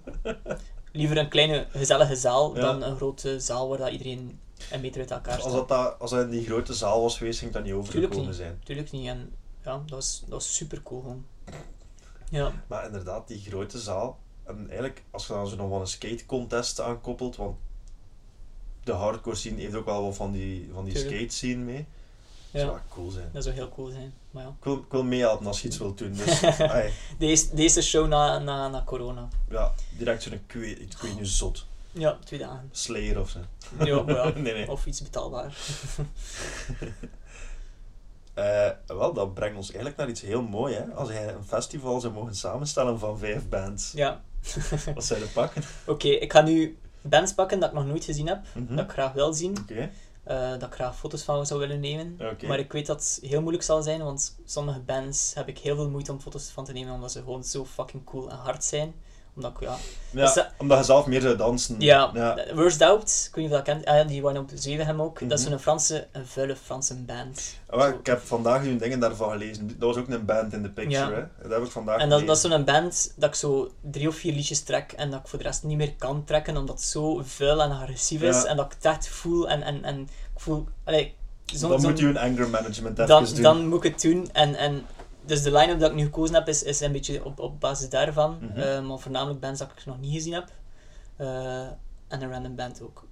[0.91, 2.61] Liever een kleine gezellige zaal Ja.
[2.61, 4.39] dan een grote zaal waar dat iedereen
[4.71, 7.39] een meter uit elkaar Als dat, dat, als dat in die grote zaal was geweest,
[7.39, 8.61] ging dat niet overgekomen zijn.
[8.63, 9.07] Tuurlijk niet.
[9.07, 9.33] En
[9.63, 11.25] ja, dat was, dat was super cool gewoon.
[12.29, 14.19] Ja, Maar inderdaad, die grote zaal.
[14.43, 17.57] En eigenlijk, als je dan zo nog wel een skate contest aankoppelt, want
[18.83, 21.15] de hardcore scene heeft ook wel wat van die, van die Tuurlijk.
[21.15, 21.85] skate scene mee.
[22.51, 23.29] Dat zou ja, cool zijn.
[23.33, 24.13] dat zou heel cool zijn.
[24.31, 24.49] Maar ja.
[24.49, 26.13] Ik wil, ik wil meehelpen als je iets wilt doen.
[26.13, 26.41] Dus,
[27.17, 29.27] Deze, deze show na, na, na corona.
[29.49, 31.65] ja, direct zo'n, weet, ik weet niet, zot.
[31.97, 32.69] Ja, twee dagen.
[32.71, 33.39] Slayer of zo.
[33.83, 34.39] Ja, maar ja.
[34.39, 34.71] nee, nee.
[34.71, 35.55] Of iets betaalbaar.
[38.37, 40.83] Eh, wel, dat brengt ons eigenlijk naar iets heel mooi, hè.
[40.93, 43.91] Als jij een festival zou mogen samenstellen van vijf bands.
[43.91, 44.21] Ja.
[44.95, 45.63] Wat zou je pakken?
[45.85, 48.45] Oké, ik ga nu bands pakken dat ik nog nooit gezien heb.
[48.53, 48.75] Mhm.
[48.75, 49.57] Dat ik graag wil zien.
[50.23, 52.19] Eh, dat ik graag foto's van zou willen nemen.
[52.47, 55.75] Maar ik weet dat het heel moeilijk zal zijn, want sommige bands heb ik heel
[55.75, 58.63] veel moeite om foto's van te nemen, omdat ze gewoon zo fucking cool en hard
[58.63, 58.93] zijn.
[59.37, 59.75] Omdat ik, ja...
[60.11, 61.75] Ja, Dus dat- omdat je zelf meer zou dansen.
[61.79, 62.37] Ja, ja.
[62.53, 65.29] Worst Out, ik weet niet of je dat kent, ah, die waren op Zevenhem ook.
[65.29, 65.49] Dat is Mhm.
[65.53, 67.55] zo'n Franse, een vuile Franse band.
[67.69, 67.87] Ah, Zo.
[67.89, 69.67] ik heb vandaag nu dingen daarvan gelezen.
[69.67, 71.11] Dat was ook een band in de picture, Ja.
[71.13, 71.23] hè.
[71.49, 74.15] Dat heb ik vandaag En dat, dat is zo'n band dat ik zo drie of
[74.15, 76.87] vier liedjes trek en dat ik voor de rest niet meer kan trekken, omdat het
[76.87, 78.43] zo vuil en agressief is.
[78.43, 79.99] En dat ik het echt voel en, en, en
[80.33, 80.67] ik voel...
[80.83, 81.15] Allee,
[81.45, 83.41] zo'n- Dan moet je een anger management dan, doen.
[83.41, 84.29] dan moet ik het doen.
[84.33, 84.85] En, en
[85.27, 87.89] dus de line-up dat ik nu gekozen heb, is, is een beetje op, op basis
[87.89, 88.37] daarvan.
[88.41, 88.59] Mhm.
[88.59, 90.49] Eh, maar voornamelijk bands dat ik nog niet gezien heb.
[91.15, 91.61] Eh,
[92.07, 93.03] en een random band ook.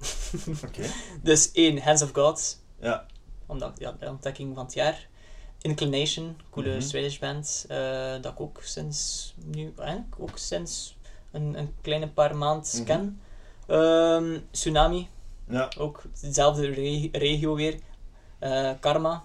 [1.23, 2.61] Dus één, Hands of God.
[2.79, 3.05] Ja.
[3.45, 5.07] Omdat, ja, de ontdekking van het jaar.
[5.61, 6.81] Inclination, coole Mhm.
[6.81, 7.65] Swedish band.
[7.67, 10.97] eh, dat ik ook sinds nu, eigenlijk ook sinds
[11.31, 12.83] een, een kleine paar maanden Mhm.
[12.83, 13.21] ken.
[13.67, 15.07] Ehm, Tsunami,
[15.49, 15.71] Ja.
[15.77, 17.79] ook dezelfde re- regio weer.
[18.79, 19.23] Karma,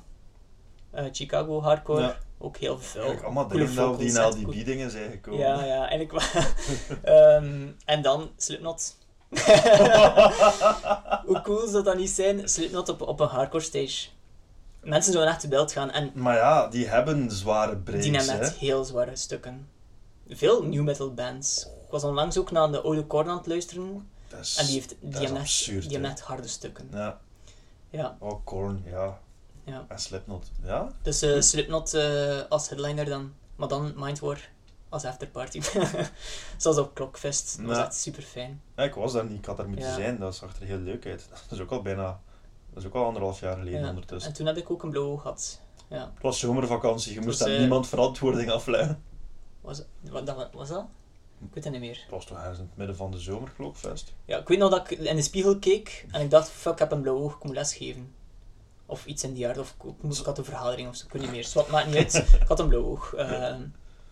[1.13, 2.19] Chicago Hardcore, Ja.
[2.43, 3.15] Ook heel veel.
[3.23, 5.41] Allemaal dingen dat die na die biedingen zijn gekomen.
[5.41, 6.43] Ja, ja, eigenlijk wel.
[7.17, 8.97] Ehm, en dan Slipknot.
[11.27, 12.49] Hoe cool zou dat niet zijn?
[12.49, 14.09] Slipknot op, op een hardcore stage.
[14.81, 18.41] Mensen zouden echt te beeld gaan en Maar ja, die hebben zware breaks, die hebben
[18.41, 19.69] echt heel zware stukken.
[20.29, 21.67] Veel new metal bands.
[21.67, 24.75] Ik was onlangs ook naar de oude Korn aan het luisteren Dat is, en die,
[24.75, 25.71] heeft, die, hebben, echt,
[26.03, 26.89] echt harde stukken.
[26.93, 27.21] Ja.
[27.91, 29.19] Ja, Oh, Korn, ja.
[29.71, 29.85] Ja.
[29.89, 30.51] En Slipknot.
[30.63, 30.93] Ja?
[31.03, 34.49] Dus eh, Slipknot eh, als headliner dan, maar dan Mindwar
[34.89, 35.61] als afterparty.
[36.57, 37.57] Zoals op Clockfest.
[37.59, 38.63] Dat was echt super fijn.
[38.77, 38.83] ja.
[38.83, 40.19] Ik was daar niet, ik had daar moeten zijn.
[40.19, 41.29] Dat zag er heel leuk uit.
[41.49, 42.21] Dat is ook al bijna...
[42.73, 44.31] Dat is ook al anderhalf jaar geleden ondertussen.
[44.31, 45.61] En toen heb ik ook een blauw oog gehad.
[45.89, 46.11] Ja.
[46.15, 49.03] Het was zomervakantie, je moest aan eh, niemand verantwoording afleggen.
[49.61, 50.87] Was, wat, dat, was dat?
[51.41, 52.01] Ik weet het niet meer.
[52.03, 54.13] Het was toch ergens in het midden van de zomer, geloof ik, vast.
[54.25, 56.79] Ja, ik weet nog dat ik in de spiegel keek en ik dacht, fuck, ik
[56.79, 58.15] heb een blauw oog, ik moet lesgeven.
[58.91, 61.05] Of iets in die aard, of ik, ik, moest, ik had een vergadering of zo,
[61.07, 61.45] ik weet niet meer.
[61.45, 62.15] Zwat, maakt niet uit.
[62.43, 63.15] Ik had een blauw oog.
[63.15, 63.61] Ehm,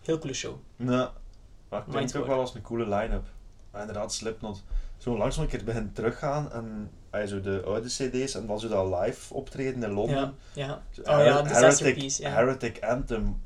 [0.01, 0.55] heel coole show.
[0.75, 1.11] Ja,
[1.69, 3.27] maar het klinkt ook wel als een coole line-up.
[3.71, 4.63] Maar inderdaad, Slipknot.
[4.97, 8.67] Zo langzaam een keer begint teruggaan en hij zo de oude cd's en dan zo
[8.67, 10.35] dat live optreden in Londen.
[10.53, 11.03] Ja, ja.
[11.17, 12.29] Oh ja, Heretic, Piece, ja.
[12.29, 13.41] Heretic Anthem.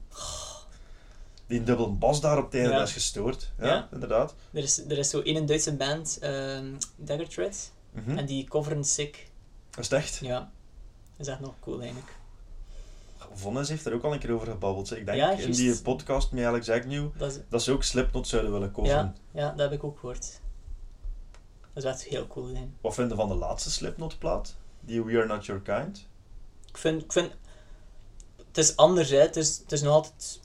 [1.47, 2.77] Die dubbel bas daar op het einde Ja.
[2.77, 3.51] dat is gestoord.
[3.59, 3.87] Ja, Ja.
[3.91, 4.35] inderdaad.
[4.51, 6.65] Er is, er is zo één Duitse band, ehm
[6.95, 8.17] Dagger Thread, Mhm.
[8.17, 9.27] en die coveren Sick.
[9.77, 10.15] Is het echt?
[10.21, 10.51] Ja.
[11.17, 12.11] Is echt nog cool eigenlijk.
[13.33, 14.91] Vonnis heeft er ook al een keer over gebabbeld.
[14.95, 18.27] Ik denk Ja, in die podcast met Alex Agnew Dat is, dat ze ook Slipknot
[18.27, 19.15] zouden willen coveren.
[19.31, 20.41] ja, ja, dat heb ik ook gehoord.
[21.73, 22.77] Dat is echt heel cool zijn.
[22.81, 24.55] Wat vinden van de laatste Slipknot plaat?
[24.79, 26.07] Die We Are Not Your Kind?
[26.69, 27.31] Ik vind, ik vind
[28.47, 29.17] het is anders, hè.
[29.19, 30.39] Het is, het is nog altijd,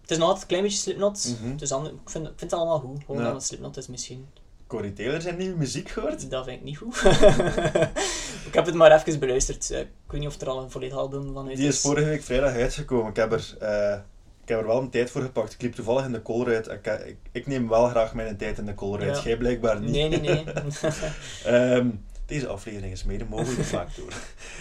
[0.00, 1.36] het is nog altijd een klein beetje Slipknot.
[1.40, 1.50] Mhm.
[1.50, 3.04] Het is ander, ik, vind, ik vind het allemaal goed.
[3.04, 3.26] Gewoon Ja.
[3.26, 4.28] dat het Slipknot is misschien.
[4.70, 6.30] Corey Taylor zijn nieuwe muziek gehoord?
[6.30, 6.96] Dat vind ik niet goed.
[8.48, 9.70] ik heb het maar even beluisterd.
[9.70, 12.06] Eh, Ik weet niet of er al een volledig album van uit Die is vorige
[12.08, 13.10] week vrijdag uitgekomen.
[13.10, 13.98] Ik heb er, eh,
[14.42, 15.52] ik heb er wel een tijd voor gepakt.
[15.52, 16.68] Ik liep toevallig in de Colruyt.
[16.68, 19.16] Ik, ik, ik neem wel graag mijn tijd in de Colruyt.
[19.16, 19.22] Ja.
[19.22, 19.90] Jij blijkbaar niet.
[19.90, 20.44] Nee, nee, nee.
[21.44, 21.88] Ehm,
[22.26, 24.12] deze aflevering is mede mogelijk gemaakt door.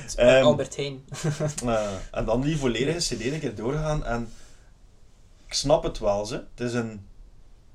[0.06, 1.03] Is Ehm, Albert Heijn.
[1.65, 4.06] Eh, en dan die volledige CD een keer doorgaan.
[4.06, 4.30] En
[5.48, 6.36] ik snap het wel, ze.
[6.36, 7.07] Het is een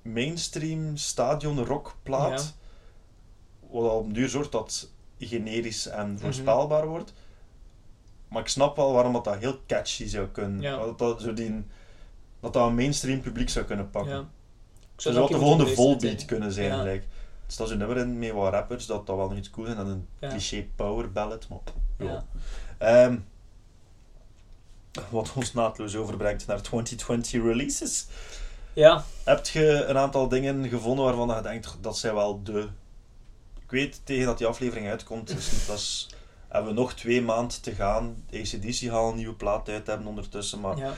[0.04, 2.54] mainstream stadion rockplaat.
[3.60, 3.68] Ja.
[3.70, 5.96] Wat al op een duur zorgt dat het generisch Mhm.
[5.98, 7.12] en voorspelbaar wordt.
[8.28, 10.60] Maar ik snap wel waarom dat, dat heel catchy zou kunnen.
[10.60, 10.76] Ja.
[10.76, 11.64] Dat, dat, zo die,
[12.40, 14.12] dat dat een mainstream publiek zou kunnen pakken.
[14.12, 14.28] Ja.
[14.92, 16.68] Het zou dat de een volgende volbeat kunnen zijn.
[16.70, 16.82] Ja.
[16.82, 17.04] Like.
[17.46, 19.74] Er staat zo'n nummer in met wat rappers, dat dat wel nog iets cool is.
[19.74, 21.46] En een cliché power ballad.
[21.48, 22.24] Maar.
[22.78, 23.16] Ehm,
[25.10, 28.06] wat ons naadloos overbrengt naar 2020 releases.
[28.74, 32.68] Ja, Heb je een aantal dingen gevonden waarvan je denkt dat zij wel de.
[33.62, 36.08] Ik weet tegen dat die aflevering uitkomt, dus dat is,
[36.48, 38.24] hebben we nog twee maanden te gaan.
[38.32, 40.60] ACDC gaat al een nieuwe plaat uit hebben ondertussen.
[40.60, 40.94] Maar ja.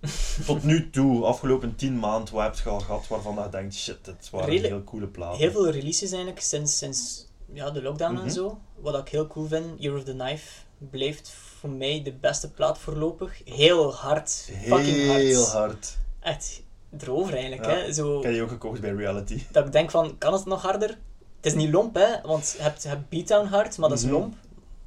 [0.46, 4.04] tot nu toe, afgelopen tien maanden, wat heb je al gehad waarvan je denkt: shit,
[4.04, 5.38] dit waren Redelijk- heel coole platen.
[5.38, 8.22] Heel veel releases eigenlijk sinds, sinds ja, de lockdown Mhm.
[8.24, 8.60] en zo.
[8.76, 10.60] Wat ik heel cool vind, Year of the Knife
[10.90, 13.40] blijft voor mij de beste plaat voorlopig.
[13.44, 14.30] Heel hard.
[14.62, 15.20] Fucking hard.
[15.20, 15.98] Heel hard.
[16.20, 16.62] Echt
[16.98, 17.64] erover eigenlijk.
[17.64, 17.70] Ja.
[17.70, 17.92] Hè?
[17.92, 19.42] Zo, Ik heb die ook gekocht bij Reality.
[19.50, 20.88] dat ik denk van, kan het nog harder?
[21.36, 24.04] Het is niet lomp, hè, want je hebt, je hebt Beatdown hard, maar dat is
[24.04, 24.12] Mhm.
[24.14, 24.34] lomp.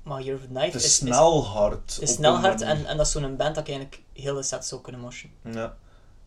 [0.03, 1.97] Maar the Knife Het is is, snel hard.
[2.01, 4.65] is, snel hard en, en dat is zo'n band dat ik eigenlijk heel de set
[4.65, 5.30] zou kunnen moshen.
[5.51, 5.75] Ja.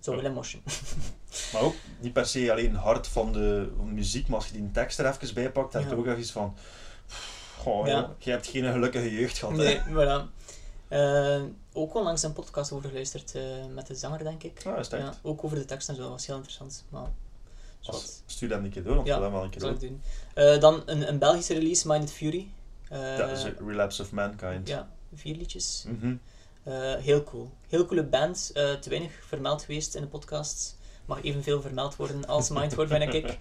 [0.00, 0.62] Zou willen moshen.
[1.52, 4.98] Maar ook niet per se alleen hard van de muziek, maar als je die tekst
[4.98, 5.94] er even bij pakt, heb je Ja.
[5.96, 6.56] ook even iets van.
[7.58, 8.14] Goh, Ja.
[8.18, 9.54] je hebt geen gelukkige jeugd gehad.
[9.54, 9.90] Nee, Hè?
[9.90, 10.24] voilà.
[10.88, 11.42] Eh,
[11.72, 13.42] ook onlangs een podcast over geluisterd eh,
[13.74, 14.62] met de zanger, denk ik.
[14.66, 14.88] Ah, is?
[14.88, 16.84] Ja, ook over de tekst en zo, dat was heel interessant.
[16.88, 17.08] Maar,
[17.82, 19.88] Als, stuur dat een keer door, want Ja, we hebben wel een keer Dat door.
[19.88, 20.02] doen.
[20.34, 22.48] Eh, dan een, een Belgische release, Minded Fury.
[22.88, 24.68] Dat is Relapse of Mankind.
[24.68, 25.84] ja, vier liedjes.
[25.88, 26.16] Mhm.
[27.00, 27.50] Heel cool.
[27.68, 28.50] Heel coole band.
[28.54, 30.76] te weinig vermeld geweest in de podcast.
[31.04, 33.36] Mag evenveel vermeld worden als Mindword, vind ik.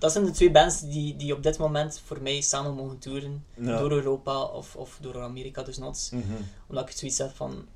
[0.00, 3.44] Dat zijn de twee bands die, die op dit moment voor mij samen mogen toeren.
[3.54, 3.78] Ja.
[3.78, 6.08] Door Europa of, of door Amerika dus not.
[6.12, 6.22] Mhm.
[6.68, 7.66] Omdat ik zoiets heb van...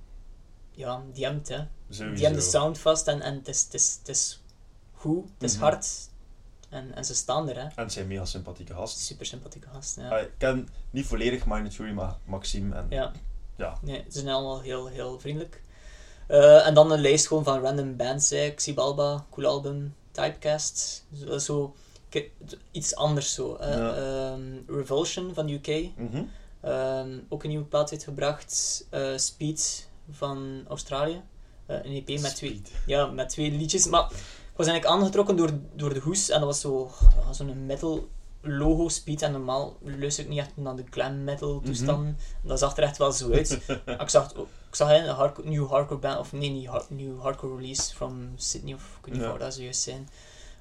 [0.71, 1.65] Ja, die hebben het, hè.
[1.89, 2.15] Sowieso.
[2.15, 4.43] Die hebben de sound vast en, en het, is, het, is, het is
[4.93, 5.63] goed, het is Mhm.
[5.63, 5.87] hard.
[6.69, 7.63] En, en ze staan er, hè.
[7.63, 9.03] En het zijn mega sympathieke gasten.
[9.03, 10.09] Super sympathieke gasten, ja.
[10.17, 12.87] Ah, ik ken niet volledig Minded Fury, maar Maxime en...
[12.89, 13.13] Ja.
[13.57, 13.79] Ja.
[13.83, 15.63] Nee, ze zijn allemaal heel, heel vriendelijk.
[16.27, 18.31] Eh, en dan een lijst gewoon van random bands.
[18.31, 18.51] Hè.
[18.55, 21.05] Xibalba, cool album, Typecast.
[21.27, 21.75] Zo, zo
[22.71, 23.57] iets anders zo.
[23.61, 23.95] Ja.
[23.97, 25.89] Ehm, Revulsion van UK.
[25.97, 26.23] Mhm.
[26.61, 28.87] Ehm, ook een nieuwe plaat uitgebracht.
[28.91, 31.23] Eh, Speed van Australië.
[31.67, 32.73] Eh, een EP met twee, Speed.
[32.87, 33.87] ja, met twee liedjes.
[33.87, 36.29] Maar ik was eigenlijk aangetrokken door, door de hoes.
[36.31, 36.91] En dat was zo,
[37.27, 38.09] ja, zo'n metal
[38.41, 39.23] logo Speed.
[39.23, 42.19] En normaal luister ik niet echt naar de glam metal toestanden.
[42.43, 43.51] Dat zag er echt wel zo uit.
[44.01, 44.33] Ik zag,
[44.69, 48.33] ik zag een hardcore, nieuw hardcore band, of nee, niet hard, nieuw hardcore release from
[48.37, 49.29] Sydney, of ik weet niet Ja.
[49.31, 50.09] waar dat zou juist zijn.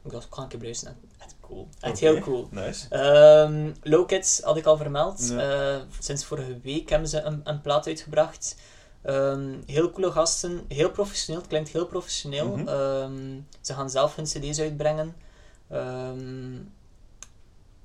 [0.04, 0.98] Ik dacht, ik ga een keer beluisteren.
[1.18, 1.68] Echt cool.
[1.80, 2.48] Echt heel cool.
[2.52, 2.88] Nice.
[2.90, 5.28] Ehm Low Kids had ik al vermeld.
[5.30, 5.76] Ja.
[5.76, 8.56] Eh, sinds vorige week hebben ze een, een plaat uitgebracht.
[9.02, 12.58] Ehm, heel coole gasten, heel professioneel, het klinkt heel professioneel.
[12.58, 12.68] Mhm.
[12.68, 15.16] Ehm, ze gaan zelf hun cd's uitbrengen.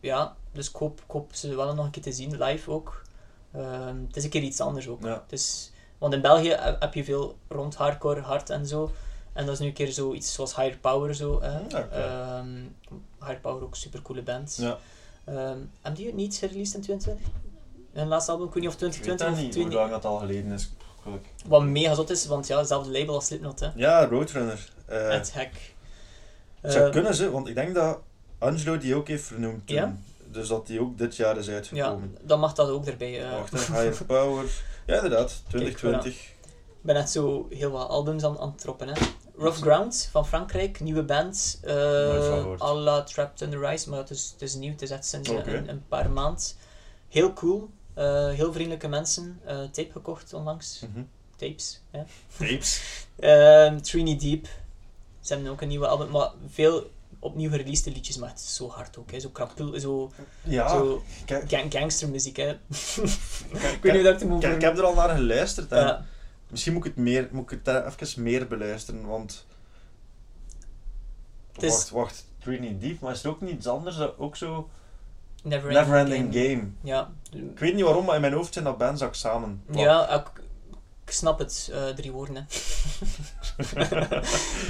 [0.01, 3.03] Ja, dus ik hoop, ik hoop ze wel nog een keer te zien, live ook.
[4.07, 5.03] Het is een keer iets anders ook.
[5.03, 5.25] Ja.
[5.27, 8.91] Dus, want in België heb je veel rond hardcore, hard en zo.
[9.39, 11.15] En dat is nu een keer zoiets zoals Higher Power.
[11.15, 11.39] Zo.
[11.43, 11.77] Ja, oké.
[11.77, 12.49] Ehm,
[13.21, 14.57] Higher Power ook super coole band.
[14.61, 14.79] Ja.
[15.25, 17.27] Ehm, hebben die niet gereleased in 2020?
[17.93, 18.47] hun laatste album.
[18.47, 19.79] Ik weet niet of Ik weet 2020 dat of niet, hoe 20...
[19.79, 20.71] lang dat al geleden is.
[21.47, 23.69] Wat mega zot is, want ja, hetzelfde label als Slipknot, hè.
[23.75, 24.69] Ja, Roadrunner.
[24.87, 25.75] Eh, Het hek.
[26.61, 27.99] het zou Eh, kunnen ze, want ik denk dat
[28.39, 29.67] Angelo die ook heeft vernoemd.
[29.67, 29.77] toen.
[29.77, 29.97] Ja?
[30.31, 32.17] Dus dat die ook dit jaar is ja, uitgekomen.
[32.23, 33.31] dan mag dat ook erbij.
[33.31, 34.45] Wacht, hè, Higher Power.
[34.87, 36.13] Ja, inderdaad, 2020.
[36.15, 38.89] Ik ben net zo heel wat albums aan, aan het troppen.
[38.89, 38.95] Hè.
[39.39, 41.61] Rough Ground van Frankrijk, nieuwe band.
[41.65, 42.61] Uh, gehoord.
[42.61, 45.05] à la Trapped in the Rise, maar het is, het is nieuw, het is echt
[45.05, 45.53] sinds Oké.
[45.53, 46.43] een, een paar maanden.
[47.09, 49.41] Heel cool, eh, heel vriendelijke mensen.
[49.45, 50.81] Eh, tape gekocht onlangs.
[50.81, 51.05] Mhm.
[51.37, 51.81] Tapes.
[51.91, 52.03] Hè.
[52.39, 52.81] Tapes.
[53.19, 54.47] Ehm, Trini Deep.
[55.21, 58.69] Ze hebben ook een nieuwe album, maar veel opnieuw gereleased liedjes, maar het is zo
[58.69, 59.11] hard ook.
[59.11, 59.21] Hè.
[59.21, 60.13] Zo krapul, zo,
[60.43, 62.37] Ja, zo gang gangstermuziek.
[62.37, 62.51] Hè.
[62.51, 62.59] ik
[63.53, 65.71] kijk, weet niet hoe dat ik ik heb er al naar geluisterd.
[65.71, 66.07] Ja.
[66.51, 69.47] Misschien moet ik het, meer, moet ik het eh, even meer beluisteren, want...
[71.59, 72.27] Is- Wacht, wacht.
[72.39, 73.97] Trini Deep, maar is er ook niet iets anders?
[73.97, 74.69] dat Ook zo...
[75.43, 76.69] Never, Neverending Game.
[76.83, 77.11] Ja.
[77.31, 79.63] Ik weet niet waarom, maar in mijn hoofd zijn dat bands ook samen.
[79.71, 80.27] Ja, ik,
[81.05, 81.69] ik snap het.
[81.73, 82.43] eh, drie woorden, hè.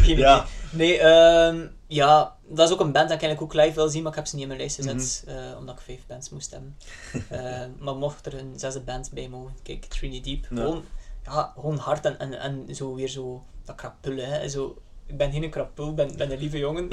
[0.02, 0.46] Geen Ja.
[0.72, 0.88] idee.
[0.88, 4.02] Nee, ehm, ja, dat is ook een band dat ik eigenlijk ook live wil zien,
[4.02, 5.36] maar ik heb ze niet in mijn lijst gezet, Mhm.
[5.38, 6.76] eh, omdat ik vijf bands moest hebben.
[7.28, 10.44] Eh, maar mocht er een zesde band bij mogen, kijk, Trini Deep.
[10.46, 10.84] Gewoon,
[11.30, 14.48] ja, gewoon hard en, en, en zo weer zo, dat krapullen, hè.
[14.48, 16.88] Zo, ik ben geen krapul, ik ben, ben een lieve jongen.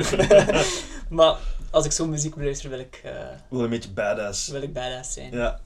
[1.09, 1.37] maar
[1.71, 3.11] als ik zo'n muziek beluister, wil ik, eh,
[3.49, 4.47] Wel een beetje badass.
[4.47, 5.31] wil ik badass zijn.
[5.31, 5.59] Ja.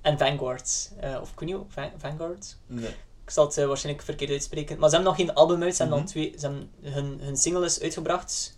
[0.00, 2.56] En Vanguard, eh, of kun je ook Van- Vanguard?
[2.66, 2.94] Nee.
[3.24, 4.78] Ik zal het eh, waarschijnlijk verkeerd uitspreken.
[4.78, 5.76] Maar ze hebben nog geen album uit.
[5.76, 6.08] Ze hebben Mhm.
[6.08, 6.34] twee...
[6.38, 8.56] Ze hebben, hun, hun single is uitgebracht.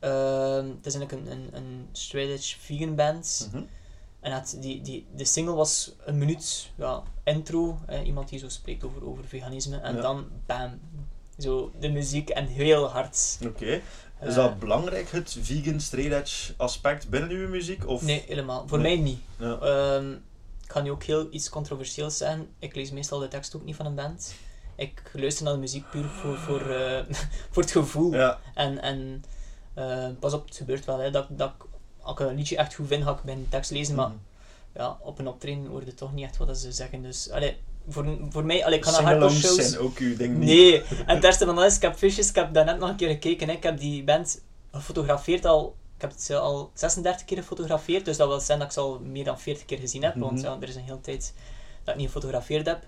[0.00, 3.48] Ehm, het is eigenlijk een, een, een straight vegan band.
[3.52, 3.62] Mhm.
[4.24, 7.78] En het, die, die, de single was een minuut ja, intro.
[7.86, 9.76] eh, iemand die zo spreekt over, over veganisme.
[9.76, 10.00] En Ja.
[10.02, 10.80] dan bam.
[11.38, 13.38] Zo de muziek en heel hard.
[13.46, 13.66] Oké.
[13.66, 13.80] Is
[14.28, 17.86] Eh, dat belangrijk, het vegan straight edge aspect binnen uw muziek?
[17.88, 18.02] Of?
[18.02, 18.68] Nee, helemaal.
[18.68, 18.94] Voor Nee.
[18.96, 19.20] mij niet.
[19.38, 19.98] Ja.
[20.64, 22.48] Ik ga nu ook heel iets controversieels zeggen.
[22.58, 24.34] Ik lees meestal de tekst ook niet van een band.
[24.76, 27.04] Ik luister naar de muziek puur voor, voor, eh,
[27.50, 28.12] voor het gevoel.
[28.12, 28.38] Ja.
[28.54, 29.24] En, en
[29.74, 30.98] eh, pas op, het gebeurt wel.
[30.98, 31.66] Hè, dat, dat, ik-
[32.04, 33.94] als ik een liedje echt goed vind, ga ik bij een tekst lezen.
[33.94, 34.16] Maar Mhm.
[34.74, 37.02] ja, op een optreden hoorde je toch niet echt wat ze zeggen.
[37.02, 37.56] Dus allee,
[37.88, 40.48] voor, voor mij, allee, ik ga naar hardcore zijn ook uw ding niet.
[40.48, 43.08] Nee, en het eerste van alles, ik heb Fishes, ik heb daarnet nog een keer
[43.08, 43.48] gekeken.
[43.48, 43.54] Hè.
[43.54, 44.40] Ik heb die band
[44.72, 48.72] gefotografeerd al, ik heb het al 36 keer gefotografeerd, dus dat wil zeggen dat ik
[48.72, 50.44] ze al meer dan 40 keer gezien heb, want Mhm.
[50.44, 51.34] ja, er is een hele tijd
[51.84, 52.86] dat ik niet gefotografeerd heb.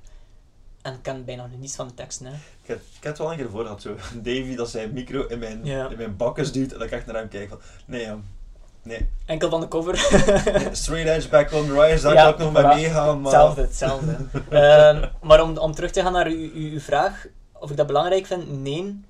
[0.82, 2.26] En ik ken bijna niets van de teksten.
[2.26, 2.32] Hè.
[2.32, 3.94] Ik heb, ik heb het wel een keer voor gehad, zo.
[4.22, 5.88] Davy dat zijn micro in mijn, Ja.
[5.88, 7.60] in mijn bakkes duwt en dat ik echt naar hem kijk van...
[7.86, 8.08] Nee.
[8.86, 9.08] Nee.
[9.26, 9.96] Enkel van de cover.
[10.72, 13.32] Straight edge, back on the rise, daar Ja, kan ik nog mee meegaan, maar...
[13.32, 14.16] Hetzelfde, hetzelfde.
[14.50, 17.86] Ehm, maar om, om terug te gaan naar uw, uw, uw vraag, of ik dat
[17.86, 19.00] belangrijk vind, nee.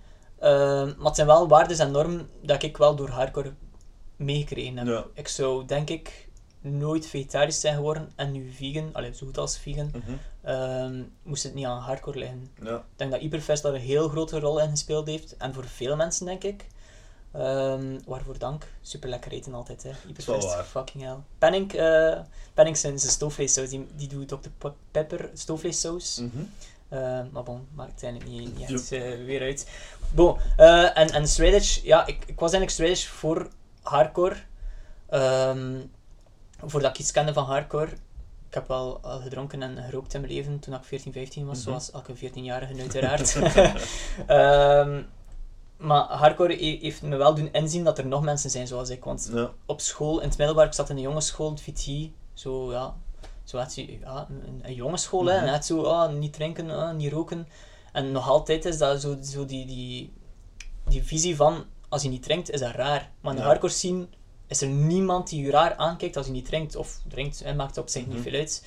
[0.41, 3.53] Ehm, maar het zijn wel waarden en normen dat ik wel door hardcore
[4.17, 4.87] meegekregen heb.
[4.87, 5.05] Ja.
[5.15, 6.29] Ik zou, denk ik,
[6.61, 10.13] nooit vegetarisch zijn geworden en nu vegan, allee, zo goed als vegan, Mhm.
[10.43, 12.49] ehm, moest het niet aan hardcore liggen.
[12.63, 12.75] Ja.
[12.77, 15.97] Ik denk dat Hyperfest daar een heel grote rol in gespeeld heeft, en voor veel
[15.97, 16.67] mensen, denk ik.
[17.39, 18.65] Ehm, waarvoor dank.
[18.81, 19.91] Super lekker eten altijd, hè.
[20.55, 20.65] waar.
[20.65, 21.17] fucking hell.
[21.39, 21.73] Penning,
[22.55, 24.49] Penning zijn stoofvleessaus, die, die doet Dr.
[24.59, 26.19] Pe- Pepper stoofvleessaus.
[26.19, 26.43] Mhm.
[26.89, 29.69] Eh, maar bon, maakt eigenlijk niet, niet echt eh, weer uit.
[30.15, 33.49] Bon, en, en edge, ja, ik, ik was eigenlijk straight edge voor
[33.83, 34.37] hardcore.
[35.09, 35.81] Ehm,
[36.65, 37.91] voordat ik iets kende van hardcore.
[38.49, 41.57] Ik heb wel al gedronken en gerookt in mijn leven toen ik 14, 15 was,
[41.59, 41.67] Mhm.
[41.69, 43.37] zoals elke 14-jarige uiteraard.
[44.27, 45.03] Ehm,
[45.77, 49.05] maar hardcore he- heeft me wel doen inzien dat er nog mensen zijn zoals ik.
[49.05, 49.51] Want Ja.
[49.67, 52.95] op school, in het middelbaar, ik zat in een jongensschool, het VT, zo ja,
[53.45, 55.45] zo had je, ja, een, een jongensschool, hè, Mhm.
[55.47, 57.49] en net zo, ah, niet drinken, ah, niet roken.
[57.93, 60.13] En nog altijd is dat zo, zo die, die,
[60.85, 63.11] die visie van, als je niet drinkt, is dat raar.
[63.21, 63.49] Maar in de Ja.
[63.49, 64.07] hardcore scene
[64.47, 67.79] is er niemand die je raar aankijkt als je niet drinkt, of drinkt, en maakt
[67.79, 68.15] op zich Mhm.
[68.15, 68.65] niet veel uit.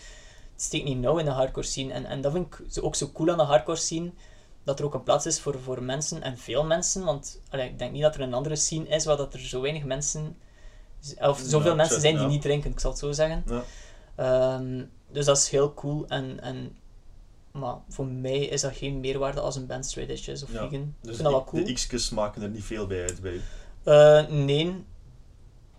[0.54, 1.94] Het steekt niet nauw in de hardcore scene.
[1.94, 4.12] En, en dat vind ik ook zo cool aan de hardcore scene,
[4.70, 7.80] dat er ook een plaats is voor, voor mensen, en veel mensen, want allee, ik
[7.80, 10.38] denk niet dat er een andere scene is waar dat er zo weinig mensen,
[11.20, 12.30] of zoveel Ja, mensen zijn die ja.
[12.30, 13.44] niet drinken, ik zal het zo zeggen.
[13.48, 13.64] Ja.
[14.16, 16.78] Ehm, dus dat is heel cool en, en
[17.52, 20.74] maar voor mij is dat geen meerwaarde als een band straight is of vegan.
[20.74, 21.66] ik Dus vind dat wel cool.
[21.66, 23.42] de x'jes maken er niet veel bij uit bij u.
[23.84, 24.84] Eh, nee.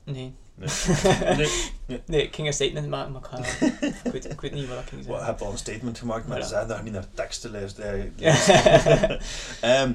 [0.04, 0.34] Nee.
[0.60, 1.36] Nee.
[1.86, 2.02] nee.
[2.06, 3.66] Nee, ik ging een statement maken, maar ik, ga,
[4.04, 5.24] ik, weet, ik weet niet wat ik ging Well, je zeggen.
[5.26, 8.14] hebt al een statement gemaakt, maar ze zijn daar niet naar teksten luisteren.
[9.60, 9.94] Ehm,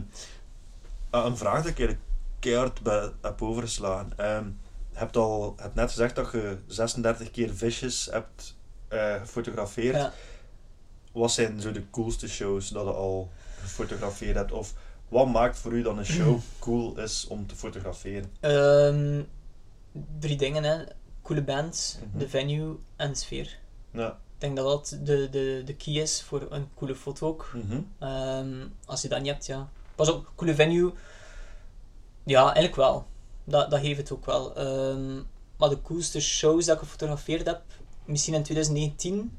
[1.09, 1.99] ah, een vraag die ik eigenlijk
[2.39, 4.11] keihard bij- heb overgeslagen.
[4.17, 4.45] Ehm,
[4.91, 8.55] je hebt al je hebt net gezegd dat je 36 keer visjes hebt
[8.87, 9.95] eh, gefotografeerd.
[9.95, 10.13] Ja.
[11.11, 13.31] Wat zijn zo de coolste shows dat je al
[13.61, 14.51] gefotografeerd hebt?
[14.51, 14.73] Of
[15.09, 18.31] wat maakt voor u dan een show cool is om te fotograferen?
[18.39, 19.21] Ehm,
[20.19, 20.83] drie dingen, hè.
[21.21, 22.17] Coole band, Mhm.
[22.17, 23.57] de venue en sfeer.
[23.91, 24.07] Ja.
[24.09, 27.51] Ik denk dat dat de, de, de key is voor een coole foto ook.
[27.53, 27.81] Mhm.
[27.99, 29.69] Ehm, als je dat niet hebt, ja.
[29.95, 30.93] Pas op, coole venue.
[32.23, 33.05] Ja, eigenlijk wel.
[33.43, 34.55] Dat, dat geeft het ook wel.
[34.55, 35.15] Ehm,
[35.57, 37.61] maar de coolste shows dat ik gefotografeerd heb,
[38.05, 39.37] misschien in 2019,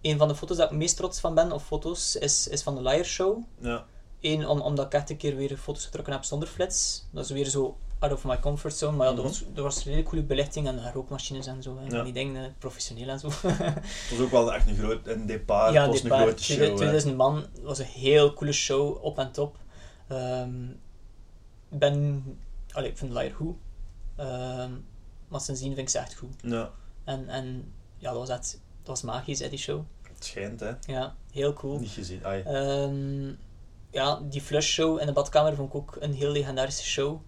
[0.00, 2.74] een van de foto's dat ik meest trots van ben, of foto's, is, is van
[2.74, 3.42] de Liar Show.
[3.58, 3.84] Ja.
[4.20, 7.04] Eén, om, omdat ik echt een keer weer foto's getrokken heb zonder flits.
[7.10, 8.96] Dat is weer zo out of my comfort zone.
[8.96, 9.22] Maar ja, Mhm.
[9.22, 11.78] er, was, er was een hele coole belichting en rookmachines en zo.
[11.78, 12.02] En Ja.
[12.02, 13.28] die dingen, professioneel en zo.
[13.42, 16.58] Het was ook wel echt een groot, een depart, ja, het was een grote show.
[16.68, 16.74] hè.
[16.76, 19.56] 2000 man was een heel coole show, op en top.
[20.08, 20.68] Ehm,
[21.70, 22.24] ik ben,
[22.72, 23.56] allee, ik vind Liar goed.
[24.16, 24.70] Ehm,
[25.28, 26.34] maar sindsdien vind ik ze echt goed.
[26.42, 26.70] Ja,
[27.04, 29.82] En, en ja, dat was echt, dat was magisch, hè, die show.
[30.14, 30.72] het schijnt, hè.
[30.86, 31.78] Ja, heel cool.
[31.78, 32.24] Niet gezien.
[32.26, 32.42] Ai.
[32.42, 33.32] Ehm,
[33.90, 37.20] ja, die flush show in de badkamer vond ik ook een heel legendarische show.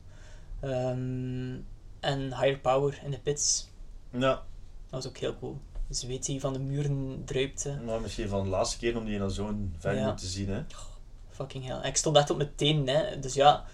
[0.65, 1.55] Ehm,
[2.01, 3.69] en Higher Power in de pits,
[4.11, 4.43] Ja, dat
[4.91, 5.59] was ook heel cool.
[5.89, 7.79] De zweet die van de muren druipte.
[7.87, 10.15] maar misschien van de laatste keer om die dan zo'n Ja.
[10.15, 10.63] te zien, hè.
[11.31, 11.77] Fucking hell.
[11.77, 13.19] En Ik stond echt op mijn tenen, hè.
[13.21, 13.65] Dus ja,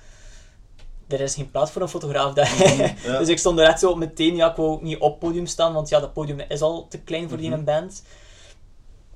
[1.08, 2.56] er is geen plaats voor een fotograaf daar.
[3.04, 3.18] Ja.
[3.18, 4.36] Dus ik stond er echt zo op mijn tenen.
[4.36, 6.88] Ja, ik wou ook niet op het podium staan, want ja, dat podium is al
[6.88, 7.58] te klein voor die Mhm.
[7.58, 8.02] een band.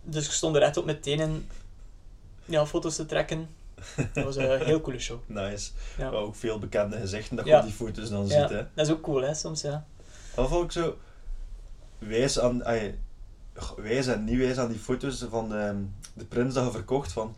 [0.02, 1.48] Dus ik stond er echt op mijn tenen,
[2.44, 3.48] ja, foto's te trekken.
[4.12, 5.18] Dat was een heel coole show.
[5.40, 5.70] Nice.
[5.98, 6.10] Ja.
[6.10, 7.58] Maar ook veel bekende gezichten dat je Ja.
[7.58, 8.66] op die foto's dan Ja, ziet, hè.
[8.74, 9.86] dat is ook cool, hè, soms, ja.
[10.34, 10.96] Dat vond ik zo
[11.98, 12.62] wijs aan,
[13.54, 15.84] goh, wijs en niet wijs aan die foto's van de,
[16.14, 17.36] de prins dat je verkocht van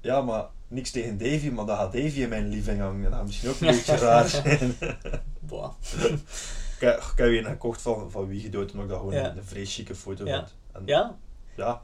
[0.00, 3.02] ja, maar niks tegen Davy, maar dat gaat Davy in mijn living hangen.
[3.02, 4.74] Dat gaat misschien ook een beetje raar zijn.
[5.40, 5.72] Boah.
[5.92, 9.36] ik, heb, ik heb een gekocht van, van wie gedood, omdat ik dat gewoon een,
[9.56, 10.36] een chique foto Ja.
[10.38, 10.54] vond.
[10.72, 11.16] En, Ja,
[11.56, 11.80] ja.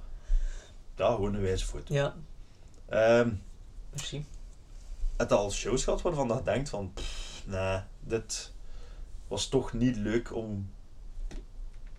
[0.97, 1.95] Ja, gewoon een wijze foto.
[1.95, 2.15] ja,
[2.89, 3.31] Ehm,
[3.91, 4.25] merci.
[5.17, 8.53] het al shows gehad waarvan dat je denkt van, pff, nee, dit
[9.29, 10.71] was toch niet leuk om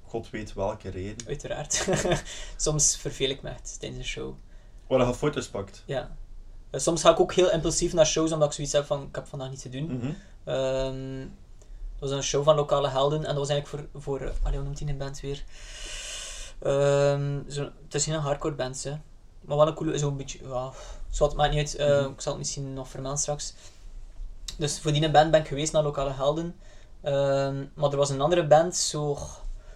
[0.04, 1.28] god weet welke reden.
[1.28, 1.88] Uiteraard.
[2.58, 4.34] soms verveel ik me echt tijdens een show.
[4.88, 5.84] Waar je foto's pakt.
[5.86, 6.16] Ja.
[6.70, 9.16] Eh, Soms ga ik ook heel impulsief naar shows, omdat ik zoiets heb van, ik
[9.16, 9.98] heb vandaag niets te doen.
[9.98, 10.12] Mhm.
[10.44, 11.20] Ehm,
[12.00, 14.66] dat was een show van Lokale Helden en dat was eigenlijk voor, voor allee, hoe
[14.66, 15.44] noemt die een band weer?
[16.60, 18.96] Ehm, zo, het is geen hardcore band, hè.
[19.48, 20.72] Maar wel een coole, zo'n beetje, ja,
[21.10, 22.12] zwart, maakt niet uit, eh, Mhm.
[22.12, 23.54] ik zal het misschien nog vermelden straks.
[24.58, 26.56] Dus voor die band ben ik geweest naar Lokale Helden,
[27.02, 29.18] Ehm, maar er was een andere band, zo,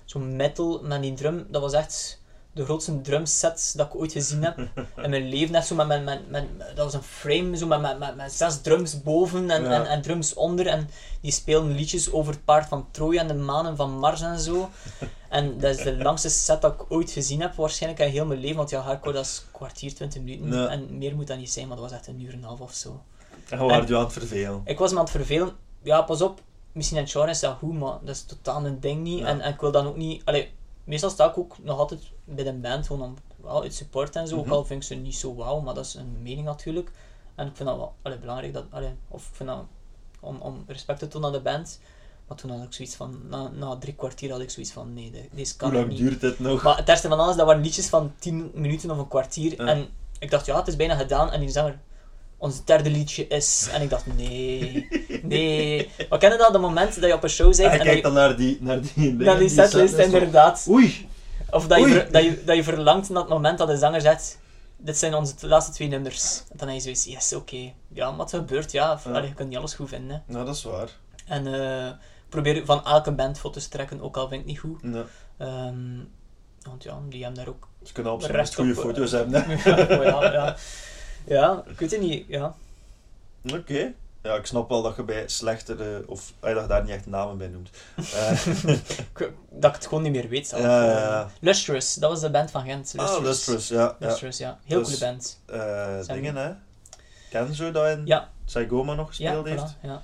[0.06, 2.20] zo metal met die drum, dat was echt
[2.54, 4.58] de grootste drumset dat ik ooit gezien heb
[5.04, 5.56] in mijn leven.
[5.56, 6.46] Echt zo met, met, met, met,
[6.76, 9.70] dat was een frame zo met, met, met, met zes drums boven en, Ja.
[9.72, 10.68] en, en drums onder.
[10.68, 10.90] En
[11.22, 14.70] die speelden liedjes over het paard van Troje en de manen van Mars en zo.
[15.32, 18.40] En dat is de langste set dat ik ooit gezien heb, waarschijnlijk in heel mijn
[18.40, 18.58] leven.
[18.58, 20.62] Want ja, hardcore dat is een kwartier, twintig minuten.
[20.62, 20.68] Ja.
[20.68, 22.60] En meer moet dat niet zijn, maar dat was echt een uur en een half
[22.60, 23.02] of zo.
[23.50, 24.62] En we waren je aan het vervelen.
[24.66, 25.56] Ik was me aan het vervelen.
[25.82, 26.42] Ja, pas op.
[26.72, 29.20] Misschien in het genre is dat goed, maar dat is totaal een ding niet.
[29.20, 29.26] Ja.
[29.26, 30.26] En, en ik wil dan ook niet...
[30.26, 30.52] Allee,
[30.84, 34.28] meestal sta ik ook nog altijd bij een band gewoon om wel uit support en
[34.28, 34.36] zo.
[34.36, 34.46] Mhm.
[34.46, 36.92] Ook al vind ik ze niet zo wauw, maar dat is een mening natuurlijk.
[37.36, 38.66] En ik vind dat wel allee, belangrijk dat...
[38.70, 39.64] Allee, of ik vind dat
[40.20, 41.80] om, om respect te tonen aan de band.
[42.32, 43.22] Maar toen had ik zoiets van...
[43.30, 44.94] Na, na drie kwartier had ik zoiets van...
[44.94, 45.98] Nee, de- deze kan Hoe lang niet.
[46.00, 46.64] duurt dit nog?
[46.64, 49.52] Maar het eerste van alles, dat waren liedjes van 10 minuten of een kwartier.
[49.62, 49.66] Ja.
[49.68, 49.88] En
[50.20, 51.32] ik dacht, ja, het is bijna gedaan.
[51.32, 51.80] En die zanger,
[52.38, 53.68] ons derde liedje is.
[53.72, 54.88] En ik dacht, nee,
[55.24, 55.90] nee.
[56.10, 58.14] Maar ken je dat, dat moment dat je op een show bent en je, dan
[58.14, 60.66] naar die, naar die, naar die setlist van- inderdaad.
[60.70, 61.10] Oei!
[61.50, 62.08] Of dat je, Oei.
[62.12, 64.40] dat, je, dat je verlangt naar het moment dat de zanger zegt,
[64.78, 66.44] dit zijn onze laatste twee nummers.
[66.52, 67.72] En dan heb je zoiets, yes, oké.
[67.94, 68.94] Ja, maar het gebeurt, ja.
[68.94, 69.12] Of, Ja.
[69.12, 70.24] allee, je kunt niet alles goed vinden.
[70.28, 70.34] hè.
[70.34, 70.90] Nou, dat is waar.
[71.26, 71.92] En eh,
[72.32, 75.06] probeer van elke band foto's te trekken, ook al vind ik het niet goed.
[75.38, 75.98] Ehm,
[76.62, 79.12] want ja, die hebben daar ook Ze kunnen op Recht minst goede op, eh, foto's
[79.12, 79.42] hebben.
[79.44, 79.70] hè.
[80.04, 80.56] ja, ja, ja.
[81.26, 82.26] ja, ik weet het niet.
[82.28, 82.56] Ja.
[83.54, 83.94] Oké.
[84.24, 87.06] Ja, ik snap wel dat je bij slechtere, of ah, dat je daar niet echt
[87.06, 87.70] namen bij noemt.
[88.14, 88.46] Eh,
[89.50, 90.62] Dat ik het gewoon niet meer weet zelf.
[90.62, 91.22] Ja, ja, ja.
[91.22, 92.94] Eh, Lustrous, dat was de band van Gent.
[92.94, 93.18] Lustrous.
[93.18, 93.96] ah, Lustrous, ja.
[94.00, 94.60] Lustrous, ja.
[94.64, 95.40] Heel Dus- coole band.
[95.46, 95.60] Eh,
[96.02, 96.52] Zijn- dingen, hè.
[97.30, 98.30] Kenzo dat in Ja.
[98.46, 99.76] Saigoma nog gespeeld heeft.
[99.82, 100.02] ja.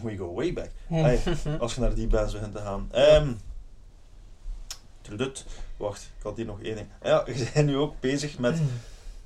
[0.00, 0.70] We go way back.
[0.88, 1.20] Hey,
[1.58, 2.88] als je naar die bands begint te gaan.
[2.92, 3.32] Ehm
[5.02, 5.44] trudut.
[5.76, 6.86] Wacht, ik had hier nog één ding.
[7.02, 8.60] Ja, je bent nu ook bezig met,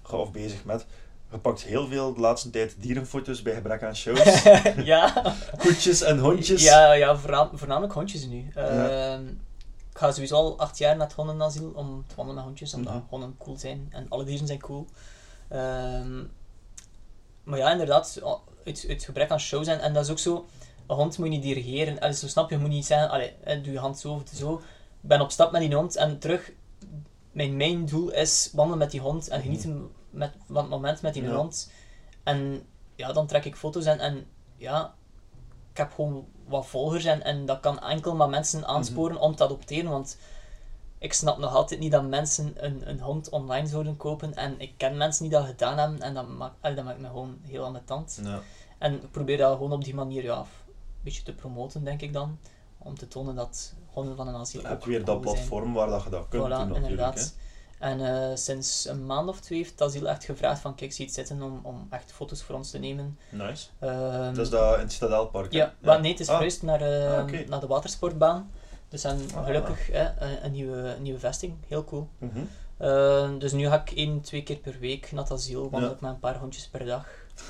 [0.03, 0.87] Goh, of bezig met,
[1.31, 4.43] je pakt heel veel de laatste tijd dierenfoto's bij gebrek aan shows.
[4.93, 5.35] ja.
[5.59, 6.63] Koetjes en hondjes.
[6.63, 8.51] Ja, ja voorna- voornamelijk hondjes nu.
[8.55, 8.89] Ja.
[9.13, 9.27] Ehm,
[9.91, 12.93] ik ga sowieso al acht jaar naar het hondenasiel om te wandelen met hondjes, omdat
[12.95, 13.03] Mhm.
[13.09, 14.87] honden cool zijn en alle dieren zijn cool.
[15.49, 16.23] Ehm,
[17.45, 18.21] maar ja, inderdaad,
[18.67, 20.47] uit, uit gebrek aan shows en, en dat is ook zo,
[20.87, 22.01] een hond moet je niet dirigeren.
[22.01, 24.55] Allee, zo snap je, je moet niet zeggen, allee, doe je hand zo of zo.
[25.03, 26.53] Ik ben op stap met die hond en terug,
[27.33, 31.15] mijn main doel is wandelen met die hond en genieten met, van het moment met
[31.15, 31.35] die Ja.
[31.35, 31.71] hond.
[32.23, 34.27] En ja, dan trek ik foto's en, en
[34.57, 34.95] ja,
[35.71, 39.45] ik heb gewoon wat volgers en, en dat kan enkel maar mensen aansporen om te
[39.45, 40.19] adopteren, want
[40.99, 44.73] ik snap nog altijd niet dat mensen een, een hond online zouden kopen en ik
[44.77, 48.21] ken mensen die dat gedaan hebben en dat maakt, dat maakt me gewoon heel ambetant.
[48.25, 48.41] Ja.
[48.79, 50.45] En ik probeer dat gewoon op die manier ja, een
[51.03, 52.39] beetje te promoten, denk ik dan.
[52.79, 55.35] Om te tonen dat honden van een asiel Je hebt ook weer dat zijn.
[55.35, 57.35] platform waar dat je dat kunt Voilà, doen inderdaad.
[57.79, 61.15] En eh, sinds een maand of twee heeft asiel echt gevraagd van kijk, zie het
[61.15, 63.19] zitten om, om echt foto's voor ons te nemen.
[63.31, 63.67] Nice.
[63.79, 65.59] Ehm, Dat is dat in het Citadelpark, hè?
[65.59, 66.33] ja, maar nee, het is Ah.
[66.35, 68.51] verhuisd naar, eh, Ah, naar de watersportbaan.
[68.89, 69.45] Dus en Ah.
[69.45, 72.09] gelukkig hè, een, een nieuwe, een nieuwe vesting, heel cool.
[72.19, 72.39] Mhm.
[72.79, 75.97] Eh, dus nu ga ik één, twee keer per week naar het asiel, wandel Ja.
[76.01, 77.07] met een paar hondjes per dag.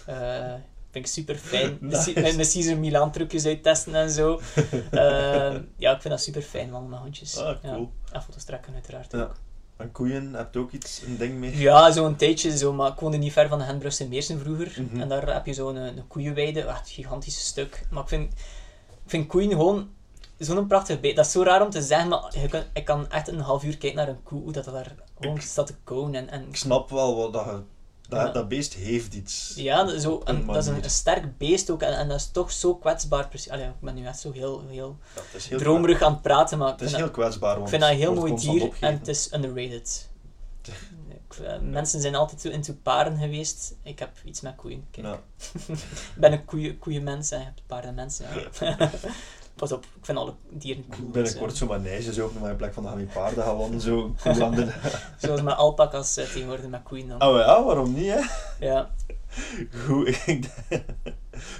[0.06, 0.54] Eh
[0.90, 1.78] vind ik super fijn.
[1.80, 2.12] Nice.
[2.20, 4.40] Mijn Caesar Milan trucjes uittesten en zo.
[4.90, 7.36] Eh, ja, ik vind dat super fijn, wandelen met hondjes.
[7.38, 7.70] Ah, Ja.
[7.72, 7.90] cool.
[8.12, 9.20] En foto's trekken uiteraard Ja.
[9.22, 9.34] ook.
[9.76, 11.56] En koeien, heb je ook iets, een ding mee?
[11.58, 14.82] Ja, zo'n tijdje zo, maar ik woonde niet ver van de Hendbrugse Meersen vroeger.
[14.82, 15.00] Mhm.
[15.00, 17.86] En daar heb je zo'n een, een koeienweide, echt een gigantisch stuk.
[17.90, 18.32] Maar ik vind,
[18.88, 19.88] ik vind koeien gewoon
[20.38, 21.16] zo'n prachtig beest.
[21.16, 23.64] Dat is zo raar om te zeggen, maar je kan, ik kan echt een half
[23.64, 26.14] uur kijken naar een koe, hoe dat daar gewoon staat te kauwen.
[26.14, 27.62] En, en, Ik snap wel wat dat.
[28.08, 28.32] Dat, Ja.
[28.32, 29.52] dat beest heeft iets.
[29.56, 32.30] ja, dat is zo, en, dat is een, sterk beest ook, en, en dat is
[32.30, 33.28] toch zo kwetsbaar.
[33.28, 33.50] Precies.
[33.50, 34.98] Allee, ik ben nu echt zo heel, heel
[35.48, 37.90] Ja, dromerig aan het praten, maar Het is heel kwetsbaar, dat, want ik vind dat
[37.90, 40.08] een heel mooi dier en het is underrated.
[41.44, 43.74] Eh, mensen zijn altijd zo into paren geweest.
[43.82, 44.86] Ik heb iets met koeien.
[44.90, 45.06] Kijk.
[45.06, 45.20] Ja.
[45.74, 48.18] Ik ben een koeien, koeienmens en je hebt paardenmens.
[48.18, 48.76] Ja.
[49.56, 51.08] Pas op, ik vind alle dieren cool.
[51.10, 54.14] Binnenkort dus, zo ook nog maar in plek van je met paarden gaan wandelen, zo
[54.54, 54.62] de...
[54.62, 57.22] eh, zoals met alpakas eh, tegenwoordig met koeien dan.
[57.22, 58.20] Oh ja, waarom niet, hè?
[58.66, 58.90] Ja.
[59.86, 60.84] Goed, ik denk-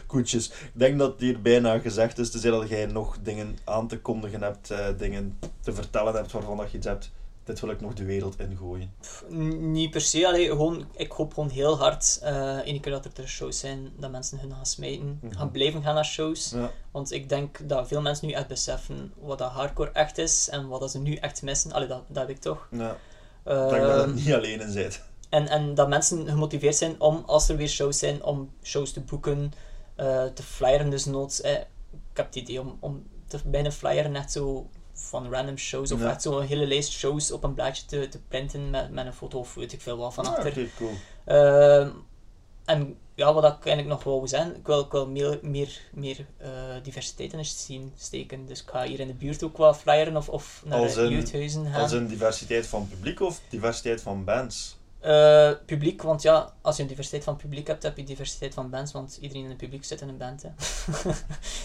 [0.06, 0.48] Koetjes.
[0.48, 3.98] Ik denk dat het hier bijna gezegd is, tenzij dat jij nog dingen aan te
[4.00, 7.10] kondigen hebt, eh, dingen te vertellen hebt waarvan dat je iets hebt.
[7.46, 8.92] Dit wil ik nog de wereld ingooien.
[9.00, 9.24] Pff,
[9.58, 12.18] niet per se, allee, gewoon, ik hoop gewoon heel hard,
[12.64, 15.34] ene keer dat er shows zijn, dat mensen hun gaan smijten, Mhm.
[15.34, 16.50] gaan blijven gaan naar shows.
[16.50, 16.70] Ja.
[16.90, 20.68] Want ik denk dat veel mensen nu echt beseffen wat dat hardcore echt is en
[20.68, 21.72] wat dat ze nu echt missen.
[21.72, 22.68] Allee, dat, dat heb ik toch.
[22.70, 22.96] ja.
[23.44, 25.02] Dat je Ehm, niet alleen in zit.
[25.28, 29.00] En, en dat mensen gemotiveerd zijn om, als er weer shows zijn, om shows te
[29.00, 29.52] boeken,
[29.96, 31.40] eh, te flyeren dus noods.
[31.40, 31.52] Eh.
[31.92, 35.92] Ik heb het idee om, om te, bij een flyer net zo van random shows,
[35.92, 36.10] of Ja.
[36.10, 39.38] echt zo'n hele lijst shows op een blaadje te, te printen met, met een foto
[39.38, 40.68] of weet ik veel wat van Ja, achter.
[40.76, 40.92] cool.
[41.24, 41.90] Ehm,
[42.64, 46.26] en ja, wat ik eigenlijk nog wou zeggen, ik wil, ik wil meer, meer, meer
[46.36, 46.48] eh,
[46.82, 48.46] diversiteit in de scene steken.
[48.46, 51.02] Dus ik ga hier in de buurt ook wat flyeren of, of naar Als de
[51.02, 51.82] in- jeugdhuizen gaan.
[51.82, 54.75] Als een diversiteit van publiek of diversiteit van bands?
[55.06, 58.70] Eh, publiek, want ja, als je een diversiteit van publiek hebt, heb je diversiteit van
[58.70, 60.42] bands, want iedereen in het publiek zit in een band.
[60.42, 60.50] Hè.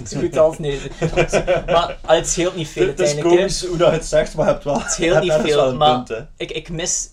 [0.06, 0.80] Zo goed als nee.
[1.66, 4.52] Maar allee, het scheelt niet veel Het is komisch hoe dat het zegt, maar je
[4.52, 7.10] hebt wel, Het scheelt niet veel, maar punt, ik, ik mis...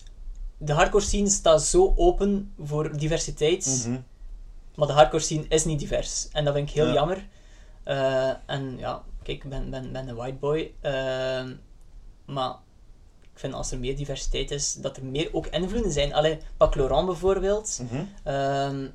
[0.57, 3.99] De hardcore scene staat zo open voor diversiteit, Mhm.
[4.75, 6.27] maar de hardcore scene is niet divers.
[6.31, 6.93] En dat vind ik heel Ja.
[6.93, 7.27] jammer.
[7.83, 11.53] Eh, en ja, kijk, ik ben, ben, ben een white boy, ehm,
[12.25, 12.53] maar
[13.39, 16.13] ik vind als er meer diversiteit is, dat er meer ook invloeden zijn.
[16.13, 17.81] Allee, pak Laurent bijvoorbeeld.
[18.23, 18.87] Ehm,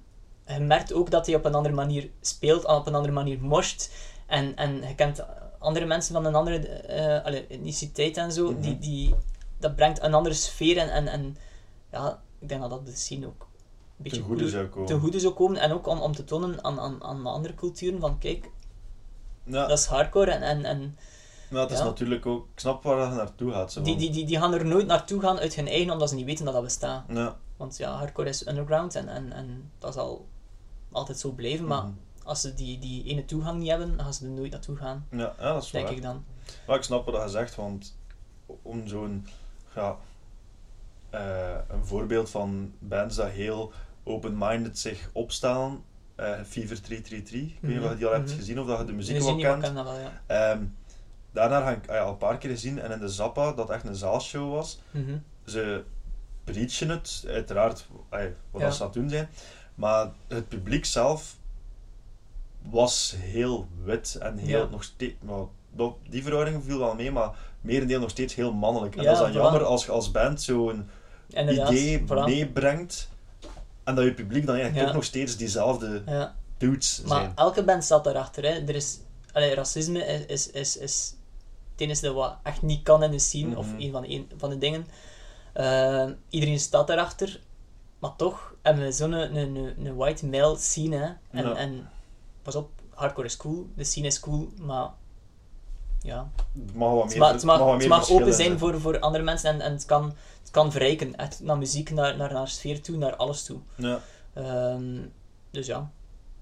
[0.47, 3.91] je merkt ook dat hij op een andere manier speelt, op een andere manier morst.
[4.27, 5.25] En, en je kent
[5.59, 8.61] andere mensen van een andere eh allee, etniciteit en zo, Mhm.
[8.61, 9.15] die, die,
[9.59, 10.77] dat brengt een andere sfeer.
[10.77, 11.37] En, en, en
[11.93, 14.87] ja, ik denk dat dat de scene ook een beetje Ten goede zou komen.
[14.89, 15.61] ten goede zou komen.
[15.61, 18.51] En ook om, om te tonen aan, aan, aan de andere culturen van kijk,
[19.45, 20.31] Ja, dat is hardcore.
[20.31, 20.97] En, en, en
[21.55, 21.85] maar het is ja.
[21.85, 22.47] natuurlijk ook...
[22.52, 23.72] Ik snap waar je naartoe gaat.
[23.72, 26.14] Zo, die, die, die, die gaan er nooit naartoe gaan uit hun eigen, omdat ze
[26.14, 27.05] niet weten dat dat bestaat.
[27.09, 27.36] Ja.
[27.56, 30.26] Want ja, hardcore is underground en, en, en dat zal
[30.93, 31.66] altijd zo blijven.
[31.66, 31.93] Maar Mhm.
[32.24, 35.06] als ze die, die ene toegang niet hebben, dan gaan ze er nooit naartoe gaan,
[35.10, 35.97] Ja, ja, dat is denk waar.
[35.97, 36.24] ik dan.
[36.66, 37.97] Maar ik snap wat je zegt, want
[38.62, 39.26] om zo'n...
[39.74, 39.97] Ja,
[41.10, 43.72] eh, een voorbeeld van bands dat heel
[44.05, 45.82] open-minded zich opstellen.
[46.14, 48.36] eh Fever 333, ik weet niet of je die al hebt Mhm.
[48.39, 49.62] gezien of dat je de muziek We wel kent.
[49.74, 50.20] dat wel, ja.
[50.26, 50.64] Ehm,
[51.35, 53.70] daarna ga ik ah ja, al een paar keer gezien en in de Zappa, dat
[53.70, 54.81] echt een zaalshow was.
[54.90, 55.16] Mhm.
[55.47, 55.85] Ze
[56.44, 57.86] preachen het, uiteraard
[58.51, 58.70] wat Ja.
[58.70, 59.28] ze aan het doen zijn.
[59.74, 61.36] Maar het publiek zelf
[62.70, 64.69] was heel wit en heel Ja.
[64.70, 65.15] nog steeds.
[65.77, 67.31] Dat- die verhouding viel wel mee, maar
[67.61, 68.97] merendeel nog steeds heel mannelijk.
[68.97, 70.89] En Ja, dat is dan jammer als je als band zo'n
[71.28, 73.09] idee meebrengt
[73.85, 76.35] en dat je publiek dan eigenlijk toch nog steeds diezelfde Ja.
[76.59, 77.32] dudes Maar zijn.
[77.35, 78.43] elke band staat daarachter.
[78.44, 78.51] Hè.
[78.51, 78.98] Er is,
[79.32, 81.15] allee, racisme is, is, is, is
[81.77, 83.81] het enige wat echt niet kan in de scene, of Mhm.
[83.81, 84.87] een van de, een van de dingen.
[85.53, 87.41] Eh, iedereen staat daarachter,
[87.99, 90.97] maar toch hebben we zo'n een, een, een white male scene.
[90.97, 91.39] Hè.
[91.39, 91.55] En, Ja.
[91.57, 91.89] en
[92.43, 94.89] pas op, hardcore is cool, de scene is cool, maar
[96.03, 98.81] ja, Het mag wat meer, het mag, het mag, het meer mag open zijn voor,
[98.81, 102.33] voor andere mensen en, en het, kan, het kan verrijken, echt naar muziek, naar, naar,
[102.33, 103.59] naar sfeer toe, naar alles toe.
[103.75, 104.01] Ja.
[104.35, 104.99] Ehm,
[105.51, 105.91] dus ja.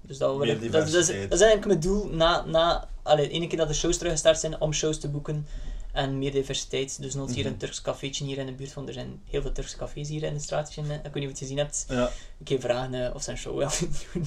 [0.07, 1.29] Dus dat, we dat, dat, is, diversiteit.
[1.29, 4.61] dat is eigenlijk mijn doel na, na allee, ene keer dat de shows teruggestart zijn,
[4.61, 5.47] om shows te boeken.
[5.91, 7.01] En meer diversiteit.
[7.01, 7.53] Dus nog hier Mhm.
[7.53, 10.23] een Turks cafeetje hier in de buurt, van er zijn heel veel Turkse cafés hier
[10.23, 10.81] in de straatje.
[10.81, 11.85] eh, Ik weet niet of je het gezien hebt.
[11.89, 13.71] Ja, Ik ga vragen eh, of een show willen
[14.13, 14.21] doen.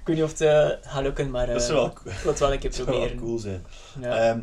[0.00, 1.92] ik weet niet of het eh, gaat lukken, maar eh, dat wel,
[2.38, 3.16] wel een keer dat zou wel proberen.
[3.18, 3.64] cool zijn.
[4.00, 4.16] Ja.
[4.30, 4.40] Ehm,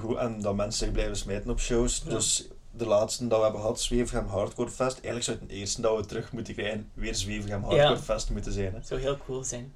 [0.00, 2.02] goed, en dat mensen zich blijven smijten op shows.
[2.04, 2.10] Ja.
[2.10, 4.94] Dus de laatste dat we hebben gehad, Zwevegem Hardcore Fest.
[4.94, 7.96] Eigenlijk zou het de eerste dat we terug moeten krijgen, weer Zwevegem Hardcore Ja.
[7.98, 8.70] Fest moeten zijn.
[8.70, 8.76] Hè.
[8.76, 9.72] Het zou heel cool zijn.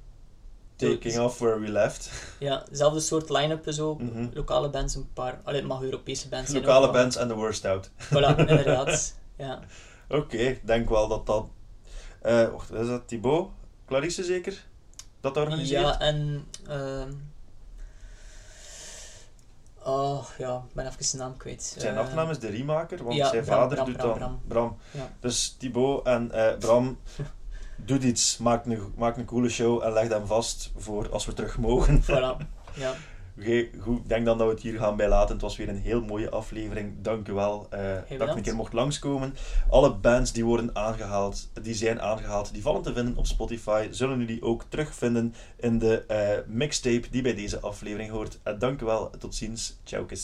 [0.76, 2.10] Taking off where we left.
[2.38, 3.94] Ja, dezelfde soort line-up zo.
[3.94, 4.28] Mhm.
[4.32, 5.40] Lokale bands, een paar.
[5.44, 6.62] Allee, het mag Europese bands zijn.
[6.62, 7.90] Lokale bands en the worst out.
[7.90, 9.14] Voilà, inderdaad.
[9.36, 9.60] Ja.
[10.08, 11.46] Oké, ik denk wel dat dat...
[12.22, 13.48] eh wacht, is dat Thibaut?
[13.86, 14.64] Clarisse zeker?
[15.20, 15.82] Dat organiseert?
[15.82, 16.44] ja, en.
[16.68, 17.12] ehm
[19.84, 21.74] oh ja, ik ben even zijn naam kwijt.
[21.78, 24.40] Zijn Eh, achternaam is de Riemaker, want ja, zijn Bram, vader Bram, doet Bram, dan...
[24.48, 24.76] Bram.
[24.90, 25.10] Ja.
[25.20, 26.98] Dus Thibaut en eh, Bram
[27.76, 31.32] doet iets, maakt een, maakt een coole show en legt hem vast voor als we
[31.32, 32.02] terug mogen.
[32.02, 32.36] Voilà.
[32.74, 32.94] Ja.
[33.80, 33.98] Goed.
[33.98, 35.32] Ik denk dan dat we het hier gaan bij laten.
[35.32, 36.94] Het was weer een heel mooie aflevering.
[37.02, 39.34] Dank u wel eh, dat ik een keer mocht langskomen.
[39.70, 44.18] Alle bands die worden aangehaald, die zijn aangehaald, die vallen te vinden op Spotify, zullen
[44.18, 48.38] jullie ook terugvinden in de eh, mixtape die bij deze aflevering hoort.
[48.42, 49.10] Eh, dank u wel.
[49.18, 49.78] Tot ziens.
[49.84, 50.06] Ciao.
[50.06, 50.18] Bye.